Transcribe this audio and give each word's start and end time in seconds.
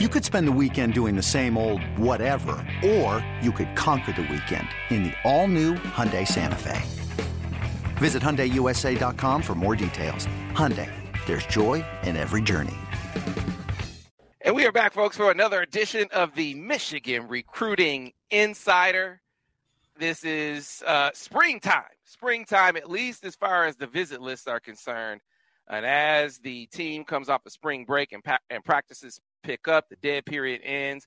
You 0.00 0.08
could 0.08 0.24
spend 0.24 0.48
the 0.48 0.58
weekend 0.60 0.92
doing 0.92 1.14
the 1.14 1.22
same 1.22 1.56
old 1.56 1.80
whatever, 1.96 2.56
or 2.84 3.24
you 3.40 3.52
could 3.52 3.76
conquer 3.76 4.10
the 4.10 4.22
weekend 4.22 4.66
in 4.90 5.04
the 5.04 5.12
all-new 5.22 5.74
Hyundai 5.74 6.26
Santa 6.26 6.56
Fe. 6.56 6.82
Visit 7.98 8.20
HyundaiUSA.com 8.20 9.40
for 9.40 9.54
more 9.54 9.76
details. 9.76 10.26
Hyundai, 10.50 10.90
there's 11.26 11.46
joy 11.46 11.84
in 12.02 12.16
every 12.16 12.42
journey. 12.42 12.74
And 14.40 14.56
we 14.56 14.66
are 14.66 14.72
back, 14.72 14.94
folks, 14.94 15.16
for 15.16 15.30
another 15.30 15.62
edition 15.62 16.08
of 16.10 16.34
the 16.34 16.54
Michigan 16.54 17.28
Recruiting 17.28 18.14
Insider. 18.32 19.20
This 19.96 20.24
is 20.24 20.82
uh, 20.88 21.10
springtime, 21.14 21.84
springtime, 22.02 22.76
at 22.76 22.90
least 22.90 23.24
as 23.24 23.36
far 23.36 23.64
as 23.64 23.76
the 23.76 23.86
visit 23.86 24.20
lists 24.20 24.48
are 24.48 24.58
concerned. 24.58 25.20
And 25.68 25.86
as 25.86 26.38
the 26.38 26.66
team 26.66 27.04
comes 27.04 27.28
off 27.28 27.46
a 27.46 27.50
spring 27.50 27.84
break 27.84 28.10
and, 28.10 28.24
pa- 28.24 28.40
and 28.50 28.64
practices 28.64 29.20
pick 29.44 29.68
up, 29.68 29.84
the 29.88 29.96
dead 29.96 30.26
period 30.26 30.60
ends, 30.64 31.06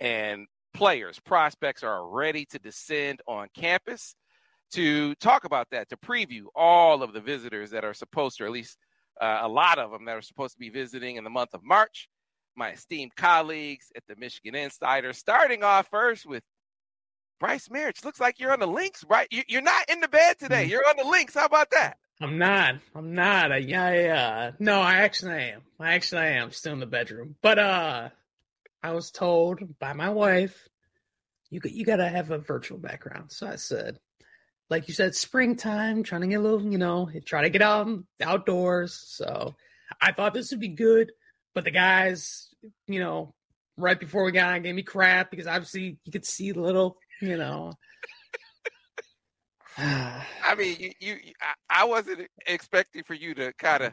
and 0.00 0.46
players, 0.72 1.20
prospects 1.20 1.82
are 1.82 2.08
ready 2.08 2.46
to 2.46 2.58
descend 2.58 3.20
on 3.26 3.48
campus 3.54 4.14
to 4.72 5.14
talk 5.16 5.44
about 5.44 5.68
that, 5.70 5.88
to 5.90 5.96
preview 5.98 6.44
all 6.54 7.02
of 7.02 7.12
the 7.12 7.20
visitors 7.20 7.70
that 7.70 7.84
are 7.84 7.92
supposed 7.92 8.38
to, 8.38 8.44
or 8.44 8.46
at 8.46 8.52
least 8.52 8.78
uh, 9.20 9.40
a 9.42 9.48
lot 9.48 9.78
of 9.78 9.90
them 9.90 10.06
that 10.06 10.16
are 10.16 10.22
supposed 10.22 10.54
to 10.54 10.58
be 10.58 10.70
visiting 10.70 11.16
in 11.16 11.24
the 11.24 11.30
month 11.30 11.50
of 11.52 11.62
March. 11.62 12.08
My 12.56 12.72
esteemed 12.72 13.14
colleagues 13.16 13.86
at 13.96 14.02
the 14.08 14.16
Michigan 14.16 14.54
Insider, 14.54 15.12
starting 15.12 15.62
off 15.62 15.88
first 15.90 16.26
with 16.26 16.42
Brice 17.40 17.68
Marich. 17.68 18.04
Looks 18.04 18.20
like 18.20 18.38
you're 18.38 18.52
on 18.52 18.60
the 18.60 18.66
links, 18.66 19.04
right? 19.08 19.26
You're 19.30 19.62
not 19.62 19.90
in 19.90 20.00
the 20.00 20.08
bed 20.08 20.38
today. 20.38 20.66
Mm. 20.66 20.70
You're 20.70 20.88
on 20.88 20.96
the 20.96 21.10
links. 21.10 21.34
How 21.34 21.46
about 21.46 21.70
that? 21.72 21.96
I'm 22.22 22.38
not. 22.38 22.76
I'm 22.94 23.14
not. 23.14 23.50
I, 23.50 23.56
yeah, 23.56 24.50
uh, 24.50 24.52
no, 24.60 24.80
I 24.80 24.98
actually 24.98 25.32
am. 25.32 25.62
I 25.80 25.94
actually 25.94 26.22
am 26.22 26.52
still 26.52 26.72
in 26.72 26.78
the 26.78 26.86
bedroom. 26.86 27.34
But 27.42 27.58
uh, 27.58 28.08
I 28.80 28.92
was 28.92 29.10
told 29.10 29.78
by 29.80 29.92
my 29.92 30.10
wife, 30.10 30.68
you 31.50 31.60
you 31.64 31.84
got 31.84 31.96
to 31.96 32.08
have 32.08 32.30
a 32.30 32.38
virtual 32.38 32.78
background. 32.78 33.32
So 33.32 33.48
I 33.48 33.56
said, 33.56 33.98
like 34.70 34.86
you 34.86 34.94
said, 34.94 35.16
springtime, 35.16 36.04
trying 36.04 36.20
to 36.20 36.28
get 36.28 36.36
a 36.36 36.42
little, 36.42 36.62
you 36.62 36.78
know, 36.78 37.10
try 37.26 37.42
to 37.42 37.50
get 37.50 37.60
out 37.60 37.88
outdoors. 38.22 38.94
So 38.94 39.56
I 40.00 40.12
thought 40.12 40.32
this 40.32 40.52
would 40.52 40.60
be 40.60 40.68
good, 40.68 41.10
but 41.54 41.64
the 41.64 41.72
guys, 41.72 42.54
you 42.86 43.00
know, 43.00 43.34
right 43.76 43.98
before 43.98 44.24
we 44.24 44.30
got 44.30 44.54
on, 44.54 44.62
gave 44.62 44.76
me 44.76 44.82
crap 44.82 45.30
because 45.30 45.48
obviously 45.48 45.98
you 46.04 46.12
could 46.12 46.24
see 46.24 46.52
the 46.52 46.60
little, 46.60 46.98
you 47.20 47.36
know. 47.36 47.72
I 49.78 50.54
mean, 50.56 50.76
you, 50.78 50.92
you 51.00 51.16
I, 51.40 51.82
I 51.82 51.84
wasn't 51.84 52.28
expecting 52.46 53.02
for 53.04 53.14
you 53.14 53.34
to 53.34 53.52
kind 53.54 53.82
of 53.82 53.92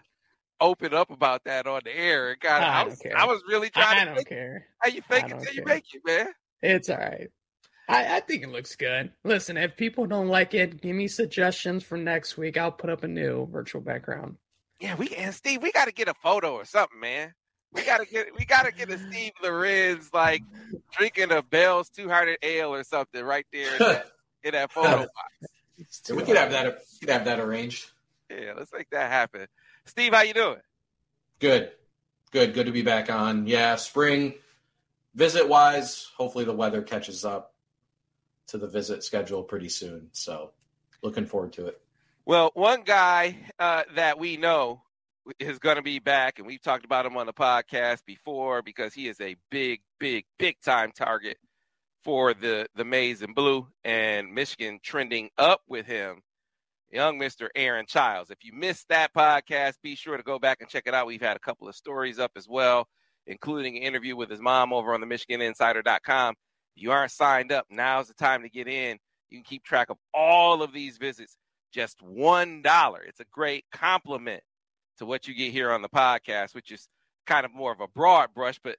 open 0.61 0.93
up 0.93 1.09
about 1.09 1.43
that 1.45 1.67
on 1.67 1.81
the 1.85 1.95
air. 1.95 2.31
Of, 2.31 2.37
I, 2.43 2.57
I, 2.57 2.83
was, 2.83 3.01
I 3.15 3.25
was 3.25 3.41
really 3.47 3.69
trying 3.69 3.99
I 3.99 4.05
to. 4.05 4.11
I 4.11 4.15
don't 4.15 4.27
care. 4.27 4.65
How 4.79 4.89
you 4.89 5.01
fake 5.01 5.25
it 5.29 5.39
till 5.39 5.53
you 5.53 5.63
make 5.65 5.85
it, 5.93 6.01
man. 6.05 6.27
It's 6.61 6.89
all 6.89 6.97
right. 6.97 7.29
I, 7.87 8.17
I 8.17 8.19
think 8.19 8.43
it 8.43 8.49
looks 8.49 8.75
good. 8.75 9.11
Listen, 9.23 9.57
if 9.57 9.75
people 9.75 10.05
don't 10.05 10.27
like 10.27 10.53
it, 10.53 10.81
give 10.81 10.95
me 10.95 11.07
suggestions 11.07 11.83
for 11.83 11.97
next 11.97 12.37
week. 12.37 12.57
I'll 12.57 12.71
put 12.71 12.89
up 12.89 13.03
a 13.03 13.07
new 13.07 13.47
virtual 13.47 13.81
background. 13.81 14.35
Yeah, 14.79 14.95
we 14.95 15.09
and 15.09 15.33
Steve, 15.33 15.61
we 15.63 15.71
got 15.71 15.85
to 15.85 15.93
get 15.93 16.07
a 16.07 16.13
photo 16.13 16.53
or 16.53 16.65
something, 16.65 16.99
man. 16.99 17.33
We 17.71 17.83
gotta 17.83 18.05
get 18.05 18.27
we 18.37 18.45
gotta 18.45 18.71
get 18.71 18.89
a 18.89 18.97
Steve 18.97 19.33
Lorenz 19.43 20.09
like 20.11 20.41
drinking 20.97 21.31
a 21.31 21.43
Bell's 21.43 21.89
Two 21.89 22.09
Hearted 22.09 22.39
Ale 22.41 22.73
or 22.73 22.83
something 22.83 23.23
right 23.23 23.45
there 23.53 23.71
in 23.73 23.79
that, 23.79 24.05
in 24.43 24.51
that 24.53 24.71
photo 24.71 24.97
box. 24.97 25.51
Yeah, 25.79 26.15
we 26.15 26.23
could 26.23 26.37
have 26.37 26.51
that. 26.51 26.65
We 26.65 27.07
could 27.07 27.13
have 27.13 27.25
that 27.25 27.39
arranged. 27.39 27.89
Yeah, 28.29 28.53
let's 28.57 28.71
make 28.71 28.89
that 28.91 29.09
happen. 29.11 29.47
Steve, 29.85 30.13
how 30.13 30.21
you 30.21 30.33
doing? 30.33 30.59
Good, 31.39 31.71
good, 32.31 32.53
good 32.53 32.65
to 32.67 32.71
be 32.71 32.81
back 32.81 33.09
on. 33.09 33.47
Yeah, 33.47 33.75
spring 33.75 34.35
visit 35.15 35.47
wise, 35.47 36.09
hopefully 36.15 36.45
the 36.45 36.53
weather 36.53 36.81
catches 36.81 37.25
up 37.25 37.53
to 38.47 38.57
the 38.57 38.67
visit 38.67 39.03
schedule 39.03 39.43
pretty 39.43 39.69
soon. 39.69 40.09
So, 40.13 40.51
looking 41.01 41.25
forward 41.25 41.53
to 41.53 41.67
it. 41.67 41.81
Well, 42.25 42.51
one 42.53 42.83
guy 42.83 43.37
uh, 43.59 43.83
that 43.95 44.19
we 44.19 44.37
know 44.37 44.83
is 45.39 45.59
going 45.59 45.75
to 45.77 45.81
be 45.81 45.99
back, 45.99 46.39
and 46.39 46.47
we've 46.47 46.61
talked 46.61 46.85
about 46.85 47.05
him 47.05 47.17
on 47.17 47.25
the 47.25 47.33
podcast 47.33 48.05
before 48.05 48.61
because 48.61 48.93
he 48.93 49.07
is 49.07 49.19
a 49.21 49.35
big, 49.49 49.81
big, 49.99 50.25
big 50.37 50.59
time 50.61 50.91
target 50.91 51.37
for 52.03 52.33
the 52.33 52.67
the 52.75 52.85
maize 52.85 53.21
and 53.21 53.35
blue 53.35 53.67
and 53.83 54.33
Michigan 54.33 54.79
trending 54.83 55.29
up 55.37 55.61
with 55.67 55.85
him. 55.85 56.21
Young 56.91 57.19
Mr. 57.19 57.49
Aaron 57.55 57.85
Chiles. 57.87 58.31
If 58.31 58.43
you 58.43 58.51
missed 58.51 58.87
that 58.89 59.13
podcast, 59.13 59.73
be 59.83 59.95
sure 59.95 60.17
to 60.17 60.23
go 60.23 60.39
back 60.39 60.57
and 60.59 60.69
check 60.69 60.83
it 60.87 60.93
out. 60.95 61.05
We've 61.05 61.21
had 61.21 61.37
a 61.37 61.39
couple 61.39 61.67
of 61.67 61.75
stories 61.75 62.17
up 62.17 62.31
as 62.35 62.47
well, 62.47 62.87
including 63.27 63.77
an 63.77 63.83
interview 63.83 64.15
with 64.15 64.29
his 64.29 64.41
mom 64.41 64.73
over 64.73 64.93
on 64.95 65.01
the 65.01 65.07
MichiganInsider.com. 65.07 66.35
If 66.75 66.83
you 66.83 66.91
aren't 66.91 67.11
signed 67.11 67.51
up, 67.51 67.67
now's 67.69 68.07
the 68.07 68.15
time 68.15 68.41
to 68.41 68.49
get 68.49 68.67
in. 68.67 68.97
You 69.29 69.37
can 69.37 69.43
keep 69.43 69.63
track 69.63 69.91
of 69.91 69.97
all 70.15 70.63
of 70.63 70.73
these 70.73 70.97
visits 70.97 71.37
just 71.71 71.99
$1. 71.99 72.97
It's 73.07 73.19
a 73.19 73.25
great 73.31 73.65
compliment 73.71 74.41
to 74.97 75.05
what 75.05 75.27
you 75.27 75.35
get 75.35 75.51
here 75.51 75.71
on 75.71 75.81
the 75.81 75.89
podcast, 75.89 76.55
which 76.55 76.71
is 76.71 76.87
kind 77.27 77.45
of 77.45 77.53
more 77.53 77.71
of 77.71 77.79
a 77.81 77.87
broad 77.87 78.33
brush, 78.33 78.59
but 78.63 78.77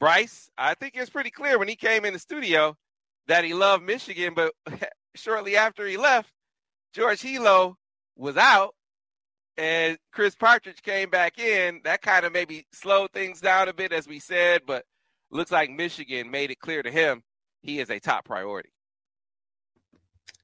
Brice, 0.00 0.50
I 0.56 0.74
think 0.74 0.94
it's 0.96 1.10
pretty 1.10 1.30
clear 1.30 1.58
when 1.58 1.68
he 1.68 1.76
came 1.76 2.04
in 2.04 2.12
the 2.12 2.18
studio 2.18 2.76
that 3.26 3.44
he 3.44 3.54
loved 3.54 3.84
Michigan, 3.84 4.34
but 4.34 4.52
shortly 5.14 5.56
after 5.56 5.86
he 5.86 5.96
left, 5.96 6.30
George 6.94 7.20
Helow 7.20 7.74
was 8.16 8.36
out 8.36 8.74
and 9.56 9.98
Chris 10.12 10.34
Partridge 10.34 10.82
came 10.82 11.10
back 11.10 11.38
in. 11.38 11.80
That 11.84 12.00
kind 12.00 12.24
of 12.24 12.32
maybe 12.32 12.66
slowed 12.72 13.12
things 13.12 13.40
down 13.40 13.68
a 13.68 13.72
bit, 13.72 13.92
as 13.92 14.06
we 14.06 14.20
said, 14.20 14.62
but 14.66 14.84
looks 15.30 15.50
like 15.50 15.70
Michigan 15.70 16.30
made 16.30 16.50
it 16.50 16.60
clear 16.60 16.82
to 16.82 16.90
him 16.90 17.22
he 17.60 17.80
is 17.80 17.90
a 17.90 17.98
top 17.98 18.24
priority. 18.24 18.70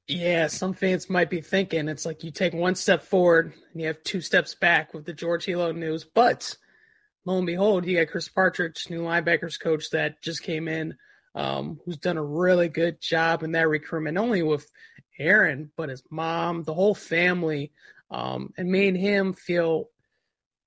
Yeah, 0.07 0.47
some 0.47 0.73
fans 0.73 1.09
might 1.09 1.31
be 1.31 1.41
thinking 1.41 1.87
it's 1.87 2.05
like 2.05 2.23
you 2.23 2.29
take 2.29 2.53
one 2.53 2.75
step 2.75 3.01
forward 3.01 3.53
and 3.71 3.81
you 3.81 3.87
have 3.87 4.03
two 4.03 4.21
steps 4.21 4.53
back 4.53 4.93
with 4.93 5.05
the 5.05 5.13
George 5.13 5.45
Helow 5.45 5.75
news, 5.75 6.03
but 6.03 6.55
lo 7.25 7.37
and 7.37 7.47
behold, 7.47 7.85
you 7.85 7.97
got 7.97 8.11
Chris 8.11 8.29
Partridge, 8.29 8.89
new 8.89 9.01
linebackers 9.01 9.59
coach 9.59 9.89
that 9.91 10.21
just 10.21 10.43
came 10.43 10.67
in, 10.67 10.95
um, 11.33 11.79
who's 11.83 11.97
done 11.97 12.17
a 12.17 12.23
really 12.23 12.69
good 12.69 13.01
job 13.01 13.43
in 13.43 13.51
that 13.53 13.67
recruitment, 13.67 14.17
only 14.17 14.43
with 14.43 14.71
Aaron, 15.19 15.71
but 15.75 15.89
his 15.89 16.03
mom, 16.09 16.63
the 16.63 16.73
whole 16.73 16.95
family, 16.95 17.71
um, 18.11 18.53
and 18.57 18.71
made 18.71 18.95
him 18.95 19.33
feel 19.33 19.89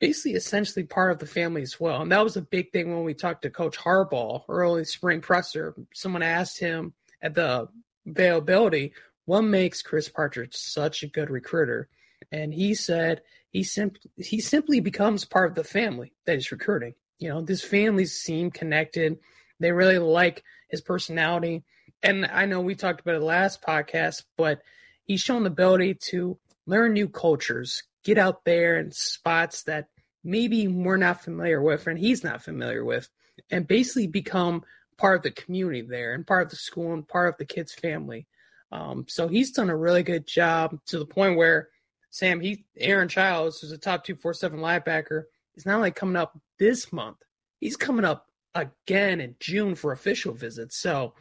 basically 0.00 0.34
essentially 0.34 0.84
part 0.84 1.12
of 1.12 1.18
the 1.18 1.26
family 1.26 1.62
as 1.62 1.78
well. 1.80 2.02
And 2.02 2.12
that 2.12 2.22
was 2.24 2.36
a 2.36 2.42
big 2.42 2.72
thing 2.72 2.94
when 2.94 3.04
we 3.04 3.14
talked 3.14 3.42
to 3.42 3.50
Coach 3.50 3.76
Harbaugh 3.76 4.44
early 4.48 4.84
spring 4.84 5.20
presser. 5.20 5.74
Someone 5.92 6.22
asked 6.22 6.58
him 6.58 6.92
at 7.22 7.34
the 7.34 7.68
availability, 8.06 8.92
what 9.24 9.42
makes 9.42 9.82
Chris 9.82 10.08
Partridge 10.08 10.54
such 10.54 11.02
a 11.02 11.08
good 11.08 11.30
recruiter? 11.30 11.88
And 12.32 12.52
he 12.52 12.74
said 12.74 13.22
he 13.50 13.62
simply 13.62 14.10
he 14.16 14.40
simply 14.40 14.80
becomes 14.80 15.24
part 15.24 15.50
of 15.50 15.54
the 15.54 15.64
family 15.64 16.12
that 16.26 16.34
he's 16.34 16.52
recruiting. 16.52 16.94
You 17.18 17.30
know, 17.30 17.40
this 17.40 17.62
families 17.62 18.20
seem 18.20 18.50
connected. 18.50 19.18
They 19.60 19.72
really 19.72 19.98
like 19.98 20.44
his 20.68 20.80
personality. 20.80 21.64
And 22.02 22.26
I 22.26 22.46
know 22.46 22.60
we 22.60 22.74
talked 22.74 23.00
about 23.00 23.16
it 23.16 23.22
last 23.22 23.62
podcast, 23.62 24.24
but 24.36 24.60
he's 25.04 25.20
shown 25.20 25.42
the 25.42 25.50
ability 25.50 25.94
to 26.10 26.38
learn 26.66 26.92
new 26.92 27.08
cultures, 27.08 27.82
get 28.04 28.18
out 28.18 28.44
there 28.44 28.78
in 28.78 28.92
spots 28.92 29.64
that 29.64 29.88
maybe 30.22 30.68
we're 30.68 30.96
not 30.96 31.24
familiar 31.24 31.60
with 31.60 31.86
and 31.86 31.98
he's 31.98 32.22
not 32.22 32.42
familiar 32.42 32.84
with, 32.84 33.08
and 33.50 33.66
basically 33.66 34.06
become 34.06 34.62
part 34.96 35.16
of 35.16 35.22
the 35.22 35.30
community 35.30 35.82
there 35.82 36.12
and 36.12 36.26
part 36.26 36.44
of 36.44 36.50
the 36.50 36.56
school 36.56 36.92
and 36.92 37.08
part 37.08 37.28
of 37.28 37.36
the 37.38 37.46
kid's 37.46 37.72
family. 37.72 38.26
Um, 38.70 39.06
so 39.08 39.28
he's 39.28 39.52
done 39.52 39.70
a 39.70 39.76
really 39.76 40.02
good 40.02 40.26
job 40.26 40.78
to 40.86 40.98
the 40.98 41.06
point 41.06 41.36
where 41.36 41.68
Sam, 42.18 42.40
he 42.40 42.64
Aaron 42.76 43.08
Chiles, 43.08 43.60
who's 43.60 43.70
a 43.70 43.78
top 43.78 44.02
two 44.02 44.16
four 44.16 44.34
seven 44.34 44.58
linebacker, 44.58 45.24
is 45.54 45.64
not 45.64 45.76
only 45.76 45.92
coming 45.92 46.16
up 46.16 46.36
this 46.58 46.92
month, 46.92 47.18
he's 47.60 47.76
coming 47.76 48.04
up 48.04 48.26
again 48.56 49.20
in 49.20 49.36
June 49.38 49.76
for 49.76 49.92
official 49.92 50.34
visits. 50.34 50.80
So 50.80 51.14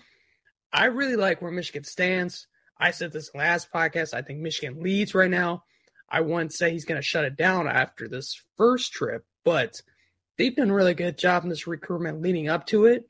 I 0.74 0.86
really 0.86 1.16
like 1.16 1.40
where 1.40 1.52
Michigan 1.52 1.84
stands. 1.84 2.48
I 2.80 2.90
said 2.90 3.14
this 3.14 3.30
last 3.36 3.72
podcast. 3.72 4.16
I 4.16 4.24
think 4.24 4.40
Michigan 4.40 4.82
leads 4.82 5.14
right 5.14 5.30
now. 5.30 5.66
I 6.10 6.22
wouldn't 6.22 6.54
say 6.54 6.72
he's 6.72 6.86
going 6.86 7.00
to 7.00 7.08
shut 7.08 7.26
it 7.26 7.38
down 7.38 7.68
after 7.68 8.08
this 8.08 8.42
first 8.58 8.92
trip, 8.92 9.24
but 9.46 9.80
they've 10.40 10.56
done 10.56 10.72
a 10.72 10.76
really 10.76 10.96
good 10.96 11.18
job 11.18 11.44
in 11.44 11.50
this 11.50 11.68
recruitment 11.68 12.24
leading 12.24 12.50
up 12.50 12.66
to 12.68 12.86
it. 12.86 13.08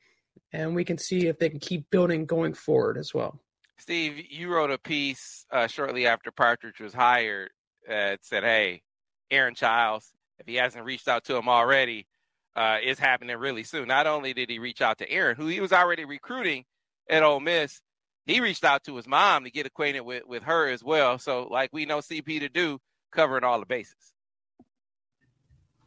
And 0.51 0.75
we 0.75 0.83
can 0.83 0.97
see 0.97 1.27
if 1.27 1.39
they 1.39 1.49
can 1.49 1.59
keep 1.59 1.89
building 1.89 2.25
going 2.25 2.53
forward 2.53 2.97
as 2.97 3.13
well. 3.13 3.39
Steve, 3.77 4.25
you 4.29 4.49
wrote 4.49 4.71
a 4.71 4.77
piece 4.77 5.45
uh, 5.51 5.67
shortly 5.67 6.05
after 6.07 6.31
Partridge 6.31 6.79
was 6.81 6.93
hired 6.93 7.51
uh, 7.89 8.17
said, 8.21 8.43
"Hey, 8.43 8.83
Aaron 9.31 9.55
Chiles, 9.55 10.11
if 10.39 10.47
he 10.47 10.55
hasn't 10.55 10.85
reached 10.85 11.07
out 11.07 11.23
to 11.25 11.35
him 11.35 11.49
already, 11.49 12.07
uh, 12.55 12.77
is 12.83 12.99
happening 12.99 13.37
really 13.37 13.63
soon." 13.63 13.87
Not 13.87 14.07
only 14.07 14.33
did 14.33 14.49
he 14.49 14.59
reach 14.59 14.81
out 14.81 14.97
to 14.99 15.09
Aaron, 15.09 15.35
who 15.35 15.47
he 15.47 15.59
was 15.59 15.73
already 15.73 16.05
recruiting 16.05 16.65
at 17.09 17.23
Ole 17.23 17.39
Miss, 17.39 17.81
he 18.25 18.41
reached 18.41 18.63
out 18.63 18.83
to 18.83 18.95
his 18.95 19.07
mom 19.07 19.45
to 19.45 19.51
get 19.51 19.65
acquainted 19.65 20.01
with 20.01 20.25
with 20.27 20.43
her 20.43 20.69
as 20.69 20.83
well. 20.83 21.17
So, 21.17 21.47
like 21.49 21.69
we 21.71 21.85
know 21.85 21.99
CP 21.99 22.39
to 22.39 22.49
do, 22.49 22.79
covering 23.11 23.43
all 23.43 23.59
the 23.59 23.65
bases. 23.65 24.13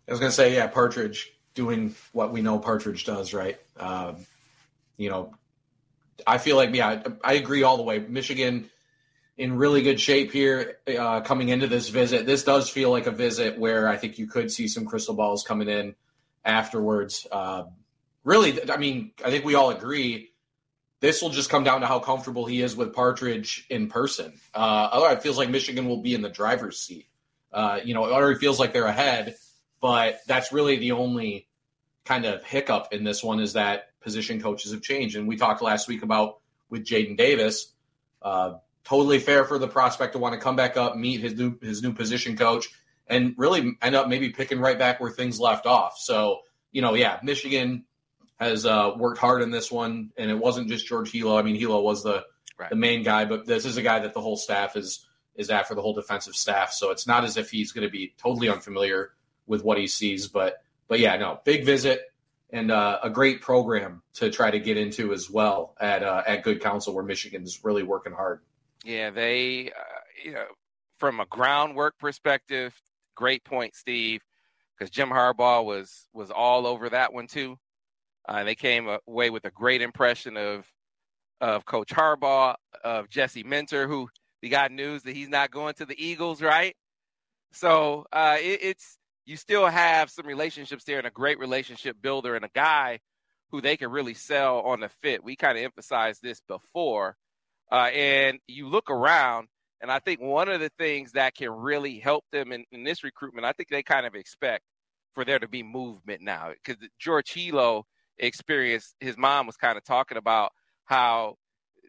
I 0.08 0.12
was 0.12 0.20
gonna 0.20 0.32
say, 0.32 0.54
yeah, 0.54 0.66
Partridge 0.66 1.30
doing 1.54 1.94
what 2.12 2.32
we 2.32 2.40
know 2.40 2.58
Partridge 2.58 3.04
does, 3.04 3.34
right? 3.34 3.58
Um, 3.76 4.26
you 4.96 5.10
know, 5.10 5.34
I 6.26 6.38
feel 6.38 6.56
like 6.56 6.74
yeah, 6.74 7.02
I 7.22 7.34
agree 7.34 7.62
all 7.62 7.76
the 7.76 7.82
way. 7.82 7.98
Michigan 7.98 8.70
in 9.40 9.56
really 9.56 9.80
good 9.80 9.98
shape 9.98 10.30
here 10.30 10.76
uh, 10.86 11.22
coming 11.22 11.48
into 11.48 11.66
this 11.66 11.88
visit. 11.88 12.26
This 12.26 12.44
does 12.44 12.68
feel 12.68 12.90
like 12.90 13.06
a 13.06 13.10
visit 13.10 13.58
where 13.58 13.88
I 13.88 13.96
think 13.96 14.18
you 14.18 14.26
could 14.26 14.52
see 14.52 14.68
some 14.68 14.84
crystal 14.84 15.14
balls 15.14 15.44
coming 15.44 15.66
in 15.66 15.94
afterwards. 16.44 17.26
Uh, 17.32 17.64
really, 18.22 18.70
I 18.70 18.76
mean, 18.76 19.12
I 19.24 19.30
think 19.30 19.46
we 19.46 19.54
all 19.54 19.70
agree 19.70 20.32
this 21.00 21.22
will 21.22 21.30
just 21.30 21.48
come 21.48 21.64
down 21.64 21.80
to 21.80 21.86
how 21.86 22.00
comfortable 22.00 22.44
he 22.44 22.60
is 22.60 22.76
with 22.76 22.92
Partridge 22.92 23.64
in 23.70 23.88
person. 23.88 24.34
Uh, 24.52 25.08
it 25.10 25.22
feels 25.22 25.38
like 25.38 25.48
Michigan 25.48 25.88
will 25.88 26.02
be 26.02 26.12
in 26.14 26.20
the 26.20 26.28
driver's 26.28 26.78
seat. 26.78 27.06
Uh, 27.50 27.80
you 27.82 27.94
know, 27.94 28.04
it 28.04 28.12
already 28.12 28.38
feels 28.38 28.60
like 28.60 28.74
they're 28.74 28.84
ahead, 28.84 29.36
but 29.80 30.20
that's 30.26 30.52
really 30.52 30.76
the 30.76 30.92
only 30.92 31.48
kind 32.04 32.26
of 32.26 32.44
hiccup 32.44 32.88
in 32.92 33.04
this 33.04 33.24
one 33.24 33.40
is 33.40 33.54
that 33.54 33.88
position 34.02 34.38
coaches 34.38 34.72
have 34.72 34.82
changed. 34.82 35.16
And 35.16 35.26
we 35.26 35.38
talked 35.38 35.62
last 35.62 35.88
week 35.88 36.02
about 36.02 36.40
with 36.68 36.84
Jadyn 36.84 37.16
Davis. 37.16 37.72
Uh, 38.20 38.56
totally 38.84 39.18
fair 39.18 39.44
for 39.44 39.58
the 39.58 39.68
prospect 39.68 40.14
to 40.14 40.18
want 40.18 40.34
to 40.34 40.40
come 40.40 40.56
back 40.56 40.76
up, 40.76 40.96
meet 40.96 41.20
his 41.20 41.34
new 41.34 41.58
his 41.60 41.82
new 41.82 41.92
position 41.92 42.36
coach, 42.36 42.68
and 43.06 43.34
really 43.36 43.72
end 43.82 43.94
up 43.94 44.08
maybe 44.08 44.30
picking 44.30 44.60
right 44.60 44.78
back 44.78 45.00
where 45.00 45.10
things 45.10 45.40
left 45.40 45.66
off. 45.66 45.98
So 45.98 46.40
you 46.72 46.82
know, 46.82 46.94
yeah, 46.94 47.18
Michigan 47.22 47.84
has 48.38 48.64
uh, 48.64 48.92
worked 48.96 49.18
hard 49.18 49.42
in 49.42 49.50
this 49.50 49.70
one, 49.70 50.10
and 50.16 50.30
it 50.30 50.38
wasn't 50.38 50.68
just 50.68 50.86
George 50.86 51.12
Helow. 51.12 51.38
I 51.38 51.42
mean, 51.42 51.60
Helow 51.60 51.82
was 51.82 52.02
the 52.02 52.24
right. 52.58 52.70
the 52.70 52.76
main 52.76 53.02
guy, 53.02 53.24
but 53.24 53.46
this 53.46 53.64
is 53.64 53.76
a 53.76 53.82
guy 53.82 54.00
that 54.00 54.14
the 54.14 54.20
whole 54.20 54.36
staff 54.36 54.76
is 54.76 55.06
is 55.34 55.50
after 55.50 55.74
the 55.74 55.82
whole 55.82 55.94
defensive 55.94 56.34
staff. 56.34 56.72
So 56.72 56.90
it's 56.90 57.06
not 57.06 57.24
as 57.24 57.36
if 57.36 57.50
he's 57.50 57.72
going 57.72 57.86
to 57.86 57.90
be 57.90 58.14
totally 58.18 58.48
unfamiliar 58.48 59.12
with 59.46 59.64
what 59.64 59.78
he 59.78 59.86
sees. 59.86 60.28
But 60.28 60.62
but 60.88 61.00
yeah, 61.00 61.16
no, 61.16 61.40
big 61.44 61.64
visit 61.64 62.00
and 62.52 62.70
uh, 62.70 62.98
a 63.02 63.10
great 63.10 63.40
program 63.40 64.02
to 64.14 64.30
try 64.30 64.50
to 64.50 64.58
get 64.58 64.76
into 64.76 65.12
as 65.12 65.30
well 65.30 65.74
at 65.80 66.02
uh, 66.02 66.22
at 66.26 66.42
Good 66.42 66.60
Counsel, 66.60 66.94
where 66.94 67.04
Michigan's 67.04 67.60
really 67.64 67.82
working 67.82 68.12
hard. 68.12 68.40
Yeah, 68.84 69.10
they 69.10 69.70
uh, 69.70 70.00
you 70.24 70.32
know 70.32 70.46
from 70.98 71.20
a 71.20 71.26
groundwork 71.26 71.98
perspective, 71.98 72.74
great 73.14 73.44
point, 73.44 73.74
Steve, 73.74 74.22
because 74.78 74.90
Jim 74.90 75.10
Harbaugh 75.10 75.64
was 75.64 76.06
was 76.12 76.30
all 76.30 76.66
over 76.66 76.88
that 76.90 77.12
one 77.12 77.26
too. 77.26 77.56
Uh, 78.28 78.44
they 78.44 78.54
came 78.54 78.88
away 79.06 79.30
with 79.30 79.44
a 79.44 79.50
great 79.50 79.82
impression 79.82 80.36
of 80.36 80.66
of 81.40 81.64
Coach 81.64 81.88
Harbaugh, 81.88 82.54
of 82.84 83.08
Jesse 83.08 83.42
Minter, 83.42 83.88
who 83.88 84.08
we 84.42 84.48
got 84.48 84.72
news 84.72 85.02
that 85.02 85.16
he's 85.16 85.28
not 85.28 85.50
going 85.50 85.74
to 85.74 85.86
the 85.86 86.02
Eagles, 86.02 86.42
right? 86.42 86.74
So 87.52 88.06
uh, 88.12 88.36
it, 88.40 88.60
it's 88.62 88.98
you 89.26 89.36
still 89.36 89.66
have 89.66 90.10
some 90.10 90.26
relationships 90.26 90.84
there 90.84 90.98
and 90.98 91.06
a 91.06 91.10
great 91.10 91.38
relationship 91.38 91.96
builder 92.00 92.34
and 92.36 92.44
a 92.44 92.50
guy 92.54 93.00
who 93.50 93.60
they 93.60 93.76
can 93.76 93.90
really 93.90 94.14
sell 94.14 94.60
on 94.60 94.80
the 94.80 94.88
fit. 95.02 95.24
We 95.24 95.36
kind 95.36 95.58
of 95.58 95.64
emphasized 95.64 96.22
this 96.22 96.40
before, 96.48 97.16
uh, 97.70 97.88
and 97.94 98.38
you 98.46 98.68
look 98.68 98.90
around, 98.90 99.48
and 99.80 99.90
I 99.90 99.98
think 99.98 100.20
one 100.20 100.48
of 100.48 100.60
the 100.60 100.70
things 100.78 101.12
that 101.12 101.34
can 101.34 101.50
really 101.50 101.98
help 101.98 102.24
them 102.32 102.52
in, 102.52 102.64
in 102.72 102.84
this 102.84 103.04
recruitment, 103.04 103.46
I 103.46 103.52
think 103.52 103.68
they 103.68 103.82
kind 103.82 104.06
of 104.06 104.14
expect 104.14 104.64
for 105.14 105.24
there 105.24 105.38
to 105.38 105.48
be 105.48 105.62
movement 105.62 106.22
now 106.22 106.52
because 106.52 106.82
George 106.98 107.32
Helow 107.32 107.84
experience, 108.18 108.94
his 109.00 109.16
mom 109.16 109.46
was 109.46 109.56
kind 109.56 109.76
of 109.76 109.84
talking 109.84 110.18
about 110.18 110.52
how 110.84 111.36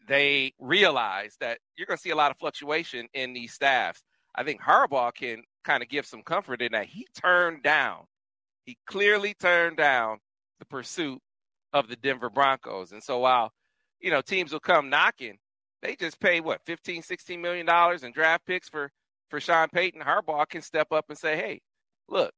they 0.07 0.53
realize 0.59 1.35
that 1.39 1.59
you're 1.75 1.87
going 1.87 1.97
to 1.97 2.01
see 2.01 2.09
a 2.09 2.15
lot 2.15 2.31
of 2.31 2.37
fluctuation 2.37 3.07
in 3.13 3.33
these 3.33 3.53
staffs. 3.53 4.03
I 4.33 4.43
think 4.43 4.61
Harbaugh 4.61 5.13
can 5.13 5.43
kind 5.63 5.83
of 5.83 5.89
give 5.89 6.05
some 6.05 6.23
comfort 6.23 6.61
in 6.61 6.71
that 6.71 6.87
he 6.87 7.05
turned 7.19 7.63
down, 7.63 8.05
he 8.65 8.77
clearly 8.87 9.33
turned 9.33 9.77
down 9.77 10.19
the 10.59 10.65
pursuit 10.65 11.19
of 11.73 11.87
the 11.87 11.95
Denver 11.95 12.29
Broncos. 12.29 12.91
And 12.91 13.03
so 13.03 13.19
while, 13.19 13.51
you 13.99 14.11
know, 14.11 14.21
teams 14.21 14.51
will 14.51 14.59
come 14.59 14.89
knocking, 14.89 15.37
they 15.81 15.95
just 15.95 16.19
pay 16.19 16.39
what, 16.41 16.61
15, 16.65 17.03
16 17.03 17.41
million 17.41 17.65
dollars 17.65 18.03
in 18.03 18.11
draft 18.11 18.45
picks 18.45 18.69
for 18.69 18.91
for 19.29 19.39
Sean 19.39 19.69
Payton. 19.69 20.01
Harbaugh 20.01 20.47
can 20.47 20.61
step 20.61 20.91
up 20.91 21.05
and 21.09 21.17
say, 21.17 21.35
"Hey, 21.35 21.61
look, 22.07 22.33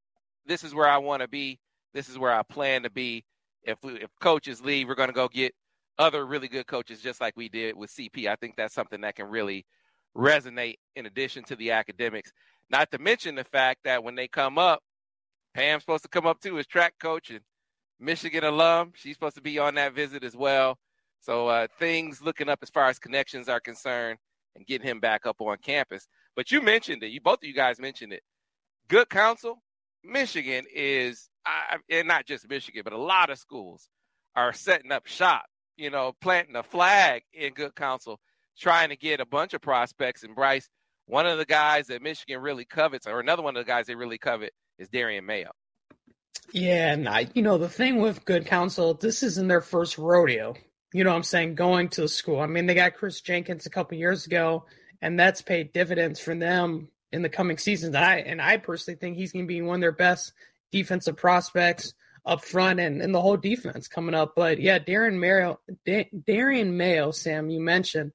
this 0.46 0.64
is 0.64 0.76
where 0.76 0.88
I 0.88 0.98
want 0.98 1.22
to 1.22 1.28
be. 1.28 1.60
This 1.94 2.10
is 2.10 2.18
where 2.18 2.34
I 2.34 2.44
plan 2.44 2.84
to 2.84 2.90
be 2.90 3.26
if 3.64 3.78
we, 3.84 3.94
if 3.96 4.10
coaches 4.20 4.62
leave, 4.62 4.88
we're 4.88 4.96
going 4.96 5.10
to 5.10 5.14
go 5.14 5.28
get 5.28 5.54
other 5.98 6.26
really 6.26 6.48
good 6.48 6.68
coaches, 6.68 7.02
just 7.02 7.22
like 7.22 7.36
we 7.38 7.50
did 7.50 7.76
with 7.76 7.92
CP. 7.92 8.28
I 8.28 8.36
think 8.36 8.56
that's 8.56 8.74
something 8.74 9.02
that 9.02 9.16
can 9.16 9.28
really 9.28 9.66
resonate 10.16 10.76
in 10.96 11.06
addition 11.06 11.44
to 11.46 11.56
the 11.56 11.72
academics. 11.72 12.32
Not 12.70 12.92
to 12.92 13.00
mention 13.00 13.36
the 13.36 13.44
fact 13.44 13.82
that 13.86 14.04
when 14.04 14.16
they 14.16 14.28
come 14.28 14.58
up, 14.58 14.82
Pam's 15.54 15.84
supposed 15.84 16.04
to 16.04 16.10
come 16.10 16.26
up 16.26 16.40
too 16.42 16.58
as 16.58 16.66
track 16.66 16.96
coach 17.00 17.30
and 17.30 17.42
Michigan 18.00 18.44
alum. 18.44 18.94
She's 18.96 19.16
supposed 19.16 19.36
to 19.36 19.42
be 19.42 19.60
on 19.60 19.76
that 19.76 19.94
visit 19.94 20.24
as 20.24 20.36
well. 20.36 20.78
So 21.24 21.48
uh, 21.48 21.68
things 21.80 22.22
looking 22.22 22.50
up 22.50 22.60
as 22.62 22.70
far 22.70 22.90
as 22.90 23.00
connections 23.00 23.48
are 23.48 23.62
concerned 23.62 24.20
and 24.56 24.68
getting 24.68 24.86
him 24.86 25.00
back 25.00 25.26
up 25.26 25.40
on 25.40 25.58
campus. 25.58 26.06
But 26.36 26.52
you 26.52 26.62
mentioned 26.62 27.02
it. 27.02 27.12
You 27.12 27.22
both 27.22 27.40
of 27.42 27.48
you 27.48 27.54
guys 27.54 27.80
mentioned 27.80 28.12
it. 28.12 28.24
Good 28.90 29.10
counsel. 29.10 29.64
Michigan 30.04 30.66
is 30.74 31.30
and 31.90 32.08
not 32.10 32.26
just 32.26 32.50
Michigan, 32.50 32.82
but 32.84 32.92
a 32.92 32.98
lot 32.98 33.30
of 33.30 33.40
schools 33.40 33.90
are 34.36 34.52
setting 34.52 34.92
up 34.92 35.08
shop, 35.08 35.46
you 35.78 35.90
know, 35.90 36.14
planting 36.22 36.58
a 36.58 36.64
flag 36.64 37.24
in 37.34 37.54
good 37.54 37.74
counsel, 37.74 38.20
trying 38.60 38.90
to 38.90 38.98
get 38.98 39.22
a 39.22 39.26
bunch 39.26 39.54
of 39.54 39.62
prospects. 39.62 40.24
And 40.24 40.36
Brice, 40.36 40.68
one 41.06 41.26
of 41.26 41.38
the 41.38 41.46
guys 41.46 41.88
that 41.88 42.02
Michigan 42.02 42.42
really 42.42 42.66
covets, 42.66 43.08
or 43.08 43.22
another 43.22 43.44
one 43.44 43.56
of 43.56 43.66
the 43.66 43.70
guys 43.70 43.88
they 43.88 43.96
really 43.96 44.18
covet, 44.18 44.52
is 44.78 44.90
Darien 44.90 45.26
Mayo. 45.26 45.52
Yeah, 46.52 46.92
and 46.92 47.08
I, 47.08 47.30
you 47.34 47.42
know, 47.42 47.58
the 47.58 47.70
thing 47.70 48.02
with 48.02 48.26
good 48.26 48.46
counsel, 48.46 48.94
this 48.94 49.24
isn't 49.24 49.48
their 49.48 49.62
first 49.62 49.98
rodeo. 49.98 50.56
You 50.94 51.04
know 51.04 51.10
what 51.10 51.18
I'm 51.18 51.24
saying? 51.24 51.56
Going 51.56 51.90
to 51.90 52.02
the 52.02 52.08
school. 52.08 52.40
I 52.40 52.46
mean, 52.46 52.68
they 52.68 52.76
got 52.76 52.96
Chris 52.96 53.20
Jenkins 53.22 53.66
a 53.66 53.70
couple 53.70 53.98
years 53.98 54.26
ago, 54.26 54.66
and 55.02 55.20
that's 55.20 55.42
paid 55.42 55.74
dividends 55.74 56.20
for 56.20 56.36
them 56.36 56.90
in 57.12 57.22
the 57.24 57.30
coming 57.30 57.58
seasons. 57.58 57.96
I 57.96 58.18
and 58.18 58.42
I 58.42 58.58
personally 58.58 58.98
think 58.98 59.18
he's 59.18 59.32
going 59.32 59.46
to 59.46 59.48
be 59.48 59.62
one 59.62 59.76
of 59.76 59.82
their 59.82 59.92
best 59.92 60.34
defensive 60.72 61.18
prospects 61.18 61.94
up 62.26 62.44
front 62.44 62.80
and, 62.80 63.02
and 63.02 63.14
the 63.14 63.22
whole 63.22 63.38
defense 63.38 63.88
coming 63.88 64.16
up. 64.16 64.34
But 64.36 64.60
yeah, 64.60 64.80
Darren 64.80 65.20
Mayo, 65.20 65.60
da- 65.86 66.10
Darien 66.26 66.78
Mayo, 66.78 67.12
Sam, 67.12 67.50
you 67.50 67.60
mentioned 67.60 68.14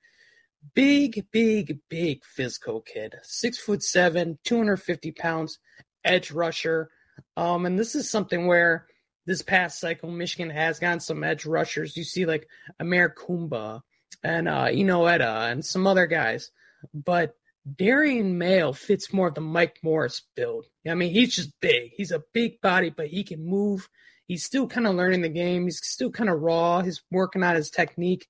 big, 0.74 1.26
big, 1.30 1.78
big 1.88 2.24
physical 2.24 2.80
kid, 2.80 3.16
six 3.22 3.58
foot 3.58 3.82
seven, 3.82 4.38
250 4.44 5.12
pounds, 5.12 5.58
edge 6.04 6.30
rusher. 6.30 6.90
Um, 7.36 7.66
and 7.66 7.78
this 7.78 7.94
is 7.94 8.10
something 8.10 8.46
where 8.46 8.86
this 9.28 9.42
past 9.42 9.78
cycle, 9.78 10.10
Michigan 10.10 10.50
has 10.50 10.78
gotten 10.78 11.00
some 11.00 11.22
edge 11.22 11.44
rushers. 11.44 11.96
You 11.96 12.02
see 12.02 12.26
like 12.26 12.48
Aymeric 12.80 13.14
Koumba 13.14 13.82
and 14.24 14.48
uh, 14.48 14.68
and 14.70 15.64
some 15.64 15.86
other 15.86 16.06
guys. 16.06 16.50
But 16.94 17.34
Darien 17.76 18.38
Mayo 18.38 18.72
fits 18.72 19.12
more 19.12 19.28
of 19.28 19.34
the 19.34 19.40
Mike 19.40 19.78
Morris 19.82 20.22
build. 20.34 20.66
I 20.88 20.94
mean, 20.94 21.12
he's 21.12 21.34
just 21.34 21.52
big. 21.60 21.92
He's 21.94 22.10
a 22.10 22.24
big 22.32 22.60
body, 22.60 22.90
but 22.90 23.08
he 23.08 23.22
can 23.22 23.44
move. 23.44 23.88
He's 24.26 24.44
still 24.44 24.66
kind 24.66 24.86
of 24.86 24.94
learning 24.94 25.22
the 25.22 25.28
game. 25.28 25.64
He's 25.64 25.84
still 25.84 26.10
kind 26.10 26.30
of 26.30 26.40
raw. 26.40 26.80
He's 26.80 27.02
working 27.10 27.42
on 27.42 27.56
his 27.56 27.70
technique. 27.70 28.28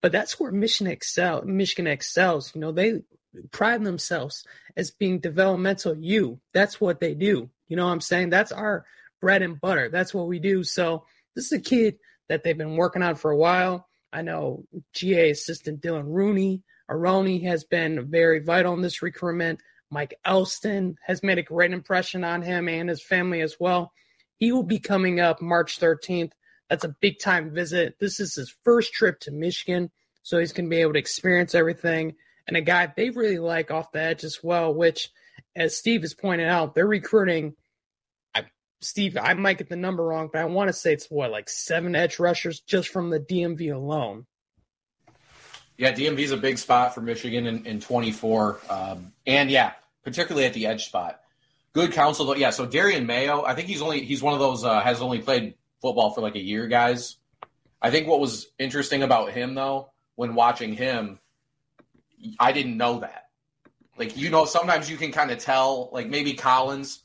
But 0.00 0.12
that's 0.12 0.38
where 0.38 0.52
Michigan 0.52 0.92
excel. 0.92 1.42
Michigan 1.42 1.86
excels. 1.86 2.54
You 2.54 2.60
know, 2.60 2.72
they 2.72 3.02
pride 3.50 3.82
themselves 3.82 4.44
as 4.76 4.90
being 4.92 5.18
developmental 5.18 5.96
you. 5.96 6.40
That's 6.54 6.80
what 6.80 7.00
they 7.00 7.14
do. 7.14 7.50
You 7.68 7.76
know 7.76 7.86
what 7.86 7.92
I'm 7.92 8.00
saying? 8.00 8.30
That's 8.30 8.52
our 8.52 8.84
bread 9.20 9.42
and 9.42 9.60
butter. 9.60 9.88
That's 9.88 10.14
what 10.14 10.28
we 10.28 10.38
do. 10.38 10.64
So 10.64 11.04
this 11.34 11.46
is 11.46 11.52
a 11.52 11.60
kid 11.60 11.96
that 12.28 12.42
they've 12.42 12.56
been 12.56 12.76
working 12.76 13.02
on 13.02 13.14
for 13.14 13.30
a 13.30 13.36
while. 13.36 13.88
I 14.12 14.22
know 14.22 14.64
GA 14.94 15.30
assistant 15.30 15.80
Dylan 15.80 16.04
Rooney 16.06 16.62
Aroney 16.90 17.42
has 17.44 17.64
been 17.64 18.08
very 18.10 18.40
vital 18.40 18.74
in 18.74 18.82
this 18.82 19.02
recruitment. 19.02 19.60
Mike 19.90 20.14
Elston 20.24 20.96
has 21.04 21.22
made 21.22 21.38
a 21.38 21.42
great 21.42 21.72
impression 21.72 22.24
on 22.24 22.42
him 22.42 22.68
and 22.68 22.88
his 22.88 23.02
family 23.02 23.40
as 23.40 23.56
well. 23.58 23.92
He 24.38 24.52
will 24.52 24.62
be 24.62 24.78
coming 24.78 25.20
up 25.20 25.40
March 25.40 25.80
13th. 25.80 26.32
That's 26.68 26.84
a 26.84 26.94
big 27.00 27.18
time 27.20 27.52
visit. 27.52 27.96
This 28.00 28.20
is 28.20 28.34
his 28.34 28.54
first 28.64 28.92
trip 28.92 29.20
to 29.20 29.30
Michigan, 29.30 29.90
so 30.22 30.38
he's 30.38 30.52
going 30.52 30.66
to 30.66 30.70
be 30.70 30.80
able 30.80 30.94
to 30.94 30.98
experience 30.98 31.54
everything. 31.54 32.14
And 32.46 32.56
a 32.56 32.60
guy 32.60 32.92
they 32.96 33.10
really 33.10 33.38
like 33.38 33.70
off 33.70 33.92
the 33.92 34.00
edge 34.00 34.24
as 34.24 34.40
well, 34.42 34.74
which, 34.74 35.10
as 35.54 35.76
Steve 35.76 36.02
has 36.02 36.14
pointed 36.14 36.48
out, 36.48 36.74
they're 36.74 36.86
recruiting. 36.86 37.54
Steve, 38.80 39.16
I 39.20 39.34
might 39.34 39.58
get 39.58 39.68
the 39.68 39.76
number 39.76 40.04
wrong, 40.04 40.28
but 40.32 40.40
I 40.40 40.44
want 40.44 40.68
to 40.68 40.72
say 40.72 40.92
it's 40.92 41.10
what, 41.10 41.30
like 41.30 41.48
seven 41.48 41.94
edge 41.94 42.18
rushers 42.18 42.60
just 42.60 42.88
from 42.88 43.10
the 43.10 43.18
DMV 43.18 43.74
alone. 43.74 44.26
Yeah, 45.78 45.92
DMV 45.92 46.18
is 46.20 46.32
a 46.32 46.36
big 46.36 46.58
spot 46.58 46.94
for 46.94 47.00
Michigan 47.00 47.46
in, 47.46 47.66
in 47.66 47.80
24. 47.80 48.60
Um, 48.68 49.12
and 49.26 49.50
yeah, 49.50 49.72
particularly 50.04 50.46
at 50.46 50.54
the 50.54 50.66
edge 50.66 50.86
spot. 50.86 51.20
Good 51.74 51.92
counsel, 51.92 52.24
though. 52.24 52.34
yeah. 52.34 52.50
So 52.50 52.64
Darien 52.64 53.06
Mayo, 53.06 53.44
I 53.44 53.54
think 53.54 53.68
he's 53.68 53.82
only 53.82 54.02
he's 54.04 54.22
one 54.22 54.32
of 54.32 54.40
those 54.40 54.64
uh, 54.64 54.80
has 54.80 55.02
only 55.02 55.18
played 55.18 55.54
football 55.82 56.10
for 56.10 56.22
like 56.22 56.34
a 56.34 56.42
year, 56.42 56.66
guys. 56.68 57.16
I 57.82 57.90
think 57.90 58.06
what 58.06 58.20
was 58.20 58.48
interesting 58.58 59.02
about 59.02 59.32
him 59.32 59.54
though, 59.54 59.90
when 60.14 60.34
watching 60.34 60.72
him, 60.72 61.18
I 62.40 62.52
didn't 62.52 62.78
know 62.78 63.00
that. 63.00 63.28
Like 63.98 64.16
you 64.16 64.30
know, 64.30 64.46
sometimes 64.46 64.90
you 64.90 64.96
can 64.96 65.12
kind 65.12 65.30
of 65.30 65.38
tell, 65.38 65.90
like 65.92 66.08
maybe 66.08 66.32
Collins, 66.32 67.02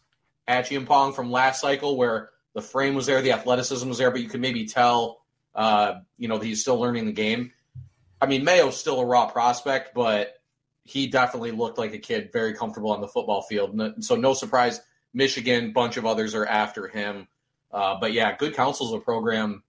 Acheampong 0.48 1.15
from 1.15 1.31
last 1.31 1.62
cycle, 1.62 1.98
where 1.98 2.29
the 2.53 2.62
frame 2.62 2.95
was 2.95 3.05
there, 3.05 3.21
the 3.21 3.31
athleticism 3.31 3.88
was 3.88 3.98
there, 3.98 4.12
but 4.12 4.21
you 4.21 4.29
could 4.29 4.41
maybe 4.41 4.65
tell, 4.65 5.21
uh, 5.55 5.95
you 6.17 6.27
know, 6.27 6.38
that 6.38 6.45
he's 6.45 6.62
still 6.62 6.79
learning 6.79 7.05
the 7.05 7.12
game. 7.12 7.51
I 8.21 8.27
mean, 8.27 8.43
Mayo's 8.43 8.77
still 8.77 9.00
a 9.00 9.05
raw 9.05 9.27
prospect, 9.27 9.93
but 9.95 10.36
he 10.83 11.07
definitely 11.07 11.51
looked 11.51 11.77
like 11.77 11.93
a 11.93 11.98
kid 11.98 12.31
very 12.31 12.53
comfortable 12.53 12.91
on 12.91 13.01
the 13.01 13.07
football 13.07 13.41
field. 13.41 14.03
So 14.03 14.15
no 14.15 14.33
surprise, 14.33 14.81
Michigan, 15.13 15.74
bunch 15.74 15.98
of 15.98 16.05
others 16.05 16.36
are 16.36 16.45
after 16.45 16.88
him. 16.88 17.27
Uh, 17.71 17.98
but 18.00 18.13
yeah, 18.13 18.36
good 18.36 18.55
counsel 18.55 18.88
is 18.88 18.93
a 18.93 19.00
program. 19.00 19.63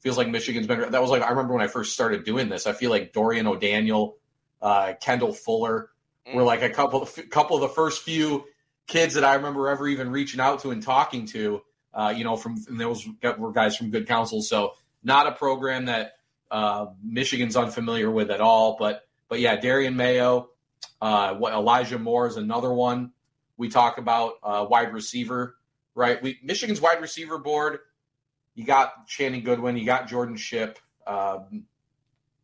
Feels 0.00 0.16
like 0.16 0.28
Michigan's 0.28 0.66
been. 0.66 0.90
That 0.90 1.02
was 1.02 1.10
like 1.10 1.22
I 1.22 1.30
remember 1.30 1.54
when 1.54 1.62
I 1.62 1.66
first 1.66 1.92
started 1.92 2.24
doing 2.24 2.48
this. 2.48 2.66
I 2.66 2.72
feel 2.72 2.90
like 2.90 3.12
Dorian 3.12 3.46
O'Daniel, 3.46 4.16
uh, 4.62 4.94
Kendall 5.00 5.32
Fuller 5.32 5.90
mm. 6.26 6.34
were 6.34 6.42
like 6.42 6.62
a 6.62 6.70
couple, 6.70 7.06
couple 7.30 7.56
of 7.56 7.62
the 7.62 7.68
first 7.68 8.02
few 8.02 8.44
kids 8.90 9.14
that 9.14 9.24
I 9.24 9.34
remember 9.34 9.68
ever 9.68 9.86
even 9.86 10.10
reaching 10.10 10.40
out 10.40 10.60
to 10.62 10.72
and 10.72 10.82
talking 10.82 11.26
to. 11.26 11.62
Uh, 11.94 12.12
you 12.14 12.24
know, 12.24 12.36
from 12.36 12.56
those 12.68 13.06
were 13.38 13.52
guys 13.52 13.76
from 13.76 13.90
good 13.90 14.06
counsel. 14.06 14.42
So 14.42 14.74
not 15.02 15.26
a 15.26 15.32
program 15.32 15.86
that 15.86 16.12
uh, 16.50 16.86
Michigan's 17.02 17.56
unfamiliar 17.56 18.10
with 18.10 18.30
at 18.30 18.40
all. 18.40 18.76
But 18.78 19.02
but 19.28 19.40
yeah, 19.40 19.56
Darien 19.56 19.96
Mayo, 19.96 20.50
uh, 21.00 21.34
what 21.34 21.52
Elijah 21.52 21.98
Moore 21.98 22.26
is 22.26 22.36
another 22.36 22.72
one 22.72 23.12
we 23.56 23.68
talk 23.68 23.98
about 23.98 24.34
uh, 24.42 24.66
wide 24.68 24.92
receiver. 24.92 25.56
Right, 25.94 26.20
we 26.22 26.38
Michigan's 26.42 26.80
wide 26.80 27.00
receiver 27.00 27.38
board. 27.38 27.78
You 28.54 28.64
got 28.64 29.06
Channing 29.06 29.44
Goodwin, 29.44 29.76
you 29.76 29.84
got 29.84 30.08
Jordan 30.08 30.36
Shipp. 30.36 30.78
Um, 31.06 31.64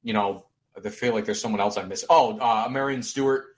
you 0.02 0.12
know, 0.12 0.46
I 0.76 0.88
feel 0.90 1.14
like 1.14 1.24
there's 1.24 1.40
someone 1.40 1.60
else 1.60 1.76
I 1.76 1.84
miss. 1.84 2.04
Oh, 2.08 2.38
uh, 2.38 2.68
Marion 2.70 3.02
Stewart. 3.02 3.55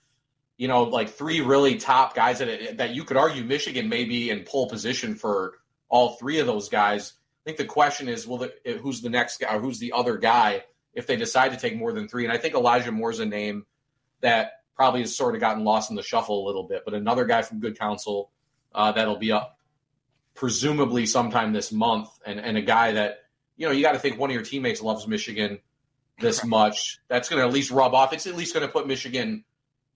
You 0.59 0.67
know, 0.67 0.83
like 0.83 1.09
three 1.09 1.41
really 1.41 1.77
top 1.77 2.13
guys 2.13 2.37
that 2.37 2.77
that 2.77 2.91
you 2.91 3.03
could 3.03 3.17
argue 3.17 3.43
Michigan 3.43 3.89
may 3.89 4.05
be 4.05 4.29
in 4.29 4.43
pole 4.43 4.69
position 4.69 5.15
for 5.15 5.53
all 5.89 6.17
three 6.17 6.37
of 6.37 6.45
those 6.45 6.69
guys 6.69 7.13
I 7.41 7.49
think 7.49 7.57
the 7.57 7.65
question 7.65 8.09
is, 8.09 8.27
well, 8.27 8.37
the, 8.39 8.77
who's 8.79 9.01
the 9.01 9.09
next 9.09 9.39
guy 9.39 9.55
or 9.55 9.59
who's 9.59 9.79
the 9.79 9.93
other 9.93 10.17
guy 10.17 10.63
if 10.93 11.07
they 11.07 11.15
decide 11.15 11.51
to 11.53 11.57
take 11.57 11.75
more 11.75 11.93
than 11.93 12.07
three? 12.07 12.25
And 12.25 12.33
I 12.33 12.37
think 12.37 12.53
Elijah 12.53 12.91
Moore's 12.91 13.19
a 13.19 13.25
name 13.25 13.65
that 14.21 14.51
probably 14.75 15.01
has 15.01 15.15
sort 15.15 15.35
of 15.35 15.41
gotten 15.41 15.63
lost 15.63 15.89
in 15.89 15.95
the 15.95 16.03
shuffle 16.03 16.45
a 16.45 16.45
little 16.45 16.63
bit, 16.63 16.83
but 16.83 16.93
another 16.93 17.25
guy 17.25 17.41
from 17.41 17.59
good 17.59 17.79
counsel 17.79 18.29
uh, 18.75 18.91
that'll 18.91 19.17
be 19.17 19.31
up 19.31 19.57
presumably 20.35 21.05
sometime 21.05 21.51
this 21.51 21.71
month, 21.71 22.09
and, 22.25 22.39
and 22.39 22.57
a 22.57 22.61
guy 22.61 22.93
that, 22.93 23.19
you 23.57 23.65
know, 23.65 23.73
you 23.73 23.81
got 23.81 23.91
to 23.91 23.99
think 23.99 24.17
one 24.17 24.29
of 24.29 24.33
your 24.33 24.43
teammates 24.43 24.81
loves 24.81 25.07
Michigan 25.07 25.59
this 26.19 26.45
much. 26.45 26.99
That's 27.07 27.29
going 27.29 27.41
to 27.41 27.47
at 27.47 27.53
least 27.53 27.71
rub 27.71 27.93
off. 27.93 28.13
It's 28.13 28.27
at 28.27 28.35
least 28.35 28.53
going 28.53 28.65
to 28.65 28.71
put 28.71 28.87
Michigan 28.87 29.43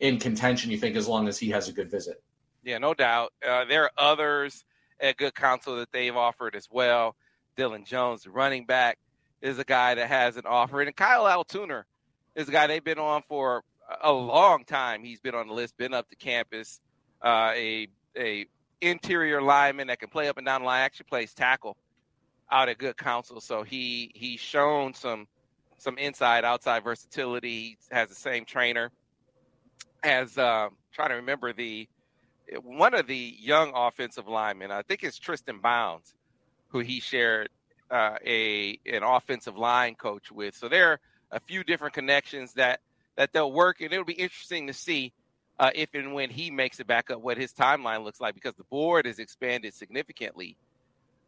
in 0.03 0.19
contention, 0.19 0.69
you 0.69 0.77
think, 0.77 0.97
as 0.97 1.07
long 1.07 1.29
as 1.29 1.39
he 1.39 1.49
has 1.49 1.69
a 1.69 1.71
good 1.71 1.89
visit. 1.89 2.21
Yeah, 2.61 2.77
no 2.77 2.93
doubt. 2.93 3.31
Uh, 3.45 3.63
there 3.63 3.85
are 3.85 3.91
others 3.97 4.65
at 4.99 5.15
good 5.15 5.33
counsel 5.33 5.77
that 5.77 5.93
they've 5.93 6.15
offered 6.15 6.55
as 6.55 6.67
well. 6.69 7.15
Dylan 7.57 7.85
Jones, 7.85 8.23
the 8.23 8.29
running 8.29 8.65
back, 8.65 8.99
is 9.41 9.57
a 9.59 9.63
guy 9.63 9.95
that 9.95 10.09
has 10.09 10.35
an 10.35 10.43
offer. 10.45 10.81
And 10.81 10.93
Kyle 10.93 11.23
Altuner 11.23 11.83
is 12.35 12.49
a 12.49 12.51
guy 12.51 12.67
they've 12.67 12.83
been 12.83 12.99
on 12.99 13.21
for 13.29 13.63
a 14.01 14.11
long 14.11 14.65
time. 14.65 15.05
He's 15.05 15.21
been 15.21 15.35
on 15.35 15.47
the 15.47 15.53
list, 15.53 15.77
been 15.77 15.93
up 15.93 16.09
to 16.09 16.17
campus, 16.17 16.81
uh, 17.23 17.51
a 17.55 17.87
a 18.17 18.45
interior 18.81 19.41
lineman 19.41 19.87
that 19.87 19.99
can 19.99 20.09
play 20.09 20.27
up 20.27 20.37
and 20.37 20.45
down 20.45 20.61
the 20.61 20.67
line. 20.67 20.81
Actually 20.81 21.05
plays 21.05 21.33
tackle 21.33 21.77
out 22.51 22.67
at 22.67 22.77
good 22.77 22.97
counsel. 22.97 23.39
So 23.39 23.63
he 23.63 24.11
he's 24.15 24.41
shown 24.41 24.93
some 24.93 25.27
some 25.77 25.97
inside 25.97 26.43
outside 26.43 26.83
versatility. 26.83 27.49
He 27.49 27.77
has 27.91 28.09
the 28.09 28.15
same 28.15 28.43
trainer 28.43 28.91
as 30.03 30.37
uh, 30.37 30.69
trying 30.91 31.09
to 31.09 31.15
remember 31.15 31.53
the 31.53 31.87
one 32.61 32.93
of 32.93 33.07
the 33.07 33.35
young 33.39 33.71
offensive 33.73 34.27
linemen. 34.27 34.71
I 34.71 34.81
think 34.81 35.03
it's 35.03 35.17
Tristan 35.17 35.59
Bounds 35.59 36.13
who 36.73 36.79
he 36.79 36.99
shared 36.99 37.49
uh, 37.89 38.17
a 38.25 38.79
an 38.85 39.03
offensive 39.03 39.55
line 39.55 39.95
coach 39.95 40.31
with. 40.31 40.55
So 40.55 40.67
there 40.67 40.91
are 40.91 40.99
a 41.31 41.39
few 41.39 41.63
different 41.63 41.93
connections 41.93 42.53
that 42.53 42.81
that 43.15 43.31
they'll 43.31 43.51
work, 43.51 43.79
and 43.79 43.93
it'll 43.93 44.03
be 44.03 44.13
interesting 44.13 44.67
to 44.67 44.73
see 44.73 45.13
uh, 45.59 45.69
if 45.73 45.93
and 45.93 46.13
when 46.13 46.31
he 46.31 46.49
makes 46.51 46.79
it 46.79 46.87
back 46.87 47.11
up 47.11 47.21
what 47.21 47.37
his 47.37 47.53
timeline 47.53 48.03
looks 48.03 48.19
like 48.19 48.33
because 48.33 48.55
the 48.55 48.63
board 48.65 49.05
has 49.05 49.19
expanded 49.19 49.73
significantly, 49.73 50.57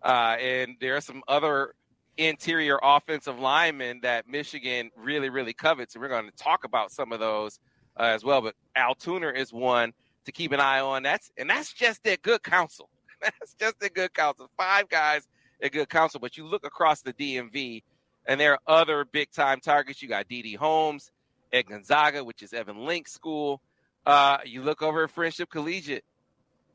uh, 0.04 0.36
and 0.40 0.76
there 0.82 0.98
are 0.98 1.02
some 1.02 1.22
other 1.28 1.76
interior 2.18 2.80
offensive 2.82 3.38
linemen 3.38 4.00
that 4.02 4.28
Michigan 4.28 4.90
really 4.98 5.30
really 5.30 5.54
covets, 5.54 5.94
and 5.94 6.02
we're 6.02 6.10
going 6.10 6.26
to 6.26 6.44
talk 6.44 6.64
about 6.64 6.92
some 6.92 7.12
of 7.12 7.20
those 7.20 7.60
uh, 7.98 8.04
as 8.04 8.24
well. 8.24 8.42
But 8.42 8.56
Altuner 8.78 9.36
is 9.36 9.54
one 9.54 9.94
to 10.26 10.32
keep 10.32 10.52
an 10.52 10.60
eye 10.60 10.80
on. 10.80 11.04
That's 11.04 11.32
and 11.38 11.50
that's 11.50 11.74
just 11.74 12.04
their 12.04 12.18
good 12.18 12.44
counsel. 12.44 12.90
That's 13.22 13.56
just 13.58 13.76
a 13.82 13.90
good 13.90 14.14
counsel. 14.14 14.50
Five 14.58 14.90
guys 14.90 15.26
a 15.62 15.70
good 15.70 15.90
counsel. 15.90 16.20
But 16.20 16.38
you 16.38 16.46
look 16.46 16.66
across 16.66 17.02
the 17.02 17.14
DMV, 17.14 17.82
and 18.26 18.40
there 18.40 18.54
are 18.54 18.60
other 18.68 19.06
big 19.06 19.32
time 19.32 19.60
targets. 19.62 20.02
You 20.02 20.10
got 20.10 20.28
D.D. 20.28 20.56
Holmes 20.56 21.12
at 21.54 21.66
Gonzaga, 21.66 22.24
which 22.24 22.44
is 22.44 22.54
Evan 22.54 22.86
Link 22.86 23.08
School. 23.08 23.62
Uh, 24.06 24.38
you 24.46 24.62
look 24.62 24.82
over 24.82 25.06
at 25.06 25.12
Friendship 25.12 25.50
Collegiate, 25.50 26.04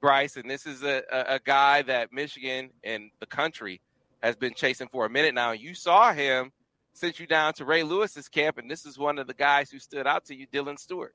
Brice, 0.00 0.36
and 0.36 0.50
this 0.50 0.66
is 0.66 0.82
a, 0.82 1.02
a, 1.12 1.34
a 1.34 1.40
guy 1.44 1.82
that 1.82 2.12
Michigan 2.12 2.70
and 2.82 3.10
the 3.20 3.26
country 3.26 3.80
has 4.22 4.36
been 4.36 4.54
chasing 4.54 4.88
for 4.88 5.06
a 5.06 5.10
minute 5.10 5.34
now. 5.34 5.52
You 5.52 5.74
saw 5.74 6.12
him 6.12 6.52
sent 7.00 7.18
you 7.18 7.26
down 7.26 7.54
to 7.54 7.64
Ray 7.64 7.82
Lewis's 7.82 8.28
camp, 8.28 8.58
and 8.58 8.70
this 8.70 8.84
is 8.84 8.98
one 8.98 9.18
of 9.18 9.26
the 9.26 9.34
guys 9.34 9.70
who 9.70 9.78
stood 9.78 10.06
out 10.06 10.26
to 10.26 10.34
you, 10.34 10.46
Dylan 10.46 10.78
Stewart. 10.78 11.14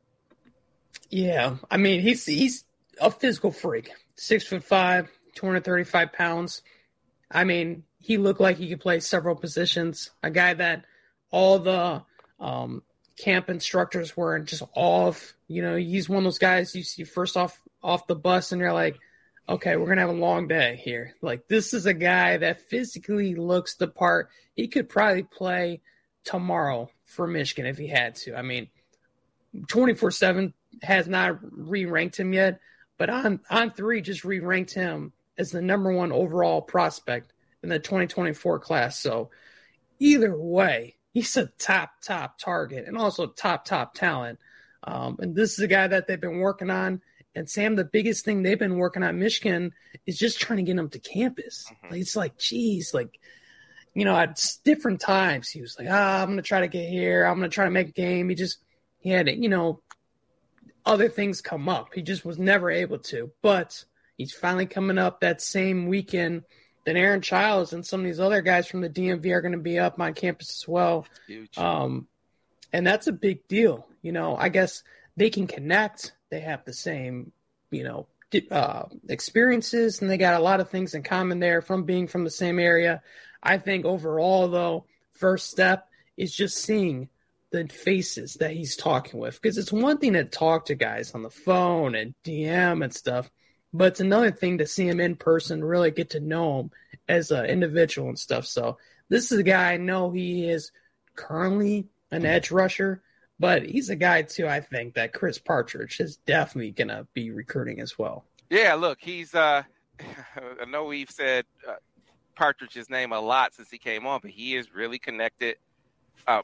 Yeah, 1.09 1.57
I 1.69 1.77
mean 1.77 2.01
he's 2.01 2.25
he's 2.25 2.65
a 2.99 3.11
physical 3.11 3.51
freak, 3.51 3.91
six 4.15 4.47
foot 4.47 4.63
five, 4.63 5.09
two 5.35 5.45
hundred 5.45 5.63
thirty 5.63 5.83
five 5.83 6.11
pounds. 6.11 6.61
I 7.29 7.43
mean, 7.43 7.83
he 7.99 8.17
looked 8.17 8.39
like 8.39 8.57
he 8.57 8.69
could 8.69 8.81
play 8.81 8.99
several 8.99 9.35
positions. 9.35 10.11
A 10.23 10.31
guy 10.31 10.53
that 10.55 10.85
all 11.31 11.59
the 11.59 12.03
um, 12.39 12.83
camp 13.17 13.49
instructors 13.49 14.15
were 14.15 14.39
just 14.39 14.63
off. 14.73 15.33
You 15.47 15.61
know, 15.61 15.75
he's 15.75 16.09
one 16.09 16.19
of 16.19 16.23
those 16.23 16.39
guys 16.39 16.75
you 16.75 16.83
see 16.83 17.03
first 17.03 17.37
off 17.37 17.59
off 17.83 18.07
the 18.07 18.15
bus, 18.15 18.51
and 18.51 18.59
you're 18.59 18.73
like, 18.73 18.97
okay, 19.47 19.75
we're 19.75 19.87
gonna 19.87 20.01
have 20.01 20.09
a 20.09 20.13
long 20.13 20.47
day 20.47 20.79
here. 20.83 21.15
Like 21.21 21.47
this 21.47 21.73
is 21.73 21.85
a 21.85 21.93
guy 21.93 22.37
that 22.37 22.69
physically 22.69 23.35
looks 23.35 23.75
the 23.75 23.87
part. 23.87 24.29
He 24.55 24.67
could 24.67 24.89
probably 24.89 25.23
play 25.23 25.81
tomorrow 26.23 26.89
for 27.03 27.27
Michigan 27.27 27.65
if 27.65 27.77
he 27.77 27.87
had 27.87 28.15
to. 28.15 28.35
I 28.35 28.41
mean, 28.41 28.69
twenty 29.67 29.93
four 29.93 30.11
seven 30.11 30.53
has 30.81 31.07
not 31.07 31.39
re 31.41 31.85
ranked 31.85 32.19
him 32.19 32.33
yet, 32.33 32.59
but 32.97 33.09
on 33.09 33.41
on 33.49 33.71
three 33.71 34.01
just 34.01 34.23
re 34.23 34.39
ranked 34.39 34.73
him 34.73 35.13
as 35.37 35.51
the 35.51 35.61
number 35.61 35.91
one 35.91 36.11
overall 36.11 36.61
prospect 36.61 37.33
in 37.63 37.69
the 37.69 37.79
2024 37.79 38.59
class. 38.59 38.99
So 38.99 39.29
either 39.99 40.35
way, 40.37 40.95
he's 41.13 41.35
a 41.37 41.47
top, 41.57 42.01
top 42.01 42.37
target 42.39 42.87
and 42.87 42.97
also 42.97 43.27
top, 43.27 43.65
top 43.65 43.95
talent. 43.95 44.39
Um, 44.83 45.17
and 45.19 45.35
this 45.35 45.53
is 45.53 45.59
a 45.59 45.67
guy 45.67 45.87
that 45.87 46.07
they've 46.07 46.19
been 46.19 46.39
working 46.39 46.69
on. 46.69 47.01
And 47.35 47.49
Sam, 47.49 47.75
the 47.75 47.83
biggest 47.83 48.23
thing 48.23 48.41
they've 48.41 48.57
been 48.57 48.77
working 48.77 49.03
on 49.03 49.19
Michigan 49.19 49.73
is 50.05 50.17
just 50.17 50.39
trying 50.39 50.57
to 50.57 50.63
get 50.63 50.77
him 50.77 50.89
to 50.89 50.99
campus. 50.99 51.65
Mm-hmm. 51.69 51.91
Like, 51.91 52.01
it's 52.01 52.15
like, 52.15 52.37
geez, 52.37 52.93
like, 52.93 53.19
you 53.93 54.05
know, 54.05 54.15
at 54.15 54.41
different 54.63 55.01
times 55.01 55.49
he 55.49 55.61
was 55.61 55.77
like, 55.77 55.87
ah, 55.89 56.21
I'm 56.21 56.27
going 56.27 56.37
to 56.37 56.43
try 56.43 56.61
to 56.61 56.67
get 56.67 56.89
here. 56.89 57.25
I'm 57.25 57.37
going 57.37 57.49
to 57.49 57.53
try 57.53 57.65
to 57.65 57.71
make 57.71 57.89
a 57.89 57.91
game. 57.91 58.29
He 58.29 58.35
just, 58.35 58.59
he 58.99 59.09
had, 59.09 59.27
you 59.29 59.49
know, 59.49 59.81
other 60.85 61.09
things 61.09 61.41
come 61.41 61.67
up. 61.67 61.93
He 61.93 62.01
just 62.01 62.25
was 62.25 62.37
never 62.37 62.69
able 62.71 62.99
to. 62.99 63.31
But 63.41 63.83
He's 64.17 64.33
finally 64.33 64.65
coming 64.65 64.97
up 64.97 65.19
that 65.19 65.41
same 65.41 65.87
weekend. 65.87 66.43
Then 66.85 66.97
Aaron 66.97 67.21
Chiles 67.21 67.73
and 67.73 67.85
some 67.85 68.01
of 68.01 68.05
these 68.05 68.19
other 68.19 68.41
guys 68.41 68.67
from 68.67 68.81
the 68.81 68.89
DMV 68.89 69.31
are 69.31 69.41
going 69.41 69.51
to 69.53 69.57
be 69.57 69.79
up 69.79 69.99
on 69.99 70.13
campus 70.13 70.61
as 70.61 70.67
well. 70.67 71.05
Um, 71.57 72.07
and 72.71 72.85
that's 72.85 73.07
a 73.07 73.11
big 73.11 73.47
deal. 73.47 73.87
You 74.01 74.11
know, 74.11 74.37
I 74.37 74.49
guess 74.49 74.83
they 75.17 75.29
can 75.29 75.47
connect. 75.47 76.13
They 76.29 76.41
have 76.41 76.65
the 76.65 76.73
same, 76.73 77.31
you 77.71 77.83
know, 77.83 78.07
uh, 78.51 78.83
experiences, 79.07 80.01
and 80.01 80.09
they 80.09 80.17
got 80.17 80.39
a 80.39 80.43
lot 80.43 80.59
of 80.59 80.69
things 80.69 80.93
in 80.93 81.03
common 81.03 81.39
there 81.39 81.61
from 81.61 81.83
being 81.83 82.07
from 82.07 82.23
the 82.23 82.29
same 82.29 82.59
area. 82.59 83.01
I 83.41 83.57
think 83.57 83.85
overall, 83.85 84.47
though, 84.47 84.85
first 85.11 85.49
step 85.49 85.87
is 86.17 86.35
just 86.35 86.57
seeing 86.57 87.09
the 87.51 87.67
faces 87.67 88.35
that 88.35 88.51
he's 88.51 88.75
talking 88.75 89.19
with 89.19 89.41
because 89.41 89.57
it's 89.57 89.71
one 89.71 89.97
thing 89.97 90.13
to 90.13 90.25
talk 90.25 90.65
to 90.65 90.75
guys 90.75 91.13
on 91.13 91.23
the 91.23 91.29
phone 91.29 91.95
and 91.95 92.13
DM 92.25 92.83
and 92.83 92.93
stuff 92.93 93.29
but 93.75 93.89
it's 93.89 93.99
another 93.99 94.31
thing 94.31 94.59
to 94.59 94.67
see 94.67 94.87
him 94.87 95.01
in 95.01 95.15
person, 95.17 95.63
really 95.63 95.91
get 95.91 96.11
to 96.11 96.19
know 96.21 96.61
him 96.61 96.71
as 97.09 97.31
an 97.31 97.45
individual 97.45 98.07
and 98.07 98.17
stuff. 98.17 98.45
So 98.45 98.77
this 99.09 99.31
is 99.31 99.39
a 99.39 99.43
guy 99.43 99.73
I 99.73 99.77
know 99.77 100.11
he 100.11 100.49
is 100.49 100.71
currently 101.15 101.87
an 102.09 102.25
edge 102.25 102.51
rusher, 102.51 103.01
but 103.39 103.63
he's 103.63 103.89
a 103.89 103.95
guy 103.95 104.21
too. 104.23 104.47
I 104.47 104.61
think 104.61 104.95
that 104.95 105.13
Chris 105.13 105.37
Partridge 105.37 105.99
is 105.99 106.17
definitely 106.17 106.71
gonna 106.71 107.07
be 107.13 107.31
recruiting 107.31 107.79
as 107.81 107.97
well. 107.97 108.25
Yeah, 108.49 108.75
look, 108.75 108.99
he's. 109.01 109.33
uh 109.33 109.63
I 110.61 110.65
know 110.65 110.85
we've 110.85 111.09
said 111.09 111.45
uh, 111.67 111.75
Partridge's 112.35 112.89
name 112.89 113.13
a 113.13 113.19
lot 113.19 113.53
since 113.53 113.69
he 113.69 113.77
came 113.77 114.05
on, 114.05 114.19
but 114.21 114.31
he 114.31 114.55
is 114.55 114.73
really 114.73 114.99
connected. 114.99 115.55
Um, 116.27 116.43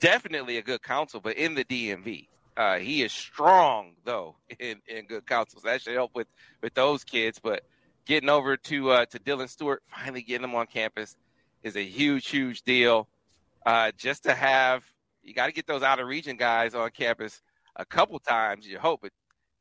definitely 0.00 0.56
a 0.56 0.62
good 0.62 0.82
counsel, 0.82 1.20
but 1.20 1.36
in 1.36 1.54
the 1.54 1.64
DMV. 1.64 2.26
Uh, 2.56 2.78
he 2.78 3.04
is 3.04 3.12
strong 3.12 3.92
though 4.04 4.34
in, 4.58 4.80
in 4.88 5.06
good 5.06 5.24
counsel. 5.26 5.60
So 5.60 5.68
that 5.68 5.80
should 5.80 5.94
help 5.94 6.14
with 6.14 6.26
with 6.60 6.74
those 6.74 7.04
kids. 7.04 7.38
But 7.38 7.62
getting 8.04 8.28
over 8.28 8.56
to 8.56 8.90
uh, 8.90 9.06
to 9.06 9.18
Dylan 9.20 9.48
Stewart, 9.48 9.82
finally 9.88 10.22
getting 10.22 10.44
him 10.44 10.54
on 10.54 10.66
campus 10.66 11.16
is 11.62 11.76
a 11.76 11.84
huge, 11.84 12.28
huge 12.28 12.62
deal. 12.62 13.08
Uh, 13.64 13.92
just 13.96 14.24
to 14.24 14.34
have, 14.34 14.82
you 15.28 15.34
got 15.34 15.46
to 15.46 15.52
get 15.52 15.66
those 15.66 15.82
out 15.82 16.00
of 16.00 16.08
region 16.08 16.36
guys 16.36 16.74
on 16.74 16.90
campus 16.90 17.42
a 17.76 17.84
couple 17.84 18.18
times. 18.18 18.66
You 18.66 18.78
hope 18.78 19.04
it, 19.04 19.12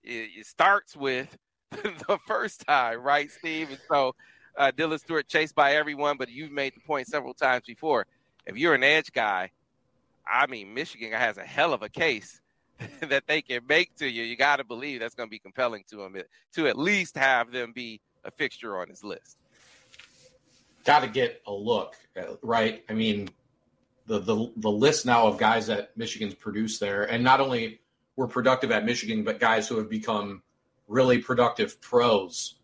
it, 0.03 0.29
it 0.39 0.45
starts 0.45 0.95
with 0.95 1.37
the 1.71 2.17
first 2.25 2.65
time, 2.65 3.01
right, 3.01 3.29
Steve? 3.29 3.69
And 3.69 3.79
so 3.89 4.15
uh, 4.57 4.71
Dylan 4.75 4.99
Stewart 4.99 5.27
chased 5.27 5.53
by 5.53 5.73
everyone, 5.73 6.17
but 6.17 6.29
you've 6.29 6.51
made 6.51 6.73
the 6.75 6.79
point 6.79 7.07
several 7.07 7.33
times 7.33 7.63
before. 7.67 8.07
If 8.45 8.57
you're 8.57 8.73
an 8.73 8.83
edge 8.83 9.11
guy, 9.11 9.51
I 10.25 10.47
mean, 10.47 10.73
Michigan 10.73 11.11
has 11.11 11.37
a 11.37 11.43
hell 11.43 11.73
of 11.73 11.83
a 11.83 11.89
case 11.89 12.39
that 13.01 13.23
they 13.27 13.41
can 13.41 13.61
make 13.67 13.95
to 13.97 14.09
you. 14.09 14.23
You 14.23 14.37
got 14.37 14.57
to 14.57 14.63
believe 14.63 15.01
that's 15.01 15.15
going 15.15 15.27
to 15.27 15.31
be 15.31 15.39
compelling 15.39 15.83
to 15.89 15.97
them 15.97 16.15
to 16.53 16.67
at 16.67 16.77
least 16.77 17.17
have 17.17 17.51
them 17.51 17.73
be 17.73 17.99
a 18.23 18.31
fixture 18.31 18.79
on 18.79 18.87
his 18.87 19.03
list. 19.03 19.37
Got 20.85 21.01
to 21.01 21.07
get 21.09 21.41
a 21.45 21.51
look, 21.51 21.95
right? 22.41 22.85
I 22.89 22.93
mean, 22.93 23.27
the, 24.07 24.19
the 24.19 24.51
the 24.55 24.71
list 24.71 25.05
now 25.05 25.27
of 25.27 25.37
guys 25.37 25.67
that 25.67 25.95
Michigan's 25.95 26.33
produced 26.33 26.79
there, 26.79 27.03
and 27.03 27.23
not 27.23 27.39
only 27.39 27.81
were 28.15 28.27
productive 28.27 28.71
at 28.71 28.85
Michigan, 28.85 29.23
but 29.23 29.39
guys 29.39 29.67
who 29.67 29.77
have 29.77 29.89
become 29.89 30.41
really 30.87 31.19
productive 31.19 31.79
pros 31.81 32.55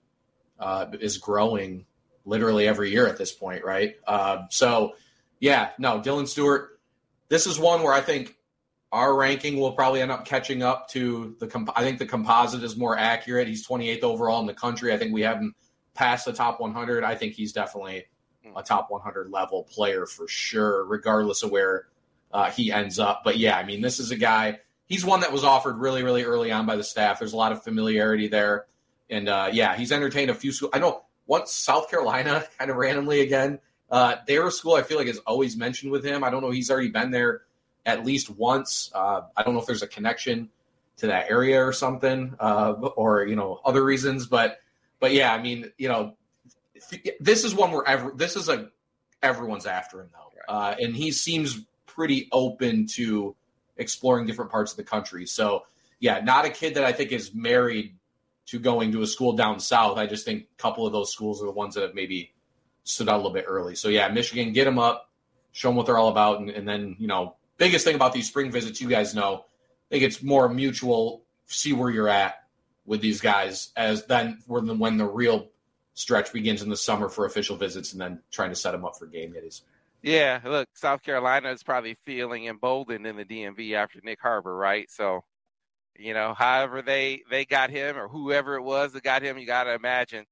uh, 0.59 0.87
is 0.99 1.17
growing 1.17 1.85
literally 2.25 2.67
every 2.67 2.91
year 2.91 3.07
at 3.07 3.17
this 3.17 3.33
point, 3.33 3.63
right? 3.65 3.95
Uh, 4.07 4.43
so, 4.49 4.93
yeah, 5.39 5.71
no, 5.77 5.99
Dylan 5.99 6.27
Stewart. 6.27 6.79
This 7.27 7.45
is 7.45 7.59
one 7.59 7.83
where 7.83 7.93
I 7.93 8.01
think 8.01 8.37
our 8.91 9.13
ranking 9.15 9.57
will 9.57 9.73
probably 9.73 10.01
end 10.01 10.11
up 10.11 10.25
catching 10.25 10.63
up 10.63 10.87
to 10.89 11.35
the. 11.39 11.47
Comp- 11.47 11.77
I 11.77 11.83
think 11.83 11.99
the 11.99 12.05
composite 12.05 12.63
is 12.63 12.77
more 12.77 12.97
accurate. 12.97 13.47
He's 13.47 13.67
28th 13.67 14.03
overall 14.03 14.39
in 14.39 14.47
the 14.47 14.53
country. 14.53 14.93
I 14.93 14.97
think 14.97 15.13
we 15.13 15.21
have 15.21 15.37
him 15.37 15.53
past 15.93 16.25
the 16.25 16.33
top 16.33 16.61
100. 16.61 17.03
I 17.03 17.15
think 17.15 17.33
he's 17.33 17.51
definitely 17.51 18.05
a 18.55 18.63
top 18.63 18.89
100 18.89 19.29
level 19.29 19.63
player 19.63 20.05
for 20.05 20.27
sure, 20.27 20.85
regardless 20.85 21.43
of 21.43 21.51
where 21.51 21.87
uh, 22.31 22.49
he 22.49 22.71
ends 22.71 22.99
up. 22.99 23.21
But 23.23 23.37
yeah, 23.37 23.57
I 23.57 23.63
mean, 23.63 23.81
this 23.81 23.99
is 23.99 24.11
a 24.11 24.15
guy. 24.15 24.59
He's 24.87 25.05
one 25.05 25.21
that 25.21 25.31
was 25.31 25.43
offered 25.43 25.77
really, 25.77 26.03
really 26.03 26.23
early 26.23 26.51
on 26.51 26.65
by 26.65 26.75
the 26.75 26.83
staff. 26.83 27.19
There's 27.19 27.33
a 27.33 27.37
lot 27.37 27.51
of 27.51 27.63
familiarity 27.63 28.27
there, 28.27 28.65
and 29.09 29.29
uh, 29.29 29.49
yeah, 29.51 29.75
he's 29.75 29.91
entertained 29.91 30.29
a 30.29 30.35
few 30.35 30.51
schools. 30.51 30.71
I 30.73 30.79
know 30.79 31.03
once 31.25 31.53
South 31.53 31.89
Carolina, 31.89 32.45
kind 32.57 32.69
of 32.71 32.77
randomly 32.77 33.21
again. 33.21 33.59
Uh, 33.89 34.15
their 34.25 34.49
school, 34.49 34.73
I 34.73 34.81
feel 34.81 34.97
like, 34.97 35.07
is 35.07 35.19
always 35.19 35.55
mentioned 35.55 35.91
with 35.91 36.03
him. 36.03 36.23
I 36.23 36.31
don't 36.31 36.41
know. 36.41 36.49
He's 36.49 36.71
already 36.71 36.89
been 36.89 37.11
there 37.11 37.41
at 37.85 38.05
least 38.05 38.29
once. 38.29 38.91
Uh, 38.93 39.21
I 39.35 39.43
don't 39.43 39.53
know 39.53 39.59
if 39.59 39.67
there's 39.67 39.83
a 39.83 39.87
connection 39.87 40.49
to 40.97 41.07
that 41.07 41.29
area 41.29 41.63
or 41.63 41.73
something, 41.73 42.35
uh, 42.39 42.71
or 42.71 43.25
you 43.25 43.35
know, 43.35 43.59
other 43.63 43.83
reasons. 43.83 44.25
But 44.27 44.59
but 44.99 45.11
yeah, 45.11 45.33
I 45.33 45.41
mean, 45.41 45.71
you 45.77 45.89
know, 45.89 46.15
this 47.19 47.43
is 47.43 47.53
one 47.53 47.71
where 47.71 47.87
ever 47.87 48.11
this 48.15 48.35
is 48.35 48.49
a 48.49 48.69
everyone's 49.21 49.65
after 49.65 50.01
him 50.01 50.09
though, 50.11 50.53
uh, 50.53 50.75
and 50.79 50.95
he 50.95 51.11
seems 51.11 51.65
pretty 51.85 52.27
open 52.31 52.87
to 52.87 53.35
exploring 53.77 54.25
different 54.25 54.51
parts 54.51 54.71
of 54.71 54.77
the 54.77 54.83
country. 54.83 55.25
So 55.25 55.65
yeah, 55.99 56.19
not 56.19 56.45
a 56.45 56.49
kid 56.49 56.75
that 56.75 56.83
I 56.83 56.91
think 56.91 57.11
is 57.11 57.33
married 57.33 57.95
to 58.47 58.59
going 58.59 58.91
to 58.91 59.01
a 59.01 59.07
school 59.07 59.33
down 59.33 59.59
south. 59.59 59.97
I 59.97 60.05
just 60.05 60.25
think 60.25 60.43
a 60.43 60.61
couple 60.61 60.85
of 60.85 60.91
those 60.91 61.11
schools 61.11 61.41
are 61.41 61.45
the 61.45 61.51
ones 61.51 61.75
that 61.75 61.81
have 61.81 61.95
maybe 61.95 62.33
stood 62.83 63.07
out 63.07 63.15
a 63.15 63.17
little 63.17 63.31
bit 63.31 63.45
early. 63.47 63.75
So 63.75 63.87
yeah, 63.87 64.09
Michigan, 64.09 64.51
get 64.51 64.65
them 64.65 64.79
up, 64.79 65.09
show 65.53 65.69
them 65.69 65.77
what 65.77 65.85
they're 65.85 65.97
all 65.97 66.09
about, 66.09 66.39
and, 66.41 66.49
and 66.49 66.67
then 66.67 66.95
you 66.99 67.07
know, 67.07 67.35
biggest 67.57 67.85
thing 67.85 67.95
about 67.95 68.13
these 68.13 68.27
spring 68.27 68.51
visits, 68.51 68.81
you 68.81 68.89
guys 68.89 69.15
know, 69.15 69.45
I 69.89 69.89
think 69.89 70.03
it's 70.03 70.21
more 70.21 70.49
mutual. 70.49 71.23
See 71.45 71.73
where 71.73 71.89
you're 71.89 72.09
at 72.09 72.35
with 72.85 73.01
these 73.01 73.21
guys 73.21 73.71
as 73.77 74.05
then 74.05 74.39
when 74.47 74.97
the 74.97 75.05
real 75.05 75.49
stretch 75.93 76.33
begins 76.33 76.61
in 76.61 76.69
the 76.69 76.77
summer 76.77 77.09
for 77.09 77.25
official 77.25 77.55
visits 77.55 77.91
and 77.93 78.01
then 78.01 78.19
trying 78.31 78.49
to 78.49 78.55
set 78.55 78.71
them 78.71 78.85
up 78.85 78.97
for 78.97 79.05
game 79.05 79.31
days. 79.31 79.63
Yeah, 80.01 80.41
look, 80.43 80.67
South 80.73 81.01
Carolina 81.01 81.51
is 81.51 81.63
probably 81.63 81.95
feeling 82.05 82.45
emboldened 82.45 83.07
in 83.07 83.15
the 83.15 83.23
DMV 83.23 83.73
after 83.73 84.01
Nyck 84.01 84.17
Harbor, 84.21 84.53
right? 84.53 84.89
So, 84.91 85.23
you 85.97 86.13
know, 86.13 86.33
however 86.33 86.81
they 86.81 87.21
they 87.29 87.45
got 87.45 87.69
him 87.69 87.97
or 87.97 88.09
whoever 88.09 88.55
it 88.55 88.63
was 88.63 88.91
that 88.93 89.03
got 89.03 89.23
him, 89.23 89.37
you 89.37 89.45
got 89.45 89.63
to 89.63 89.73
imagine 89.73 90.25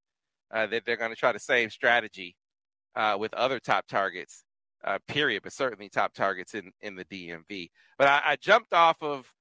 uh, 0.51 0.67
that 0.67 0.83
they're 0.85 0.97
going 0.97 1.11
to 1.11 1.15
try 1.15 1.31
the 1.31 1.39
same 1.39 1.69
strategy 1.69 2.35
uh, 2.95 3.15
with 3.17 3.33
other 3.33 3.59
top 3.59 3.87
targets. 3.87 4.43
Uh, 4.83 4.97
period, 5.07 5.43
but 5.43 5.53
certainly 5.53 5.89
top 5.89 6.11
targets 6.11 6.55
in 6.55 6.71
in 6.81 6.95
the 6.95 7.05
DMV. 7.05 7.69
But 7.99 8.07
I, 8.07 8.21
I 8.25 8.35
jumped 8.35 8.73
off 8.73 8.97
of 9.01 9.31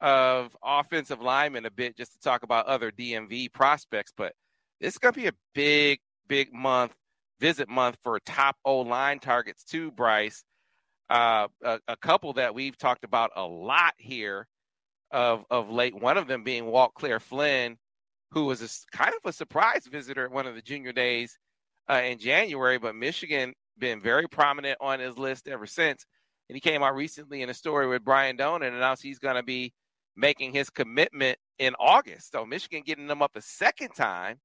of 0.00 0.54
offensive 0.62 1.20
linemen 1.20 1.66
a 1.66 1.70
bit 1.70 1.96
just 1.96 2.12
to 2.12 2.20
talk 2.20 2.42
about 2.42 2.66
other 2.66 2.92
DMV 2.92 3.52
prospects, 3.52 4.12
but 4.16 4.34
this 4.80 4.94
is 4.94 4.98
going 4.98 5.14
to 5.14 5.20
be 5.20 5.26
a 5.26 5.34
big, 5.54 6.00
big 6.28 6.52
month, 6.52 6.94
visit 7.38 7.68
month 7.68 7.96
for 8.02 8.18
top 8.20 8.56
O 8.64 8.80
line 8.80 9.18
targets 9.18 9.64
too, 9.64 9.90
Brice. 9.90 10.44
Uh, 11.08 11.48
a, 11.64 11.80
a, 11.88 11.96
couple 11.96 12.32
that 12.34 12.54
we've 12.54 12.78
talked 12.78 13.02
about 13.02 13.30
a 13.34 13.42
lot 13.42 13.94
here 13.98 14.46
of 15.10 15.44
of 15.50 15.68
late. 15.68 15.94
One 15.94 16.16
of 16.16 16.28
them 16.28 16.44
being 16.44 16.66
Walt 16.66 16.94
Claire 16.94 17.18
Flynn, 17.18 17.76
who 18.30 18.44
was 18.44 18.62
a, 18.62 18.96
kind 18.96 19.12
of 19.12 19.28
a 19.28 19.32
surprise 19.32 19.88
visitor 19.90 20.26
at 20.26 20.30
one 20.30 20.46
of 20.46 20.54
the 20.54 20.62
junior 20.62 20.92
days 20.92 21.36
uh, 21.90 22.00
in 22.04 22.18
January, 22.18 22.78
but 22.78 22.94
Michigan 22.94 23.54
been 23.76 24.00
very 24.00 24.28
prominent 24.28 24.78
on 24.80 25.00
his 25.00 25.18
list 25.18 25.48
ever 25.48 25.66
since. 25.66 26.06
And 26.48 26.56
he 26.56 26.60
came 26.60 26.82
out 26.82 26.94
recently 26.94 27.42
in 27.42 27.50
a 27.50 27.54
story 27.54 27.88
with 27.88 28.04
Brian 28.04 28.36
Dohn 28.36 28.62
and 28.62 28.76
announced 28.76 29.02
he's 29.02 29.18
going 29.18 29.36
to 29.36 29.42
be 29.42 29.72
making 30.16 30.52
his 30.52 30.70
commitment 30.70 31.38
in 31.58 31.74
August. 31.80 32.30
So 32.32 32.46
Michigan 32.46 32.82
getting 32.84 33.06
them 33.06 33.22
up 33.22 33.32
a 33.34 33.42
second 33.42 33.94
time 33.96 34.38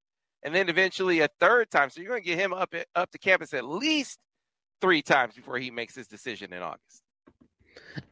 and 0.46 0.54
then 0.54 0.70
eventually 0.70 1.20
a 1.20 1.28
third 1.40 1.72
time. 1.72 1.90
So 1.90 2.00
you're 2.00 2.12
going 2.12 2.22
to 2.22 2.26
get 2.26 2.38
him 2.38 2.54
up 2.54 2.74
up 2.96 3.12
to 3.12 3.18
campus 3.18 3.54
at 3.54 3.66
least 3.66 4.20
three 4.80 5.02
times 5.02 5.34
before 5.34 5.58
he 5.58 5.72
makes 5.72 5.96
his 5.96 6.08
decision 6.08 6.54
in 6.54 6.62
August. 6.62 7.02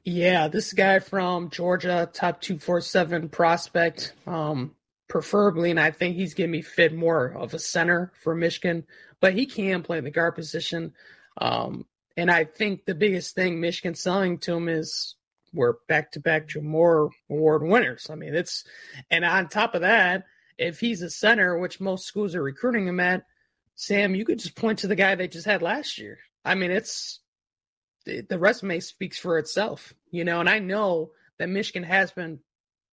Yeah, 0.03 0.47
this 0.47 0.73
guy 0.73 0.99
from 0.99 1.49
Georgia, 1.49 2.09
top 2.11 2.41
two 2.41 2.57
four 2.57 2.81
seven 2.81 3.29
prospect, 3.29 4.13
um, 4.25 4.75
preferably, 5.07 5.69
and 5.69 5.79
I 5.79 5.91
think 5.91 6.15
he's 6.15 6.33
going 6.33 6.49
to 6.49 6.57
be 6.57 6.63
fit 6.63 6.93
more 6.93 7.27
of 7.27 7.53
a 7.53 7.59
center 7.59 8.11
for 8.21 8.33
Michigan, 8.33 8.85
but 9.21 9.33
he 9.33 9.45
can 9.45 9.83
play 9.83 9.99
the 9.99 10.11
guard 10.11 10.35
position. 10.35 10.93
Um, 11.37 11.85
and 12.17 12.31
I 12.31 12.45
think 12.45 12.85
the 12.85 12.95
biggest 12.95 13.35
thing 13.35 13.59
Michigan's 13.59 14.01
selling 14.01 14.39
to 14.39 14.55
him 14.55 14.69
is 14.69 15.15
we're 15.53 15.75
back 15.87 16.11
to 16.13 16.19
back 16.19 16.49
Moore 16.55 17.11
Award 17.29 17.63
winners. 17.63 18.09
I 18.09 18.15
mean, 18.15 18.33
it's 18.33 18.63
and 19.11 19.23
on 19.23 19.49
top 19.49 19.75
of 19.75 19.81
that, 19.81 20.25
if 20.57 20.79
he's 20.79 21.01
a 21.01 21.09
center, 21.09 21.57
which 21.57 21.79
most 21.79 22.05
schools 22.05 22.35
are 22.35 22.43
recruiting 22.43 22.87
him 22.87 22.99
at, 22.99 23.25
Sam, 23.75 24.15
you 24.15 24.25
could 24.25 24.39
just 24.39 24.55
point 24.55 24.79
to 24.79 24.87
the 24.87 24.95
guy 24.95 25.15
they 25.15 25.27
just 25.27 25.45
had 25.45 25.61
last 25.61 25.97
year. 25.97 26.19
I 26.45 26.55
mean, 26.55 26.71
it's 26.71 27.19
the 28.05 28.37
resume 28.37 28.79
speaks 28.79 29.17
for 29.17 29.37
itself, 29.37 29.93
you 30.11 30.23
know. 30.23 30.39
And 30.39 30.49
I 30.49 30.59
know 30.59 31.11
that 31.39 31.49
Michigan 31.49 31.83
has 31.83 32.11
been 32.11 32.39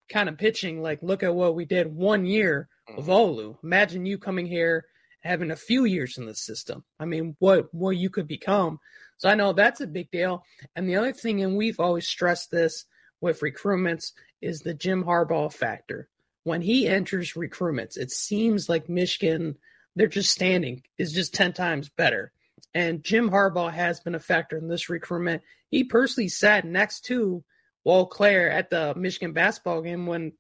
kind 0.09 0.29
of 0.29 0.39
pitching 0.39 0.83
like, 0.83 1.03
look 1.03 1.23
at 1.23 1.35
what 1.35 1.55
we 1.55 1.65
did 1.65 1.95
one 1.95 2.25
year 2.25 2.69
of 2.97 3.07
mm-hmm. 3.07 3.13
Olu. 3.13 3.57
Imagine 3.63 4.07
you 4.07 4.19
coming 4.19 4.47
here 4.47 4.87
having 5.21 5.51
a 5.51 5.57
few 5.57 5.85
years 5.85 6.17
in 6.17 6.27
the 6.27 6.35
system. 6.35 6.85
I 6.99 7.05
mean, 7.05 7.37
what 7.39 7.73
what 7.75 7.97
you 7.97 8.09
could 8.09 8.27
become. 8.27 8.81
So 9.19 9.29
I 9.29 9.35
know 9.35 9.53
that's 9.53 9.83
a 9.83 9.87
big 9.87 10.11
deal. 10.11 10.45
And 10.77 10.89
the 10.89 10.97
other 10.97 11.13
thing, 11.13 11.43
and 11.43 11.57
we've 11.57 11.81
always 11.81 12.09
stressed 12.09 12.51
this 12.51 12.87
with 13.21 13.41
recruitments, 13.41 14.13
is 14.41 14.61
the 14.61 14.73
Jim 14.73 15.05
Harbaugh 15.05 15.53
factor 15.53 16.09
when 16.45 16.63
he 16.63 16.87
enters 16.87 17.35
recruitments, 17.35 17.97
it 17.97 18.11
seems 18.11 18.69
like 18.69 18.89
Michigan, 18.89 19.57
they're 19.97 20.07
just 20.07 20.31
standing 20.31 20.83
is 20.99 21.13
just 21.13 21.35
10 21.35 21.53
times 21.53 21.89
better. 21.89 22.33
And 22.75 23.03
Jim 23.03 23.31
Harbaugh 23.31 23.73
has 23.73 24.01
been 24.01 24.15
a 24.15 24.21
factor 24.21 24.57
in 24.57 24.69
this 24.69 24.89
recruitment. 24.89 25.43
He 25.71 25.85
personally 25.85 26.29
sat 26.29 26.65
next 26.65 27.03
to 27.07 27.45
Walt 27.85 28.11
Claire 28.11 28.51
at 28.51 28.71
the 28.71 28.95
Michigan 28.95 29.33
basketball 29.33 29.83
game 29.83 30.07
when 30.07 30.33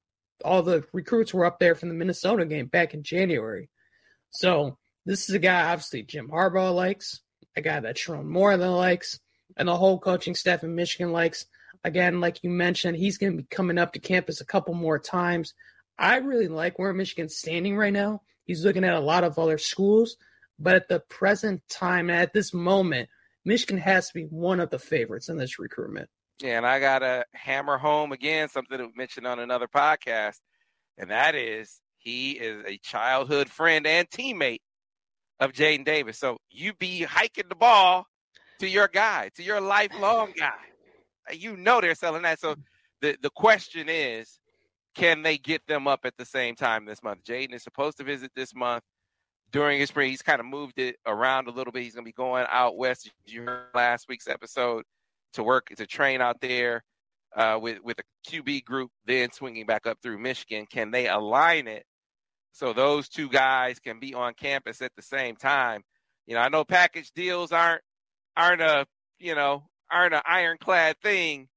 all 0.45 0.63
the 0.63 0.85
recruits 0.93 1.35
were 1.35 1.45
up 1.45 1.59
there 1.59 1.75
from 1.75 1.89
the 1.89 1.95
Minnesota 1.95 2.47
game 2.47 2.67
back 2.67 2.95
in 2.95 3.03
January. 3.03 3.69
So 4.31 4.79
this 5.07 5.29
is 5.29 5.35
a 5.35 5.39
guy 5.39 5.71
obviously 5.71 6.03
Jim 6.03 6.29
Harbaugh 6.29 6.75
likes, 6.75 7.21
a 7.57 7.61
guy 7.61 7.81
that 7.81 7.97
Sherrone 7.97 8.27
Moore 8.27 8.57
than 8.57 8.71
likes, 8.71 9.19
and 9.57 9.69
the 9.69 9.77
whole 9.77 9.99
coaching 9.99 10.35
staff 10.35 10.63
in 10.63 10.75
Michigan 10.75 11.13
likes. 11.13 11.47
Again, 11.83 12.21
like 12.21 12.45
you 12.45 12.51
mentioned, 12.51 12.97
he's 12.97 13.19
going 13.19 13.33
to 13.33 13.39
be 13.39 13.49
coming 13.51 13.79
up 13.79 13.95
to 13.95 13.99
campus 13.99 14.41
a 14.41 14.47
couple 14.47 14.75
more 14.75 14.99
times. 14.99 15.55
I 16.01 16.17
really 16.17 16.49
like 16.49 16.79
where 16.79 16.95
Michigan's 16.95 17.37
standing 17.37 17.77
right 17.77 17.93
now. 17.93 18.23
He's 18.45 18.65
looking 18.65 18.85
at 18.85 18.95
a 18.95 19.01
lot 19.01 19.23
of 19.23 19.39
other 19.39 19.59
schools, 19.59 20.17
but 20.59 20.75
at 20.75 20.89
the 20.89 21.01
present 21.01 21.61
time, 21.69 22.09
at 22.09 22.33
this 22.33 22.55
moment, 22.55 23.11
Michigan 23.45 23.79
has 23.79 24.09
to 24.09 24.15
be 24.15 24.25
one 24.25 24.61
of 24.61 24.71
the 24.71 24.79
favorites 24.79 25.29
in 25.29 25.37
this 25.37 25.59
recruitment. 25.59 26.09
Yeah, 26.43 26.57
and 26.57 26.67
I 26.67 26.81
got 26.81 27.01
to 27.01 27.27
hammer 27.35 27.77
home 27.77 28.13
again 28.13 28.49
something 28.49 28.79
that 28.79 28.87
we 28.87 28.93
mentioned 28.97 29.27
on 29.27 29.39
another 29.39 29.69
podcast, 29.69 30.41
and 30.97 31.11
that 31.11 31.35
is 31.35 31.81
he 31.99 32.33
is 32.33 32.65
a 32.67 32.79
childhood 32.79 33.51
friend 33.51 33.87
and 33.87 34.09
teammate 34.09 34.63
of 35.39 35.53
Jadyn 35.53 35.85
Davis. 35.85 36.19
So 36.19 36.39
you 36.51 36.73
be 36.73 37.03
hiking 37.03 37.49
the 37.51 37.55
ball 37.55 38.07
to 38.59 38.69
your 38.69 38.89
guy, 38.89 39.31
to 39.35 39.43
your 39.43 39.61
lifelong 39.61 40.33
guy. 40.39 40.55
You 41.35 41.59
know 41.59 41.83
they're 41.83 41.95
selling 41.95 42.23
that. 42.23 42.41
So 42.41 42.57
the, 43.03 43.19
the 43.21 43.31
question 43.31 43.89
is, 43.91 44.39
can 44.94 45.22
they 45.22 45.38
get 45.38 45.66
them 45.66 45.87
up 45.88 46.00
at 46.05 46.16
the 46.16 46.24
same 46.24 46.55
time 46.57 46.85
this 46.85 47.03
month? 47.03 47.24
Jadyn 47.24 47.55
is 47.55 47.62
supposed 47.62 47.98
to 47.98 48.05
visit 48.05 48.33
this 48.35 48.55
month. 48.55 48.83
during 49.53 49.81
his 49.81 49.88
spring. 49.88 50.11
He's 50.11 50.22
kind 50.22 50.40
of 50.40 50.46
moved 50.46 50.79
it 50.79 50.96
around 51.07 51.48
a 51.48 51.50
little 51.50 51.72
bit. 51.72 51.83
He's 51.83 51.94
going 51.94 52.05
to 52.05 52.09
be 52.09 52.12
going 52.12 52.46
out 52.50 52.76
west. 52.76 53.11
You 53.26 53.42
heard 53.42 53.66
last 53.74 54.07
week's 54.09 54.29
episode 54.29 54.85
to 55.35 55.42
work 55.42 55.68
to 55.76 55.87
train 55.87 56.20
out 56.20 56.40
there 56.40 56.85
uh, 57.37 57.59
with 57.61 57.79
with 57.83 57.98
a 57.98 58.31
QB 58.31 58.64
group, 58.64 58.90
then 59.07 59.31
swinging 59.33 59.66
back 59.66 59.87
up 59.87 59.98
through 60.03 60.18
Michigan. 60.18 60.66
Can 60.70 60.90
they 60.90 61.09
align 61.09 61.68
it 61.68 61.85
so 62.53 62.72
those 62.72 63.09
two 63.09 63.29
guys 63.29 63.79
can 63.79 64.00
be 64.00 64.14
on 64.14 64.35
campus 64.35 64.83
at 64.83 64.92
the 64.96 65.03
same 65.03 65.37
time? 65.37 65.83
You 66.26 66.35
know, 66.35 66.40
I 66.42 66.48
know 66.48 66.64
package 66.64 67.11
deals 67.12 67.53
aren't 67.53 67.83
aren't 68.37 68.62
a 68.62 68.87
you 69.18 69.35
know 69.35 69.64
aren't 69.90 70.14
an 70.14 70.22
ironclad 70.24 70.96
thing, 71.03 71.48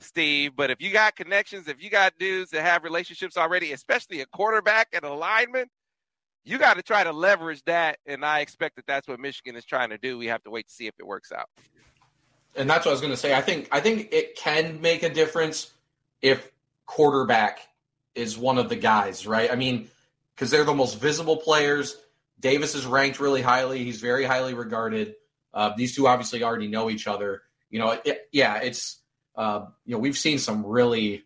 Steve. 0.00 0.52
But 0.56 0.70
if 0.70 0.80
you 0.80 0.92
got 0.92 1.16
connections, 1.16 1.68
if 1.68 1.82
you 1.82 1.90
got 1.90 2.18
dudes 2.18 2.50
that 2.50 2.62
have 2.62 2.84
relationships 2.84 3.36
already, 3.36 3.72
especially 3.72 4.20
a 4.20 4.26
quarterback 4.26 4.88
and 4.92 5.04
a 5.04 5.12
lineman, 5.12 5.66
you 6.44 6.58
got 6.58 6.74
to 6.74 6.82
try 6.82 7.04
to 7.04 7.12
leverage 7.12 7.62
that. 7.64 7.98
And 8.06 8.24
I 8.24 8.40
expect 8.40 8.76
that 8.76 8.86
that's 8.86 9.08
what 9.08 9.20
Michigan 9.20 9.56
is 9.56 9.64
trying 9.64 9.90
to 9.90 9.98
do. 9.98 10.18
We 10.18 10.26
have 10.26 10.42
to 10.44 10.50
wait 10.50 10.68
to 10.68 10.72
see 10.74 10.86
if 10.86 10.94
it 10.98 11.06
works 11.06 11.32
out 11.32 11.48
and 12.58 12.68
that's 12.68 12.84
what 12.84 12.90
I 12.90 12.94
was 12.94 13.00
going 13.00 13.12
to 13.12 13.16
say. 13.16 13.34
I 13.34 13.40
think 13.40 13.68
I 13.72 13.80
think 13.80 14.08
it 14.12 14.36
can 14.36 14.80
make 14.80 15.02
a 15.02 15.08
difference 15.08 15.72
if 16.20 16.50
quarterback 16.86 17.60
is 18.14 18.36
one 18.36 18.58
of 18.58 18.68
the 18.68 18.76
guys, 18.76 19.26
right? 19.26 19.50
I 19.50 19.54
mean, 19.54 19.88
because 20.34 20.50
they're 20.50 20.64
the 20.64 20.74
most 20.74 20.98
visible 20.98 21.36
players. 21.36 21.96
Davis 22.40 22.74
is 22.74 22.86
ranked 22.86 23.20
really 23.20 23.42
highly. 23.42 23.84
He's 23.84 24.00
very 24.00 24.24
highly 24.24 24.54
regarded. 24.54 25.14
Uh, 25.52 25.72
these 25.76 25.94
two 25.94 26.06
obviously 26.06 26.42
already 26.42 26.68
know 26.68 26.90
each 26.90 27.06
other. 27.06 27.42
You 27.70 27.78
know, 27.78 27.98
it, 28.04 28.28
yeah, 28.32 28.56
it's 28.56 28.98
uh, 29.38 29.64
you 29.86 29.94
know 29.94 29.98
we've 29.98 30.18
seen 30.18 30.38
some 30.38 30.66
really 30.66 31.24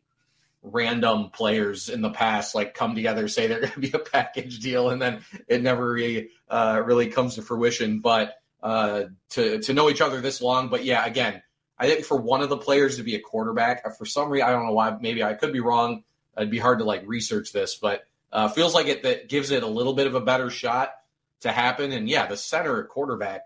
random 0.63 1.31
players 1.31 1.89
in 1.89 2.03
the 2.03 2.11
past 2.11 2.55
like 2.55 2.73
come 2.73 2.95
together 2.95 3.27
say 3.27 3.49
they're 3.49 3.61
going 3.67 3.73
to 3.73 3.81
be 3.81 3.91
a 3.93 3.99
package 3.99 4.61
deal 4.61 4.91
and 4.91 5.03
then 5.03 5.21
it 5.49 5.61
never 5.61 5.93
really 5.93 6.29
uh, 6.49 6.81
really 6.85 7.09
comes 7.09 7.35
to 7.35 7.43
fruition. 7.43 7.99
But 7.99 8.37
uh, 8.63 9.05
to 9.31 9.59
to 9.61 9.75
know 9.75 9.91
each 9.91 10.01
other 10.01 10.21
this 10.21 10.41
long. 10.41 10.69
But 10.69 10.85
yeah, 10.85 11.05
again, 11.05 11.43
I 11.79 11.89
think 11.89 12.05
for 12.05 12.17
one 12.17 12.43
of 12.43 12.49
the 12.49 12.57
players 12.57 12.97
to 12.99 13.03
be 13.03 13.17
a 13.17 13.21
quarterback, 13.21 13.83
uh, 13.85 13.91
for 13.91 14.05
some 14.05 14.31
reason, 14.31 14.47
I 14.49 14.53
don't 14.53 14.67
know 14.67 14.73
why. 14.73 14.97
Maybe 15.01 15.25
I 15.25 15.35
could 15.35 15.53
be 15.53 15.61
wrong. 15.61 16.05
It'd 16.37 16.51
be 16.51 16.59
hard 16.59 16.79
to 16.79 16.85
like 16.85 17.03
research 17.07 17.53
this, 17.53 17.75
but 17.75 18.05
uh, 18.33 18.49
feels 18.49 18.75
like 18.75 18.87
it 18.87 19.03
that 19.03 19.29
gives 19.29 19.51
it 19.51 19.63
a 19.63 19.67
little 19.67 19.95
bit 19.95 20.07
of 20.07 20.15
a 20.15 20.21
better 20.21 20.49
shot 20.49 20.93
to 21.41 21.51
happen. 21.51 21.93
And 21.93 22.09
yeah, 22.09 22.27
the 22.27 22.37
center 22.37 22.85
quarterback 22.85 23.43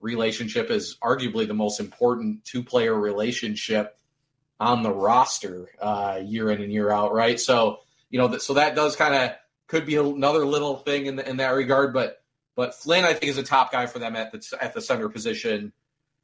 relationship 0.00 0.70
is 0.70 0.96
arguably 1.02 1.46
the 1.46 1.54
most 1.54 1.80
important 1.80 2.44
two 2.44 2.62
player 2.62 2.94
relationship 2.94 3.98
on 4.58 4.82
the 4.82 4.92
roster 4.92 5.68
uh, 5.80 6.20
year 6.24 6.50
in 6.50 6.62
and 6.62 6.72
year 6.72 6.90
out, 6.90 7.12
right? 7.12 7.38
So 7.38 7.80
you 8.10 8.18
know, 8.18 8.38
so 8.38 8.54
that 8.54 8.74
does 8.74 8.96
kind 8.96 9.14
of 9.14 9.36
could 9.66 9.86
be 9.86 9.96
another 9.96 10.46
little 10.46 10.76
thing 10.76 11.06
in 11.06 11.16
the, 11.16 11.28
in 11.28 11.38
that 11.38 11.50
regard, 11.50 11.92
but 11.92 12.22
but 12.54 12.74
Flynn, 12.74 13.04
I 13.04 13.12
think, 13.12 13.30
is 13.30 13.38
a 13.38 13.42
top 13.42 13.70
guy 13.70 13.86
for 13.86 13.98
them 13.98 14.16
at 14.16 14.32
the 14.32 14.58
at 14.60 14.74
the 14.74 14.80
center 14.80 15.08
position. 15.08 15.72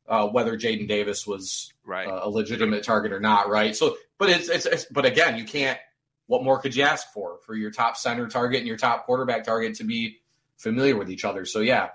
Uh, 0.09 0.27
whether 0.27 0.59
Jadyn 0.59 0.89
Davis 0.89 1.29
was 1.29 1.73
right. 1.87 2.09
uh, 2.09 2.23
a 2.25 2.29
legitimate 2.29 2.83
target 2.83 3.13
or 3.13 3.21
not, 3.21 3.49
right? 3.49 3.75
So, 3.75 3.97
but 4.19 4.31
it's, 4.31 4.49
it's, 4.49 4.67
it's 4.67 4.85
but 4.87 5.07
again, 5.07 5.37
you 5.37 5.45
can't. 5.45 5.79
What 6.27 6.43
more 6.43 6.59
could 6.59 6.75
you 6.75 6.83
ask 6.83 7.13
for 7.13 7.39
for 7.47 7.55
your 7.55 7.71
top 7.71 7.97
center 7.97 8.27
target 8.27 8.59
and 8.59 8.67
your 8.67 8.77
top 8.77 9.07
quarterback 9.07 9.45
target 9.45 9.77
to 9.77 9.85
be 9.85 10.19
familiar 10.57 10.97
with 10.97 11.09
each 11.09 11.25
other? 11.25 11.45
So, 11.45 11.61
yeah, 11.61 11.91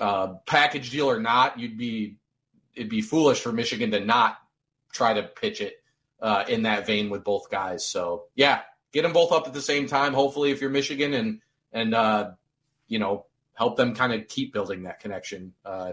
uh, 0.00 0.34
package 0.46 0.90
deal 0.90 1.10
or 1.10 1.20
not, 1.20 1.58
you'd 1.58 1.76
be 1.76 2.16
it'd 2.74 2.88
be 2.88 3.02
foolish 3.02 3.40
for 3.40 3.52
Michigan 3.52 3.90
to 3.90 4.00
not 4.00 4.38
try 4.92 5.14
to 5.14 5.22
pitch 5.22 5.60
it 5.60 5.82
uh, 6.20 6.44
in 6.48 6.62
that 6.62 6.86
vein 6.86 7.10
with 7.10 7.24
both 7.24 7.50
guys. 7.50 7.84
So, 7.84 8.24
yeah, 8.34 8.62
get 8.92 9.02
them 9.02 9.12
both 9.12 9.32
up 9.32 9.46
at 9.46 9.52
the 9.52 9.62
same 9.62 9.86
time. 9.86 10.14
Hopefully, 10.14 10.50
if 10.50 10.60
you're 10.60 10.70
Michigan 10.70 11.14
and 11.14 11.40
and 11.72 11.94
uh, 11.94 12.30
you 12.86 12.98
know 12.98 13.26
help 13.54 13.76
them 13.76 13.94
kind 13.94 14.12
of 14.12 14.28
keep 14.28 14.52
building 14.52 14.84
that 14.84 15.00
connection 15.00 15.52
uh, 15.64 15.92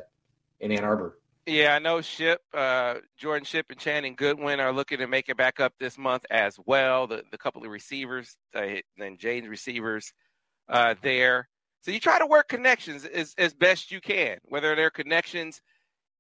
in 0.60 0.72
Ann 0.72 0.84
Arbor. 0.84 1.20
Yeah, 1.46 1.74
I 1.74 1.80
know 1.80 2.02
Shipp, 2.02 2.42
uh, 2.54 2.96
Jordan 3.18 3.44
Shipp, 3.44 3.72
and 3.72 3.80
Channing 3.80 4.16
Goodwin 4.16 4.60
are 4.60 4.72
looking 4.72 5.00
to 5.00 5.08
make 5.08 5.30
it 5.30 5.38
back 5.38 5.60
up 5.60 5.74
this 5.80 5.98
month 5.98 6.26
as 6.30 6.60
well. 6.64 7.08
The 7.08 7.24
the 7.32 7.38
couple 7.38 7.64
of 7.64 7.72
receivers, 7.72 8.38
uh, 8.54 8.66
then 8.98 9.18
Jane's 9.18 9.48
receivers 9.48 10.14
uh, 10.68 10.96
there. 11.02 11.50
So 11.82 11.92
you 11.92 12.00
try 12.00 12.20
to 12.20 12.28
work 12.28 12.50
connections 12.50 13.06
as, 13.06 13.34
as 13.38 13.54
best 13.54 13.92
you 13.92 14.02
can, 14.02 14.38
whether 14.44 14.76
they're 14.76 14.90
connections 14.90 15.62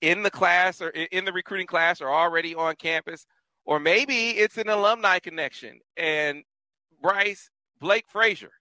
in 0.01 0.23
the 0.23 0.31
class 0.31 0.81
or 0.81 0.89
in 0.89 1.25
the 1.25 1.33
recruiting 1.33 1.67
class 1.67 2.01
or 2.01 2.09
already 2.09 2.55
on 2.55 2.75
campus, 2.75 3.25
or 3.65 3.79
maybe 3.79 4.29
it's 4.29 4.57
an 4.57 4.69
alumni 4.69 5.19
connection. 5.19 5.79
And 5.97 6.43
Brice 7.01 7.49
Blake 7.79 8.05
Frazier, 8.07 8.51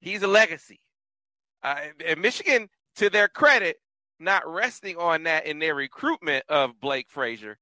he's 0.00 0.22
a 0.22 0.26
legacy. 0.26 0.80
Uh, 1.62 1.76
and 2.06 2.20
Michigan, 2.20 2.68
to 2.96 3.08
their 3.08 3.28
credit, 3.28 3.76
not 4.18 4.46
resting 4.46 4.96
on 4.98 5.22
that 5.24 5.46
in 5.46 5.58
their 5.58 5.74
recruitment 5.74 6.44
of 6.48 6.78
Blake 6.80 7.08
Frazier, 7.08 7.56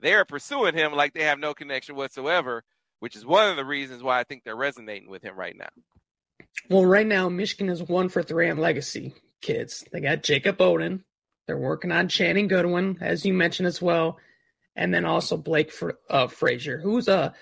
they 0.00 0.14
are 0.14 0.24
pursuing 0.24 0.74
him 0.74 0.92
like 0.92 1.12
they 1.12 1.24
have 1.24 1.38
no 1.38 1.54
connection 1.54 1.96
whatsoever, 1.96 2.62
which 3.00 3.16
is 3.16 3.26
one 3.26 3.48
of 3.48 3.56
the 3.56 3.64
reasons 3.64 4.02
why 4.02 4.20
I 4.20 4.24
think 4.24 4.44
they're 4.44 4.56
resonating 4.56 5.10
with 5.10 5.22
him 5.22 5.36
right 5.36 5.56
now. 5.56 5.68
Well, 6.68 6.84
right 6.84 7.06
now, 7.06 7.28
Michigan 7.28 7.68
is 7.68 7.82
one 7.82 8.08
for 8.08 8.22
three 8.22 8.50
on 8.50 8.58
legacy 8.58 9.14
kids. 9.40 9.84
They 9.92 10.00
got 10.00 10.22
Jacob 10.22 10.58
Oden. 10.58 11.02
They're 11.46 11.56
working 11.56 11.92
on 11.92 12.08
Channing 12.08 12.48
Goodwin, 12.48 12.98
as 13.00 13.24
you 13.24 13.32
mentioned 13.32 13.68
as 13.68 13.80
well, 13.80 14.18
and 14.74 14.92
then 14.92 15.04
also 15.04 15.36
Blake 15.36 15.72
uh, 16.10 16.26
Frazier, 16.26 16.78
who's 16.78 17.06
a 17.06 17.34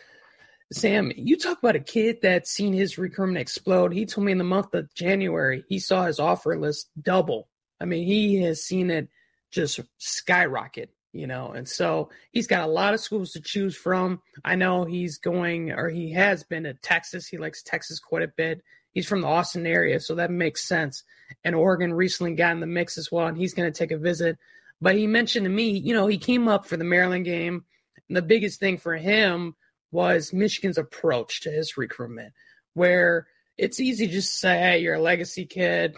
Sam, 0.73 1.13
you 1.15 1.37
talk 1.37 1.59
about 1.59 1.77
a 1.77 1.81
kid 1.81 2.19
that's 2.23 2.51
seen 2.51 2.73
his 2.73 2.99
recruitment 2.99 3.39
explode. 3.39 3.93
He 3.93 4.07
told 4.07 4.25
me 4.25 4.33
in 4.33 4.39
the 4.39 4.45
month 4.45 4.75
of 4.75 4.93
January, 4.95 5.65
he 5.69 5.79
saw 5.79 6.05
his 6.07 6.19
offer 6.19 6.59
list 6.59 6.91
double. 7.01 7.49
I 7.81 7.85
mean, 7.85 8.07
he 8.07 8.43
has 8.43 8.65
seen 8.65 8.91
it 8.91 9.09
just 9.51 9.81
skyrocket, 9.99 10.91
you 11.13 11.27
know, 11.27 11.53
and 11.53 11.69
so 11.69 12.11
he's 12.33 12.47
got 12.47 12.65
a 12.65 12.73
lot 12.73 12.95
of 12.95 13.01
schools 13.01 13.33
to 13.33 13.41
choose 13.41 13.77
from. 13.77 14.21
I 14.45 14.57
know 14.57 14.85
he's 14.85 15.19
going, 15.19 15.71
or 15.71 15.89
he 15.89 16.13
has 16.13 16.43
been 16.45 16.65
to 16.65 16.75
Texas. 16.75 17.29
He 17.29 17.39
likes 17.39 17.63
Texas 17.63 18.01
quite 18.01 18.23
a 18.23 18.33
bit. 18.37 18.63
He's 18.95 19.07
from 19.07 19.21
the 19.21 19.27
Austin 19.27 19.67
area, 19.67 20.01
so 20.01 20.15
that 20.15 20.31
makes 20.31 20.67
sense. 20.67 21.03
And 21.43 21.55
Oregon 21.55 21.93
recently 21.93 22.35
got 22.35 22.53
in 22.53 22.61
the 22.61 22.67
mix 22.67 22.97
as 22.97 23.11
well, 23.13 23.27
and 23.27 23.37
he's 23.37 23.53
going 23.53 23.71
to 23.71 23.77
take 23.77 23.91
a 23.91 23.99
visit. 23.99 24.39
But 24.81 24.95
he 24.95 25.07
mentioned 25.07 25.45
to 25.45 25.51
me, 25.51 25.71
you 25.71 25.93
know, 25.93 26.07
he 26.07 26.19
came 26.19 26.49
up 26.49 26.67
for 26.67 26.77
the 26.77 26.85
Maryland 26.85 27.25
game. 27.25 27.65
And 28.09 28.17
the 28.17 28.23
biggest 28.23 28.61
thing 28.61 28.79
for 28.79 28.97
him 28.97 29.57
was 29.91 30.33
Michigan's 30.33 30.79
approach 30.79 31.41
to 31.43 31.51
his 31.51 31.77
recruitment, 31.77 32.33
where 32.75 33.27
it's 33.57 33.81
easy 33.81 34.07
just 34.07 34.33
to 34.33 34.39
say, 34.39 34.59
hey, 34.59 34.79
you're 34.79 34.95
a 34.95 35.01
legacy 35.01 35.47
kid, 35.47 35.97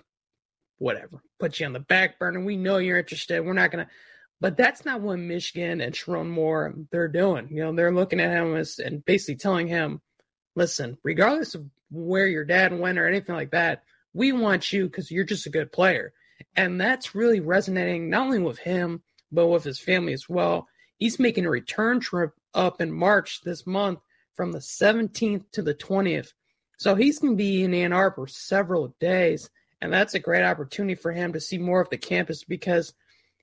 whatever, 0.78 1.22
put 1.38 1.58
you 1.58 1.66
on 1.66 1.72
the 1.72 1.80
back 1.80 2.18
burner. 2.18 2.40
We 2.40 2.56
know 2.56 2.78
you're 2.78 2.98
interested. 2.98 3.44
We're 3.44 3.52
not 3.52 3.70
going 3.70 3.84
to. 3.84 3.90
But 4.40 4.56
that's 4.56 4.84
not 4.84 5.00
what 5.00 5.18
Michigan 5.18 5.80
and 5.80 5.94
Sherrone 5.94 6.28
Moore 6.28 6.74
they're 6.90 7.08
doing. 7.08 7.48
You 7.50 7.64
know, 7.64 7.74
they're 7.74 7.94
looking 7.94 8.20
at 8.20 8.30
him 8.30 8.54
as 8.54 8.78
and 8.78 9.04
basically 9.04 9.36
telling 9.36 9.66
him, 9.66 10.02
listen, 10.54 10.98
regardless 11.02 11.54
of 11.54 11.64
where 11.90 12.26
your 12.26 12.44
dad 12.44 12.78
went 12.78 12.98
or 12.98 13.06
anything 13.06 13.34
like 13.34 13.50
that, 13.52 13.82
we 14.12 14.32
want 14.32 14.72
you 14.72 14.86
because 14.86 15.10
you're 15.10 15.24
just 15.24 15.46
a 15.46 15.50
good 15.50 15.72
player. 15.72 16.12
And 16.54 16.80
that's 16.80 17.14
really 17.14 17.40
resonating 17.40 18.10
not 18.10 18.26
only 18.26 18.38
with 18.38 18.58
him, 18.58 19.02
but 19.32 19.48
with 19.48 19.64
his 19.64 19.78
family 19.78 20.12
as 20.12 20.28
well. 20.28 20.68
He's 20.98 21.18
making 21.18 21.46
a 21.46 21.50
return 21.50 22.00
trip 22.00 22.32
up 22.54 22.80
in 22.80 22.92
March 22.92 23.42
this 23.42 23.66
month 23.66 24.00
from 24.34 24.52
the 24.52 24.58
17th 24.58 25.44
to 25.52 25.62
the 25.62 25.74
20th. 25.74 26.32
So 26.78 26.94
he's 26.94 27.18
going 27.18 27.34
to 27.34 27.36
be 27.36 27.64
in 27.64 27.74
Ann 27.74 27.92
Arbor 27.92 28.26
several 28.26 28.94
days. 29.00 29.50
And 29.80 29.92
that's 29.92 30.14
a 30.14 30.18
great 30.18 30.44
opportunity 30.44 30.94
for 30.94 31.12
him 31.12 31.32
to 31.32 31.40
see 31.40 31.58
more 31.58 31.80
of 31.80 31.90
the 31.90 31.98
campus 31.98 32.44
because 32.44 32.94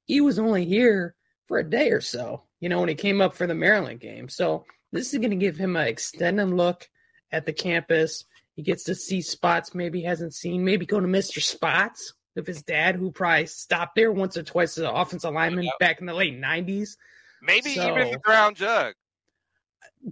he 0.05 0.21
was 0.21 0.39
only 0.39 0.65
here 0.65 1.15
for 1.47 1.57
a 1.57 1.69
day 1.69 1.91
or 1.91 2.01
so, 2.01 2.43
you 2.59 2.69
know, 2.69 2.79
when 2.79 2.89
he 2.89 2.95
came 2.95 3.21
up 3.21 3.33
for 3.33 3.47
the 3.47 3.55
Maryland 3.55 3.99
game. 3.99 4.29
So 4.29 4.65
this 4.91 5.13
is 5.13 5.19
going 5.19 5.31
to 5.31 5.35
give 5.35 5.57
him 5.57 5.75
an 5.75 5.87
extended 5.87 6.49
look 6.49 6.89
at 7.31 7.45
the 7.45 7.53
campus. 7.53 8.25
He 8.55 8.63
gets 8.63 8.83
to 8.85 8.95
see 8.95 9.21
spots 9.21 9.73
maybe 9.73 9.99
he 9.99 10.05
hasn't 10.05 10.33
seen, 10.33 10.63
maybe 10.63 10.85
go 10.85 10.99
to 10.99 11.07
Mr. 11.07 11.41
Spots 11.41 12.13
with 12.35 12.47
his 12.47 12.61
dad, 12.63 12.95
who 12.95 13.11
probably 13.11 13.47
stopped 13.47 13.95
there 13.95 14.11
once 14.11 14.37
or 14.37 14.43
twice 14.43 14.77
as 14.77 14.85
an 14.85 14.95
offensive 14.95 15.33
lineman 15.33 15.65
yep. 15.65 15.73
back 15.79 15.99
in 15.99 16.05
the 16.05 16.13
late 16.13 16.39
90s. 16.39 16.97
Maybe 17.41 17.75
so, 17.75 17.89
even 17.89 18.11
the 18.11 18.19
Brown 18.19 18.55
Jug 18.55 18.93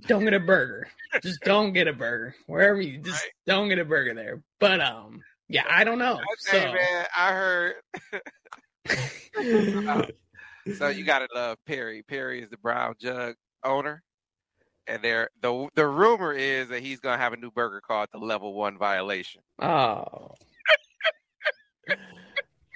don't 0.08 0.24
get 0.24 0.34
a 0.34 0.40
burger. 0.40 0.88
just 1.22 1.42
don't 1.42 1.74
get 1.74 1.88
a 1.88 1.94
burger 1.94 2.36
wherever 2.48 2.80
you 2.82 2.98
just 2.98 3.24
right. 3.24 3.32
don't 3.46 3.70
get 3.70 3.80
a 3.80 3.86
burger 3.86 4.14
there. 4.14 4.42
But 4.60 4.82
um, 4.82 5.22
yeah, 5.48 5.64
I 5.70 5.84
don't 5.84 6.00
know. 6.00 6.20
so. 6.40 6.58
man, 6.58 7.06
I 7.18 7.32
heard. 7.34 7.76
so 10.78 10.88
you 10.88 11.04
gotta 11.04 11.28
love 11.34 11.58
Perry. 11.66 12.04
Perry 12.04 12.42
is 12.42 12.50
the 12.50 12.58
Brown 12.58 12.96
Jug 13.00 13.36
owner, 13.64 14.04
and 14.92 15.02
there 15.02 15.30
the 15.42 15.70
the 15.74 15.88
rumor 15.88 16.34
is 16.34 16.68
that 16.68 16.82
he's 16.82 17.00
gonna 17.00 17.18
have 17.18 17.34
a 17.34 17.38
new 17.38 17.50
burger 17.50 17.82
called 17.82 18.10
the 18.12 18.20
Level 18.20 18.54
One 18.54 18.78
Violation. 18.78 19.42
Oh. 19.60 20.36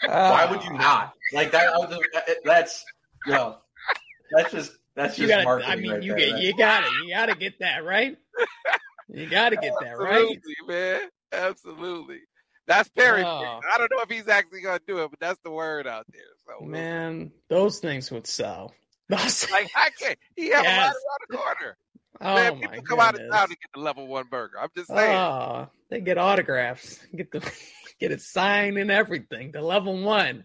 Why 0.06 0.48
would 0.50 0.60
ah. 0.60 0.64
you 0.64 0.78
not 0.78 1.14
like 1.34 1.52
that? 1.52 2.38
That's 2.46 2.86
you 3.26 3.34
know, 3.34 3.58
that's 4.32 4.52
just 4.52 4.78
that's 4.96 5.18
just 5.18 5.30
gotta, 5.30 5.44
marketing. 5.44 5.72
I 5.72 5.76
mean, 5.76 5.92
right 5.92 6.04
you 6.04 6.16
there, 6.16 6.32
get, 6.32 6.40
you 6.42 6.58
got 6.58 6.84
it. 6.86 6.90
You 7.04 7.14
got 7.14 7.26
to 7.28 7.36
get 7.36 7.60
that 7.60 7.84
right. 7.84 8.18
You 9.10 9.28
got 9.28 9.50
to 9.50 9.58
get 9.58 9.74
that 9.82 9.98
right, 9.98 10.38
man. 10.68 11.02
Absolutely. 11.34 12.20
That's 12.66 12.90
Perry. 12.90 13.24
Oh. 13.24 13.60
I 13.72 13.78
don't 13.78 13.92
know 13.92 14.02
if 14.02 14.10
he's 14.10 14.28
actually 14.28 14.62
going 14.62 14.80
to 14.80 14.86
do 14.88 15.04
it, 15.04 15.10
but 15.10 15.20
that's 15.20 15.40
the 15.44 15.52
word 15.52 15.86
out 15.86 16.06
there. 16.12 16.22
So 16.48 16.66
Man, 16.66 17.32
those 17.50 17.80
things 17.80 18.10
would 18.12 18.26
sell. 18.26 18.74
Those, 19.10 19.52
like 19.52 19.70
I 19.76 19.92
can't. 20.00 20.18
He 20.36 20.50
have 20.50 20.64
Yes. 20.64 20.74
a 20.74 20.80
lot 20.80 20.92
around 20.92 20.98
the 21.30 21.38
corner. 21.38 21.78
Oh 22.22 22.36
Man, 22.36 22.60
my 22.60 22.68
people 22.68 22.84
come 22.84 23.00
out 23.00 23.14
of 23.16 23.20
goodness. 23.20 23.36
town 23.36 23.48
to 23.50 23.56
get 23.56 23.70
the 23.74 23.80
level 23.80 24.08
one 24.08 24.26
burger. 24.30 24.60
I'm 24.60 24.70
just 24.76 24.88
saying. 24.90 25.16
Oh, 25.16 25.70
they 25.90 26.02
get 26.02 26.18
autographs, 26.18 27.00
get 27.16 27.32
the 27.32 27.40
get 28.00 28.12
it 28.12 28.22
signed 28.22 28.78
and 28.78 28.92
everything. 28.92 29.52
The 29.52 29.62
level 29.62 30.02
one, 30.02 30.44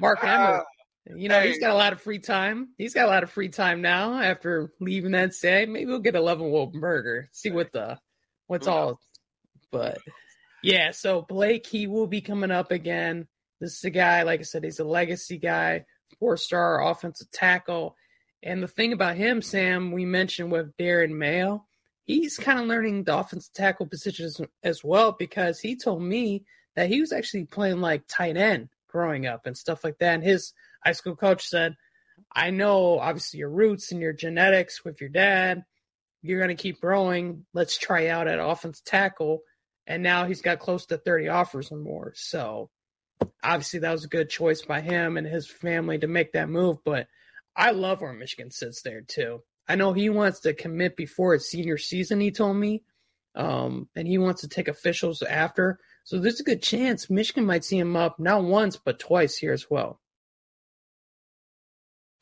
Mark 0.00 0.22
Emmert. 0.22 0.64
Ah, 1.08 1.14
You 1.14 1.28
know, 1.28 1.40
he's 1.40 1.58
got 1.58 1.70
a 1.70 1.74
lot 1.74 1.92
of 1.92 2.00
free 2.00 2.18
time. 2.18 2.68
He's 2.78 2.94
got 2.94 3.06
a 3.06 3.10
lot 3.10 3.22
of 3.22 3.30
free 3.30 3.48
time 3.48 3.82
now 3.82 4.20
after 4.20 4.72
leaving 4.80 5.12
that 5.12 5.34
say. 5.34 5.66
Maybe 5.66 5.86
we'll 5.86 5.98
get 6.00 6.16
a 6.16 6.20
level 6.20 6.50
one 6.50 6.80
burger. 6.80 7.28
See 7.32 7.50
what 7.50 7.72
the 7.72 7.98
what's 8.46 8.66
all 8.66 9.00
but 9.70 9.98
yeah, 10.62 10.92
so 10.92 11.22
Blake, 11.22 11.66
he 11.66 11.86
will 11.86 12.06
be 12.06 12.20
coming 12.20 12.50
up 12.52 12.70
again. 12.70 13.26
This 13.60 13.76
is 13.78 13.84
a 13.84 13.90
guy, 13.90 14.22
like 14.22 14.40
I 14.40 14.44
said, 14.44 14.62
he's 14.64 14.78
a 14.78 14.84
legacy 14.84 15.36
guy, 15.36 15.84
four 16.18 16.36
star 16.36 16.88
offensive 16.88 17.30
tackle. 17.32 17.96
And 18.44 18.62
the 18.62 18.68
thing 18.68 18.92
about 18.92 19.16
him, 19.16 19.40
Sam, 19.40 19.90
we 19.90 20.04
mentioned 20.04 20.52
with 20.52 20.76
Darren 20.76 21.16
Mayo, 21.16 21.64
he's 22.04 22.36
kind 22.36 22.60
of 22.60 22.66
learning 22.66 23.04
the 23.04 23.16
offensive 23.16 23.54
tackle 23.54 23.86
position 23.86 24.26
as, 24.26 24.40
as 24.62 24.84
well 24.84 25.12
because 25.18 25.58
he 25.58 25.76
told 25.76 26.02
me 26.02 26.44
that 26.76 26.88
he 26.88 27.00
was 27.00 27.10
actually 27.10 27.46
playing 27.46 27.80
like 27.80 28.04
tight 28.06 28.36
end 28.36 28.68
growing 28.86 29.26
up 29.26 29.46
and 29.46 29.56
stuff 29.56 29.82
like 29.82 29.98
that. 29.98 30.14
And 30.14 30.22
his 30.22 30.52
high 30.84 30.92
school 30.92 31.16
coach 31.16 31.46
said, 31.46 31.74
I 32.34 32.50
know 32.50 32.98
obviously 32.98 33.38
your 33.38 33.48
roots 33.48 33.90
and 33.90 34.00
your 34.00 34.12
genetics 34.12 34.84
with 34.84 35.00
your 35.00 35.10
dad. 35.10 35.64
You're 36.20 36.38
going 36.38 36.54
to 36.54 36.62
keep 36.62 36.82
growing. 36.82 37.46
Let's 37.54 37.78
try 37.78 38.08
out 38.08 38.28
at 38.28 38.38
offensive 38.38 38.84
tackle. 38.84 39.40
And 39.86 40.02
now 40.02 40.26
he's 40.26 40.42
got 40.42 40.58
close 40.58 40.84
to 40.86 40.98
30 40.98 41.28
offers 41.28 41.72
or 41.72 41.78
more. 41.78 42.12
So 42.14 42.68
obviously 43.42 43.80
that 43.80 43.92
was 43.92 44.04
a 44.04 44.08
good 44.08 44.28
choice 44.28 44.62
by 44.62 44.82
him 44.82 45.16
and 45.16 45.26
his 45.26 45.46
family 45.46 45.98
to 45.98 46.06
make 46.06 46.32
that 46.32 46.50
move. 46.50 46.78
But 46.84 47.08
I 47.56 47.70
love 47.70 48.00
where 48.00 48.12
Michigan 48.12 48.50
sits 48.50 48.82
there 48.82 49.02
too. 49.02 49.40
I 49.68 49.76
know 49.76 49.92
he 49.92 50.10
wants 50.10 50.40
to 50.40 50.54
commit 50.54 50.96
before 50.96 51.32
his 51.32 51.48
senior 51.48 51.78
season, 51.78 52.20
he 52.20 52.30
told 52.30 52.56
me. 52.56 52.82
Um, 53.34 53.88
and 53.96 54.06
he 54.06 54.18
wants 54.18 54.42
to 54.42 54.48
take 54.48 54.68
officials 54.68 55.22
after. 55.22 55.78
So 56.04 56.18
there's 56.18 56.40
a 56.40 56.44
good 56.44 56.62
chance 56.62 57.10
Michigan 57.10 57.46
might 57.46 57.64
see 57.64 57.78
him 57.78 57.96
up 57.96 58.20
not 58.20 58.44
once, 58.44 58.76
but 58.76 58.98
twice 58.98 59.36
here 59.36 59.52
as 59.52 59.68
well. 59.68 60.00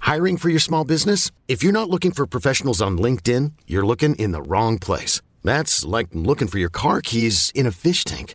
Hiring 0.01 0.37
for 0.37 0.49
your 0.49 0.61
small 0.61 0.85
business? 0.85 1.31
If 1.49 1.63
you're 1.63 1.73
not 1.73 1.89
looking 1.89 2.13
for 2.13 2.27
professionals 2.27 2.81
on 2.81 2.99
LinkedIn, 2.99 3.53
you're 3.67 3.87
looking 3.87 4.15
in 4.17 4.33
the 4.33 4.43
wrong 4.43 4.79
place. 4.79 5.21
That's 5.45 5.85
like 5.85 6.09
looking 6.13 6.49
for 6.49 6.59
your 6.59 6.71
car 6.71 7.01
keys 7.01 7.53
in 7.55 7.67
a 7.67 7.73
fish 7.73 8.05
tank. 8.05 8.35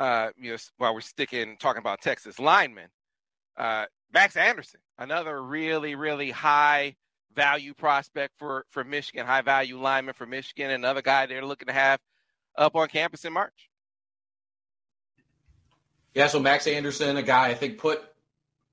uh, 0.00 0.30
you 0.40 0.52
know, 0.52 0.56
while 0.78 0.94
we're 0.94 1.02
sticking 1.02 1.58
talking 1.58 1.78
about 1.78 2.00
Texas 2.00 2.38
linemen, 2.38 2.88
uh, 3.58 3.84
Max 4.12 4.34
Anderson, 4.34 4.80
another 4.98 5.40
really, 5.40 5.94
really 5.94 6.30
high 6.30 6.96
value 7.36 7.74
prospect 7.74 8.32
for 8.38 8.64
for 8.70 8.82
Michigan, 8.82 9.26
high 9.26 9.42
value 9.42 9.78
lineman 9.78 10.14
for 10.14 10.26
Michigan, 10.26 10.70
another 10.70 11.02
guy 11.02 11.26
they're 11.26 11.44
looking 11.44 11.68
to 11.68 11.74
have 11.74 12.00
up 12.56 12.74
on 12.74 12.88
campus 12.88 13.26
in 13.26 13.34
March. 13.34 13.68
Yeah, 16.14 16.26
so 16.26 16.40
Max 16.40 16.66
Anderson, 16.66 17.18
a 17.18 17.22
guy 17.22 17.48
I 17.48 17.54
think 17.54 17.76
put 17.76 18.02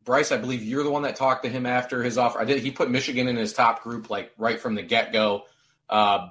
Brice, 0.05 0.31
I 0.31 0.37
believe 0.37 0.63
you're 0.63 0.83
the 0.83 0.89
one 0.89 1.03
that 1.03 1.17
talked 1.17 1.43
to 1.43 1.49
him 1.49 1.65
after 1.65 2.01
his 2.01 2.17
offer. 2.17 2.39
I 2.39 2.45
did. 2.45 2.63
He 2.63 2.71
put 2.71 2.89
Michigan 2.89 3.27
in 3.27 3.35
his 3.35 3.51
top 3.51 3.83
group 3.83 4.09
like 4.09 4.31
right 4.37 4.61
from 4.61 4.75
the 4.75 4.81
get 4.81 5.11
go. 5.11 5.43
Uh, 5.89 6.29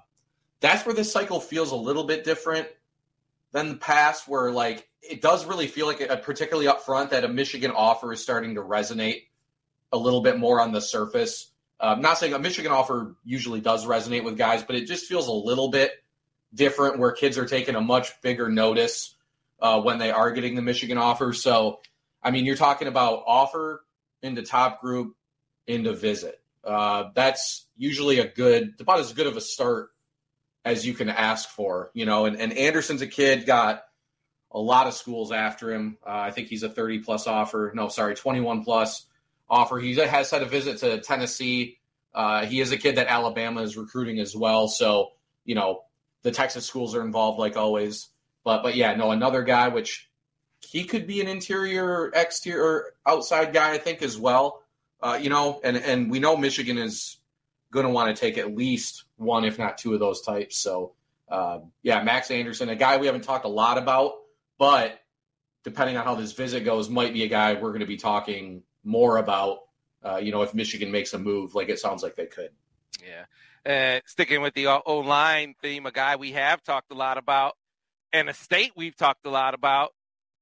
that's 0.61 0.87
where 0.87 0.95
this 0.95 1.13
cycle 1.13 1.39
feels 1.39 1.71
a 1.71 1.77
little 1.77 2.05
bit 2.05 2.25
different 2.25 2.67
than 3.57 3.71
the 3.71 3.77
past, 3.77 4.29
where 4.29 4.51
like 4.51 4.87
it 5.01 5.23
does 5.23 5.47
really 5.47 5.67
feel 5.67 5.87
like, 5.87 6.03
uh 6.03 6.17
particularly 6.17 6.69
up 6.69 6.83
front, 6.83 7.11
that 7.11 7.25
a 7.25 7.29
Michigan 7.29 7.71
offer 7.71 8.13
is 8.13 8.23
starting 8.23 8.57
to 8.57 8.61
resonate 8.61 9.23
a 9.93 9.97
little 9.97 10.21
bit 10.21 10.39
more 10.39 10.61
on 10.61 10.73
the 10.73 10.81
surface. 10.81 11.51
Uh, 11.81 11.95
I'm 11.97 12.03
not 12.03 12.19
saying 12.19 12.35
a 12.35 12.39
Michigan 12.39 12.71
offer 12.71 13.17
usually 13.25 13.63
does 13.63 13.87
resonate 13.87 14.25
with 14.25 14.37
guys, 14.37 14.63
but 14.63 14.77
it 14.77 14.87
just 14.87 15.07
feels 15.07 15.29
a 15.29 15.33
little 15.33 15.71
bit 15.71 15.91
different 16.53 16.99
where 16.99 17.13
kids 17.13 17.39
are 17.39 17.47
taking 17.47 17.77
a 17.77 17.81
much 17.81 18.21
bigger 18.21 18.51
notice 18.51 19.15
uh, 19.61 19.81
when 19.81 19.99
they 19.99 20.11
are 20.11 20.33
getting 20.33 20.55
the 20.55 20.63
Michigan 20.63 20.99
offer. 20.99 21.33
So, 21.33 21.81
I 22.23 22.31
mean, 22.31 22.45
you're 22.45 22.57
talking 22.57 22.89
about 22.89 23.25
offer 23.27 23.85
into 24.23 24.43
top 24.43 24.83
group 24.83 25.17
into 25.67 25.95
visit. 25.95 26.41
Uh, 26.63 27.11
that's 27.15 27.67
usually 27.77 28.19
a 28.19 28.27
good, 28.27 28.75
about 28.81 28.99
as 28.99 29.13
good 29.13 29.27
of 29.27 29.37
a 29.37 29.41
start 29.41 29.91
as 30.67 30.85
you 30.85 30.95
can 30.95 31.09
ask 31.09 31.49
for, 31.49 31.93
you 31.95 32.05
know. 32.05 32.27
And, 32.27 32.39
and 32.39 32.53
Anderson's 32.53 33.01
a 33.01 33.07
kid, 33.07 33.47
got 33.47 33.85
a 34.51 34.59
lot 34.59 34.89
of 34.89 34.95
schools 34.95 35.31
after 35.31 35.73
him. 35.73 35.97
Uh, 36.05 36.11
I 36.11 36.33
think 36.33 36.49
he's 36.49 36.65
a 36.65 36.69
30 36.69 36.99
plus 36.99 37.29
offer. 37.29 37.71
No, 37.73 37.89
sorry, 37.89 38.17
21 38.17 38.65
plus 38.65 39.07
offer. 39.49 39.79
He 39.79 39.95
has 39.95 40.31
had 40.31 40.43
a 40.43 40.47
visit 40.47 40.79
to 40.79 41.01
Tennessee. 41.01 41.79
Uh, 42.13 42.47
he 42.47 42.61
is 42.61 42.73
a 42.73 42.77
kid 42.77 42.97
that 42.97 43.07
Alabama 43.07 43.63
is 43.63 43.77
recruiting 43.77 44.19
as 44.19 44.35
well. 44.35 44.67
So, 44.67 45.13
you 45.45 45.55
know, 45.55 45.85
the 46.23 46.33
Texas 46.33 46.67
schools 46.67 46.97
are 46.97 47.03
involved 47.03 47.39
like 47.39 47.57
always. 47.57 48.09
But 48.43 48.65
but 48.65 48.75
yeah, 48.75 48.95
no, 48.97 49.13
another 49.13 49.45
guy 49.45 49.69
which 49.69 50.11
he 50.61 50.83
could 50.83 51.07
be 51.07 51.21
an 51.21 51.29
interior, 51.29 52.11
exterior, 52.13 52.95
outside 53.07 53.53
guy, 53.53 53.73
I 53.73 53.79
think 53.79 54.03
as 54.03 54.19
well. 54.19 54.63
Uh, 55.01 55.19
you 55.21 55.31
know, 55.31 55.61
and 55.63 55.77
and 55.77 56.11
we 56.11 56.19
know 56.19 56.37
Michigan 56.37 56.79
is 56.79 57.19
going 57.77 57.87
to 57.87 57.93
want 57.93 58.15
to 58.15 58.21
take 58.21 58.39
at 58.39 58.55
least 58.55 59.05
one, 59.17 59.45
if 59.45 59.59
not 59.59 59.79
two, 59.79 59.95
of 59.95 60.01
those 60.01 60.21
types. 60.23 60.59
So 60.59 60.95
uh, 61.29 61.61
yeah, 61.83 62.03
Max 62.03 62.31
Anderson, 62.31 62.69
a 62.69 62.77
guy 62.77 62.97
we 62.99 63.07
haven't 63.07 63.23
talked 63.23 63.45
a 63.45 63.49
lot 63.49 63.79
about, 63.79 64.13
but 64.59 65.01
depending 65.65 65.97
on 65.97 66.05
how 66.05 66.15
this 66.15 66.33
visit 66.33 66.65
goes, 66.65 66.89
might 66.89 67.13
be 67.13 67.25
a 67.25 67.29
guy 67.29 67.55
we're 67.55 67.71
going 67.71 67.81
to 67.81 67.87
be 67.87 67.97
talking 67.97 68.63
more 68.85 69.17
about. 69.17 69.59
Uh, 70.05 70.19
you 70.19 70.31
know, 70.31 70.43
if 70.43 70.55
Michigan 70.55 70.93
makes 70.93 71.13
a 71.15 71.19
move, 71.19 71.55
like 71.55 71.69
it 71.69 71.81
sounds 71.81 72.03
like 72.03 72.15
they 72.15 72.27
could. 72.27 72.51
Yeah. 73.05 73.25
And 73.65 74.03
sticking 74.07 74.43
with 74.43 74.55
the 74.55 74.69
O 74.69 74.99
line 75.01 75.55
theme, 75.61 75.87
a 75.87 75.91
guy 75.91 76.15
we 76.15 76.33
have 76.33 76.63
talked 76.63 76.93
a 76.93 76.95
lot 76.95 77.19
about, 77.19 77.57
and 78.13 78.29
a 78.29 78.35
state 78.35 78.73
we've 78.77 78.97
talked 78.97 79.27
a 79.27 79.31
lot 79.31 79.55
about, 79.55 79.93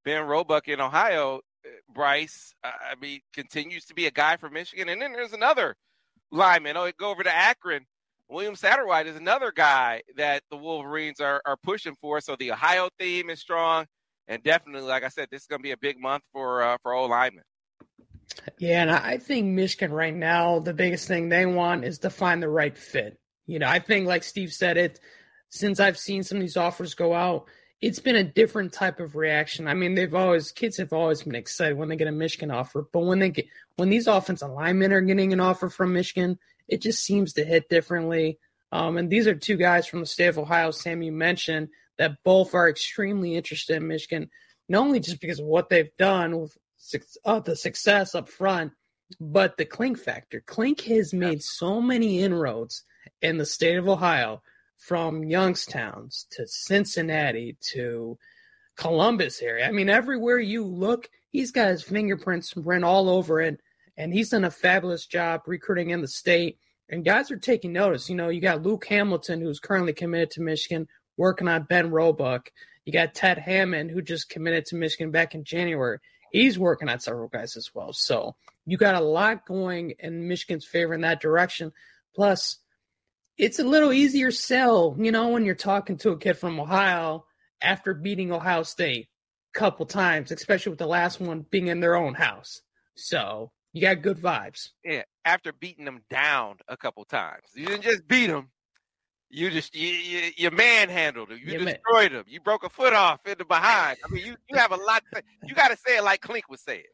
Ben 0.05 0.27
Roebuck 0.27 0.69
in 0.69 0.81
Ohio. 0.81 1.41
uh, 1.65 1.69
Brice, 1.93 2.55
uh, 2.63 2.71
I 2.93 2.95
mean, 3.01 3.21
continues 3.33 3.87
to 3.87 3.95
be 3.95 4.07
a 4.07 4.11
guy 4.11 4.37
for 4.37 4.51
Michigan. 4.51 4.91
And 4.91 5.01
then 5.01 5.13
there's 5.13 5.33
another 5.33 5.77
lineman. 6.35 6.77
Oh, 6.77 6.91
go 6.99 7.11
over 7.11 7.23
to 7.23 7.35
Akron. 7.35 7.87
William 8.29 8.57
Satterwhite 8.57 9.07
is 9.07 9.17
another 9.17 9.53
guy 9.53 10.03
that 10.17 10.43
the 10.51 10.57
Wolverines 10.57 11.21
are, 11.21 11.41
are 11.45 11.57
pushing 11.63 11.95
for. 12.01 12.21
So 12.21 12.37
the 12.37 12.53
Ohio 12.53 12.89
theme 12.99 13.31
is 13.31 13.41
strong. 13.41 13.87
And 14.27 14.43
definitely, 14.43 14.89
like 14.89 15.05
I 15.05 15.09
said, 15.09 15.29
this 15.31 15.43
is 15.43 15.47
going 15.47 15.61
to 15.61 15.63
be 15.63 15.73
a 15.73 15.77
big 15.77 16.01
month 16.01 16.23
for 16.33 16.63
uh, 16.63 16.79
for 16.83 16.95
old 16.95 17.11
linemen. 17.11 17.45
Yeah, 18.59 18.83
and 18.83 18.91
I 18.91 19.19
think 19.19 19.47
Michigan 19.47 19.93
right 19.93 20.15
now, 20.15 20.59
the 20.59 20.73
biggest 20.73 21.07
thing 21.07 21.29
they 21.29 21.45
want 21.45 21.85
is 21.85 21.99
to 22.01 22.11
find 22.11 22.43
the 22.43 22.49
right 22.49 22.77
fit. 22.77 23.19
You 23.47 23.59
know, 23.59 23.69
I 23.69 23.81
think, 23.81 24.07
like 24.07 24.23
Steve 24.23 24.51
said, 24.51 24.79
it 24.79 24.99
since 25.51 25.79
I've 25.79 25.99
seen 25.99 26.23
some 26.23 26.39
of 26.39 26.43
these 26.43 26.57
offers 26.57 26.95
go 26.95 27.13
out, 27.15 27.49
it's 27.85 27.99
been 27.99 28.17
a 28.17 28.25
different 28.25 28.73
type 28.73 28.99
of 28.99 29.15
reaction. 29.15 29.69
I 29.69 29.75
mean, 29.75 29.95
they've 29.95 30.15
always 30.15 30.53
kids 30.53 30.79
have 30.79 30.95
always 30.95 31.23
been 31.23 31.35
excited 31.35 31.77
when 31.77 31.91
they 31.91 31.97
get 31.97 32.09
a 32.09 32.13
Michigan 32.13 32.51
offer, 32.51 32.87
but 32.91 33.01
when 33.01 33.19
they 33.19 33.29
get 33.29 33.47
when 33.77 33.91
these 33.91 34.07
offensive 34.07 34.51
linemen 34.51 34.91
are 34.91 35.03
getting 35.03 35.35
an 35.35 35.41
offer 35.41 35.69
from 35.69 35.93
Michigan, 35.93 36.39
it 36.67 36.81
just 36.81 37.05
seems 37.05 37.35
to 37.35 37.45
hit 37.45 37.69
differently. 37.69 38.39
Um, 38.73 38.97
and 38.97 39.11
these 39.11 39.27
are 39.27 39.35
two 39.35 39.59
guys 39.59 39.87
from 39.87 40.01
the 40.01 40.07
state 40.07 40.29
of 40.29 40.39
Ohio, 40.39 40.71
Sam, 40.71 41.03
you 41.03 41.13
mentioned, 41.13 41.69
that 41.99 42.17
both 42.25 42.55
are 42.55 42.71
extremely 42.71 43.35
interested 43.35 43.77
in 43.77 43.87
Michigan. 43.87 44.31
not 44.67 44.81
only 44.81 44.99
just 44.99 45.21
because 45.21 45.39
of 45.39 45.45
what 45.45 45.69
they've 45.69 45.95
done 45.99 46.41
with 46.41 46.57
uh, 47.27 47.41
the 47.41 47.55
success 47.55 48.15
up 48.15 48.31
front, 48.31 48.73
but 49.21 49.59
the 49.59 49.67
Clink 49.67 49.99
factor. 49.99 50.41
Clink 50.41 50.81
has 50.83 51.13
made 51.13 51.43
so 51.43 51.83
many 51.83 52.23
inroads 52.23 52.83
in 53.21 53.37
the 53.37 53.45
state 53.45 53.77
of 53.77 53.89
Ohio, 53.91 54.43
from 54.77 55.25
Youngstown's 55.25 56.27
to 56.31 56.47
Cincinnati 56.47 57.57
to 57.73 58.19
Columbus 58.77 59.41
area. 59.41 59.67
I 59.67 59.71
mean, 59.71 59.89
everywhere 59.89 60.39
you 60.39 60.65
look, 60.65 61.09
he's 61.31 61.53
got 61.53 61.69
his 61.69 61.83
fingerprints 61.83 62.57
run 62.57 62.85
all 62.85 63.09
over 63.09 63.41
it, 63.41 63.61
and 63.97 64.13
he's 64.13 64.31
done 64.31 64.45
a 64.45 64.51
fabulous 64.51 65.07
job 65.07 65.43
recruiting 65.47 65.91
in 65.91 66.01
the 66.01 66.09
state. 66.09 66.59
And 66.91 67.05
guys 67.05 67.31
are 67.31 67.39
taking 67.39 67.73
notice. 67.73 68.11
You 68.11 68.17
know, 68.17 68.29
you 68.29 68.41
got 68.41 68.63
Luke 68.63 68.85
Hamilton, 68.87 69.41
who's 69.41 69.61
currently 69.61 69.93
committed 69.93 70.31
to 70.33 70.43
Michigan, 70.43 70.87
working 71.17 71.49
on 71.49 71.63
Ben 71.63 71.91
Roebuck. 71.91 72.51
You 72.85 72.93
got 72.93 73.15
Ted 73.15 73.39
Hammond, 73.39 73.91
who 73.91 74.03
just 74.03 74.29
committed 74.29 74.67
to 74.67 74.77
Michigan 74.77 75.11
back 75.11 75.35
in 75.35 75.45
January. 75.45 75.99
He's 76.31 76.59
working 76.59 76.89
on 76.89 77.01
several 77.01 77.29
guys 77.29 77.57
as 77.57 77.71
well. 77.75 77.93
So 77.93 78.35
you 78.67 78.77
got 78.77 79.01
a 79.01 79.05
lot 79.05 79.47
going 79.47 79.95
in 79.99 80.29
Michigan's 80.29 80.67
favor 80.67 80.93
in 80.93 81.01
that 81.03 81.21
direction. 81.21 81.73
Plus, 82.15 82.59
it's 83.37 83.59
a 83.59 83.65
little 83.65 83.93
easier 83.93 84.31
sell, 84.31 84.97
you 84.99 85.11
know, 85.11 85.29
when 85.29 85.45
you're 85.45 85.55
talking 85.55 85.97
to 85.99 86.11
a 86.11 86.19
kid 86.19 86.35
from 86.35 86.61
Ohio 86.61 87.25
after 87.61 87.95
beating 87.95 88.33
Ohio 88.33 88.63
State 88.63 89.09
a 89.55 89.59
couple 89.59 89.87
times, 89.87 90.31
especially 90.31 90.71
with 90.71 90.79
the 90.79 90.87
last 90.87 91.21
one 91.21 91.45
being 91.51 91.69
in 91.69 91.81
their 91.81 91.97
own 91.97 92.15
house. 92.15 92.63
So 92.95 93.51
you 93.73 93.81
got 93.81 94.03
good 94.03 94.19
vibes. 94.19 94.69
Yeah, 94.85 95.03
after 95.25 95.53
beating 95.53 95.85
them 95.85 96.03
down 96.11 96.57
a 96.69 96.77
couple 96.77 97.05
times, 97.05 97.45
you 97.55 97.67
didn't 97.67 97.83
just 97.83 98.07
beat 98.07 98.29
them. 98.29 98.51
You 99.31 99.51
just 99.51 99.75
you, 99.75 99.89
you, 99.89 100.31
you 100.37 100.51
manhandled 100.53 101.31
them. 101.31 101.39
You, 101.45 101.55
you 101.55 101.59
destroyed 101.59 102.13
man. 102.13 102.21
them. 102.21 102.25
You 102.29 102.41
broke 102.41 102.65
a 102.65 102.69
foot 102.69 102.93
off 102.93 103.19
in 103.27 103.35
the 103.37 103.45
behind. 103.45 103.99
I 104.05 104.13
mean, 104.13 104.25
you, 104.25 104.37
you 104.49 104.57
have 104.57 104.71
a 104.71 104.77
lot. 104.77 105.03
To, 105.13 105.23
you 105.43 105.57
got 105.57 105.73
to 105.73 105.77
say 105.77 105.97
it 105.97 106.05
like 106.05 106.21
Clink 106.21 106.49
would 106.49 106.61
say 106.61 106.79
it. 106.79 106.87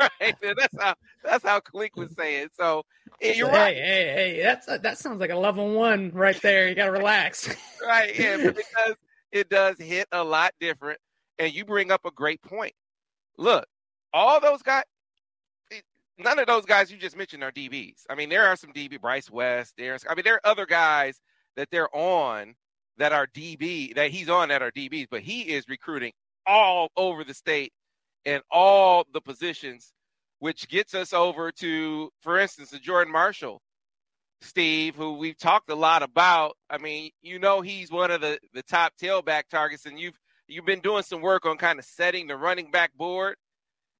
Right? 0.00 0.34
that's 0.42 0.78
how 0.78 0.94
that's 1.24 1.44
how 1.44 1.60
Clink 1.60 1.96
was 1.96 2.12
saying. 2.16 2.48
So 2.56 2.84
you're 3.20 3.48
hey, 3.50 3.58
right. 3.58 3.76
Hey, 3.76 4.12
hey, 4.14 4.42
that's 4.42 4.68
a, 4.68 4.78
that 4.78 4.98
sounds 4.98 5.20
like 5.20 5.30
a 5.30 5.36
level 5.36 5.72
one 5.74 6.10
right 6.12 6.40
there. 6.42 6.68
You 6.68 6.74
got 6.74 6.86
to 6.86 6.92
relax. 6.92 7.54
right? 7.86 8.18
Yeah, 8.18 8.36
because 8.56 8.96
it 9.32 9.48
does 9.48 9.78
hit 9.78 10.06
a 10.12 10.22
lot 10.22 10.52
different. 10.60 10.98
And 11.38 11.52
you 11.54 11.64
bring 11.64 11.90
up 11.90 12.04
a 12.04 12.10
great 12.10 12.42
point. 12.42 12.74
Look, 13.38 13.66
all 14.12 14.40
those 14.40 14.62
guys. 14.62 14.84
None 16.18 16.38
of 16.38 16.46
those 16.46 16.66
guys 16.66 16.90
you 16.90 16.98
just 16.98 17.16
mentioned 17.16 17.42
are 17.42 17.50
DBs. 17.50 18.02
I 18.10 18.14
mean, 18.14 18.28
there 18.28 18.46
are 18.46 18.54
some 18.54 18.74
DB, 18.74 19.00
Bryce 19.00 19.30
West. 19.30 19.72
There's, 19.78 20.04
I 20.06 20.14
mean, 20.14 20.22
there 20.22 20.34
are 20.34 20.46
other 20.46 20.66
guys 20.66 21.18
that 21.56 21.68
they're 21.70 21.88
on 21.96 22.56
that 22.98 23.12
are 23.14 23.26
DB 23.26 23.94
that 23.94 24.10
he's 24.10 24.28
on 24.28 24.50
that 24.50 24.60
are 24.60 24.70
DBs, 24.70 25.06
but 25.10 25.22
he 25.22 25.40
is 25.40 25.64
recruiting 25.66 26.12
all 26.46 26.90
over 26.96 27.24
the 27.24 27.32
state 27.32 27.72
in 28.24 28.40
all 28.50 29.06
the 29.12 29.20
positions, 29.20 29.92
which 30.38 30.68
gets 30.68 30.94
us 30.94 31.12
over 31.12 31.50
to, 31.52 32.10
for 32.20 32.38
instance, 32.38 32.70
the 32.70 32.78
Jordan 32.78 33.12
Marshall, 33.12 33.60
Steve, 34.42 34.96
who 34.96 35.14
we've 35.14 35.38
talked 35.38 35.70
a 35.70 35.74
lot 35.74 36.02
about. 36.02 36.56
I 36.68 36.78
mean, 36.78 37.10
you 37.22 37.38
know, 37.38 37.60
he's 37.60 37.90
one 37.90 38.10
of 38.10 38.20
the, 38.20 38.38
the 38.54 38.62
top 38.62 38.94
tailback 39.00 39.44
targets, 39.50 39.86
and 39.86 39.98
you've 39.98 40.18
you've 40.48 40.66
been 40.66 40.80
doing 40.80 41.02
some 41.02 41.20
work 41.20 41.46
on 41.46 41.56
kind 41.56 41.78
of 41.78 41.84
setting 41.84 42.26
the 42.26 42.36
running 42.36 42.70
back 42.70 42.92
board. 42.94 43.36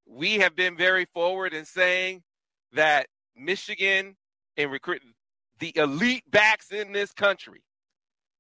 We 0.06 0.38
have 0.38 0.56
been 0.56 0.76
very 0.76 1.06
forward 1.14 1.54
in 1.54 1.64
saying 1.64 2.22
that 2.72 3.06
Michigan 3.37 4.16
and 4.56 4.70
recruiting 4.70 5.12
the 5.61 5.72
elite 5.76 6.24
backs 6.28 6.72
in 6.72 6.92
this 6.92 7.12
country. 7.12 7.62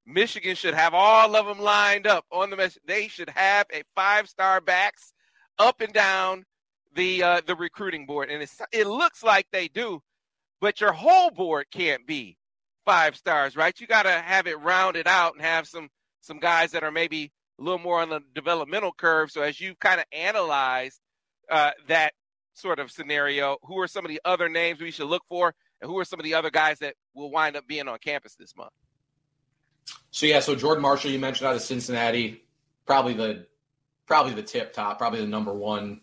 Michigan 0.06 0.56
should 0.56 0.74
have 0.74 0.94
all 0.94 1.36
of 1.36 1.46
them 1.46 1.60
lined 1.60 2.06
up 2.06 2.24
on 2.32 2.50
the 2.50 2.56
mess. 2.56 2.78
They 2.84 3.08
should 3.08 3.28
have 3.30 3.66
a 3.72 3.82
five 3.94 4.28
star 4.28 4.60
backs 4.60 5.12
up 5.60 5.80
and 5.80 5.92
down 5.92 6.44
the 6.94 7.22
uh, 7.22 7.40
the 7.46 7.54
recruiting 7.54 8.06
board, 8.06 8.30
and 8.30 8.44
it 8.72 8.86
looks 8.86 9.22
like 9.22 9.46
they 9.52 9.68
do, 9.68 10.02
but 10.60 10.80
your 10.80 10.92
whole 10.92 11.30
board 11.30 11.66
can't 11.70 12.06
be 12.06 12.36
five 12.84 13.14
stars, 13.14 13.56
right? 13.56 13.78
You 13.78 13.86
got 13.86 14.04
to 14.04 14.10
have 14.10 14.48
it 14.48 14.58
rounded 14.58 15.06
out 15.06 15.34
and 15.34 15.42
have 15.42 15.68
some 15.68 15.88
some 16.20 16.40
guys 16.40 16.72
that 16.72 16.82
are 16.82 16.90
maybe 16.90 17.30
a 17.58 17.62
little 17.62 17.78
more 17.78 18.00
on 18.00 18.08
the 18.08 18.20
developmental 18.34 18.92
curve. 18.92 19.30
So 19.30 19.42
as 19.42 19.60
you 19.60 19.74
kind 19.76 20.00
of 20.00 20.06
analyze 20.12 20.98
uh, 21.50 21.70
that 21.88 22.14
sort 22.54 22.78
of 22.78 22.90
scenario, 22.90 23.58
who 23.62 23.78
are 23.78 23.88
some 23.88 24.04
of 24.04 24.10
the 24.10 24.20
other 24.24 24.48
names 24.48 24.80
we 24.80 24.90
should 24.90 25.06
look 25.06 25.22
for, 25.28 25.54
and 25.80 25.90
who 25.90 25.98
are 25.98 26.04
some 26.04 26.18
of 26.18 26.24
the 26.24 26.34
other 26.34 26.50
guys 26.50 26.78
that 26.80 26.94
will 27.14 27.30
wind 27.30 27.56
up 27.56 27.66
being 27.66 27.86
on 27.86 27.98
campus 27.98 28.34
this 28.34 28.56
month? 28.56 28.72
So 30.10 30.26
yeah, 30.26 30.40
so 30.40 30.54
Jordan 30.54 30.82
Marshall, 30.82 31.10
you 31.10 31.18
mentioned 31.18 31.48
out 31.48 31.54
of 31.54 31.62
Cincinnati, 31.62 32.42
probably 32.86 33.14
the 33.14 33.46
probably 34.10 34.34
the 34.34 34.42
tip 34.42 34.72
top, 34.72 34.98
probably 34.98 35.20
the 35.20 35.26
number 35.28 35.54
one 35.54 36.00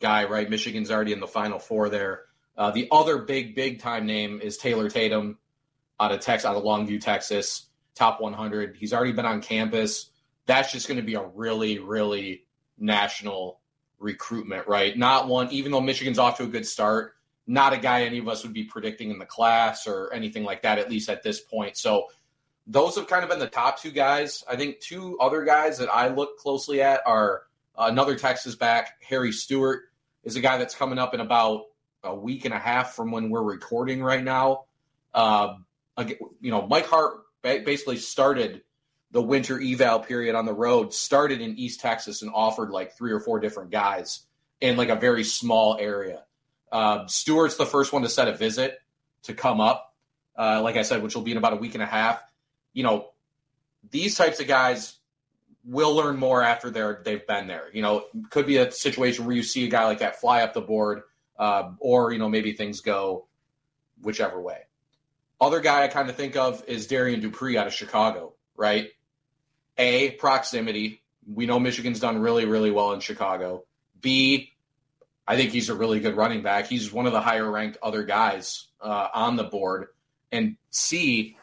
guy, 0.00 0.24
right? 0.24 0.48
Michigan's 0.48 0.90
already 0.90 1.12
in 1.12 1.20
the 1.20 1.26
final 1.26 1.58
four 1.58 1.90
there. 1.90 2.22
Uh, 2.56 2.70
the 2.70 2.88
other 2.90 3.18
big, 3.18 3.54
big 3.54 3.78
time 3.78 4.06
name 4.06 4.40
is 4.40 4.56
Taylor 4.56 4.88
Tatum 4.88 5.36
out 6.00 6.12
of 6.12 6.20
Texas, 6.20 6.46
out 6.46 6.56
of 6.56 6.62
Longview, 6.62 6.98
Texas, 6.98 7.66
top 7.94 8.22
100. 8.22 8.76
He's 8.78 8.94
already 8.94 9.12
been 9.12 9.26
on 9.26 9.42
campus. 9.42 10.08
That's 10.46 10.72
just 10.72 10.88
going 10.88 10.96
to 10.96 11.04
be 11.04 11.12
a 11.12 11.26
really, 11.26 11.78
really 11.78 12.46
national 12.78 13.60
recruitment, 13.98 14.66
right? 14.66 14.96
Not 14.96 15.28
one, 15.28 15.52
even 15.52 15.72
though 15.72 15.82
Michigan's 15.82 16.18
off 16.18 16.38
to 16.38 16.44
a 16.44 16.48
good 16.48 16.66
start, 16.66 17.16
not 17.46 17.74
a 17.74 17.78
guy 17.78 18.04
any 18.04 18.16
of 18.16 18.28
us 18.28 18.44
would 18.44 18.54
be 18.54 18.64
predicting 18.64 19.10
in 19.10 19.18
the 19.18 19.26
class 19.26 19.86
or 19.86 20.10
anything 20.14 20.44
like 20.44 20.62
that, 20.62 20.78
at 20.78 20.88
least 20.88 21.10
at 21.10 21.22
this 21.22 21.38
point. 21.38 21.76
So 21.76 22.06
those 22.66 22.96
have 22.96 23.08
kind 23.08 23.24
of 23.24 23.30
been 23.30 23.38
the 23.38 23.48
top 23.48 23.80
two 23.80 23.90
guys. 23.90 24.44
I 24.48 24.56
think 24.56 24.80
two 24.80 25.18
other 25.18 25.44
guys 25.44 25.78
that 25.78 25.92
I 25.92 26.08
look 26.08 26.38
closely 26.38 26.80
at 26.80 27.00
are 27.06 27.42
uh, 27.76 27.86
another 27.90 28.16
Texas 28.16 28.54
back, 28.54 29.02
Harry 29.02 29.32
Stewart, 29.32 29.82
is 30.24 30.36
a 30.36 30.40
guy 30.40 30.58
that's 30.58 30.74
coming 30.74 30.98
up 30.98 31.14
in 31.14 31.20
about 31.20 31.66
a 32.04 32.14
week 32.14 32.44
and 32.44 32.54
a 32.54 32.58
half 32.58 32.94
from 32.94 33.10
when 33.10 33.30
we're 33.30 33.42
recording 33.42 34.02
right 34.02 34.22
now. 34.22 34.64
Uh, 35.12 35.54
you 35.98 36.50
know, 36.50 36.66
Mike 36.66 36.86
Hart 36.86 37.22
basically 37.42 37.96
started 37.96 38.62
the 39.10 39.22
winter 39.22 39.60
eval 39.60 40.00
period 40.00 40.34
on 40.34 40.46
the 40.46 40.54
road, 40.54 40.94
started 40.94 41.40
in 41.40 41.58
East 41.58 41.80
Texas 41.80 42.22
and 42.22 42.30
offered 42.34 42.70
like 42.70 42.96
three 42.96 43.12
or 43.12 43.20
four 43.20 43.40
different 43.40 43.70
guys 43.70 44.20
in 44.60 44.76
like 44.76 44.88
a 44.88 44.96
very 44.96 45.24
small 45.24 45.76
area. 45.78 46.22
Uh, 46.70 47.06
Stewart's 47.06 47.56
the 47.56 47.66
first 47.66 47.92
one 47.92 48.02
to 48.02 48.08
set 48.08 48.28
a 48.28 48.32
visit 48.32 48.78
to 49.24 49.34
come 49.34 49.60
up, 49.60 49.94
uh, 50.38 50.62
like 50.62 50.76
I 50.76 50.82
said, 50.82 51.02
which 51.02 51.14
will 51.14 51.22
be 51.22 51.32
in 51.32 51.36
about 51.36 51.52
a 51.52 51.56
week 51.56 51.74
and 51.74 51.82
a 51.82 51.86
half 51.86 52.22
you 52.72 52.82
know, 52.82 53.10
these 53.90 54.16
types 54.16 54.40
of 54.40 54.46
guys 54.46 54.98
will 55.64 55.94
learn 55.94 56.16
more 56.16 56.42
after 56.42 56.70
they're 56.70 57.00
they've 57.04 57.26
been 57.26 57.46
there. 57.46 57.68
You 57.72 57.82
know, 57.82 58.04
could 58.30 58.46
be 58.46 58.56
a 58.56 58.70
situation 58.70 59.24
where 59.24 59.34
you 59.34 59.42
see 59.42 59.64
a 59.64 59.68
guy 59.68 59.84
like 59.84 60.00
that 60.00 60.20
fly 60.20 60.42
up 60.42 60.54
the 60.54 60.60
board, 60.60 61.02
uh, 61.38 61.70
or 61.78 62.12
you 62.12 62.18
know 62.18 62.28
maybe 62.28 62.52
things 62.52 62.80
go 62.80 63.26
whichever 64.00 64.40
way. 64.40 64.60
Other 65.40 65.60
guy 65.60 65.84
I 65.84 65.88
kind 65.88 66.08
of 66.08 66.16
think 66.16 66.36
of 66.36 66.64
is 66.66 66.86
Darian 66.86 67.20
Dupree 67.20 67.56
out 67.56 67.66
of 67.66 67.72
Chicago, 67.72 68.34
right? 68.56 68.90
A 69.78 70.12
proximity. 70.12 71.02
We 71.26 71.46
know 71.46 71.58
Michigan's 71.58 72.00
done 72.00 72.18
really 72.18 72.44
really 72.44 72.70
well 72.70 72.92
in 72.92 73.00
Chicago. 73.00 73.64
B, 74.00 74.52
I 75.26 75.36
think 75.36 75.52
he's 75.52 75.68
a 75.68 75.74
really 75.74 76.00
good 76.00 76.16
running 76.16 76.42
back. 76.42 76.66
He's 76.66 76.92
one 76.92 77.06
of 77.06 77.12
the 77.12 77.20
higher 77.20 77.48
ranked 77.48 77.78
other 77.82 78.02
guys 78.02 78.66
uh, 78.80 79.08
on 79.14 79.36
the 79.36 79.44
board. 79.44 79.88
And 80.32 80.56
C, 80.70 81.36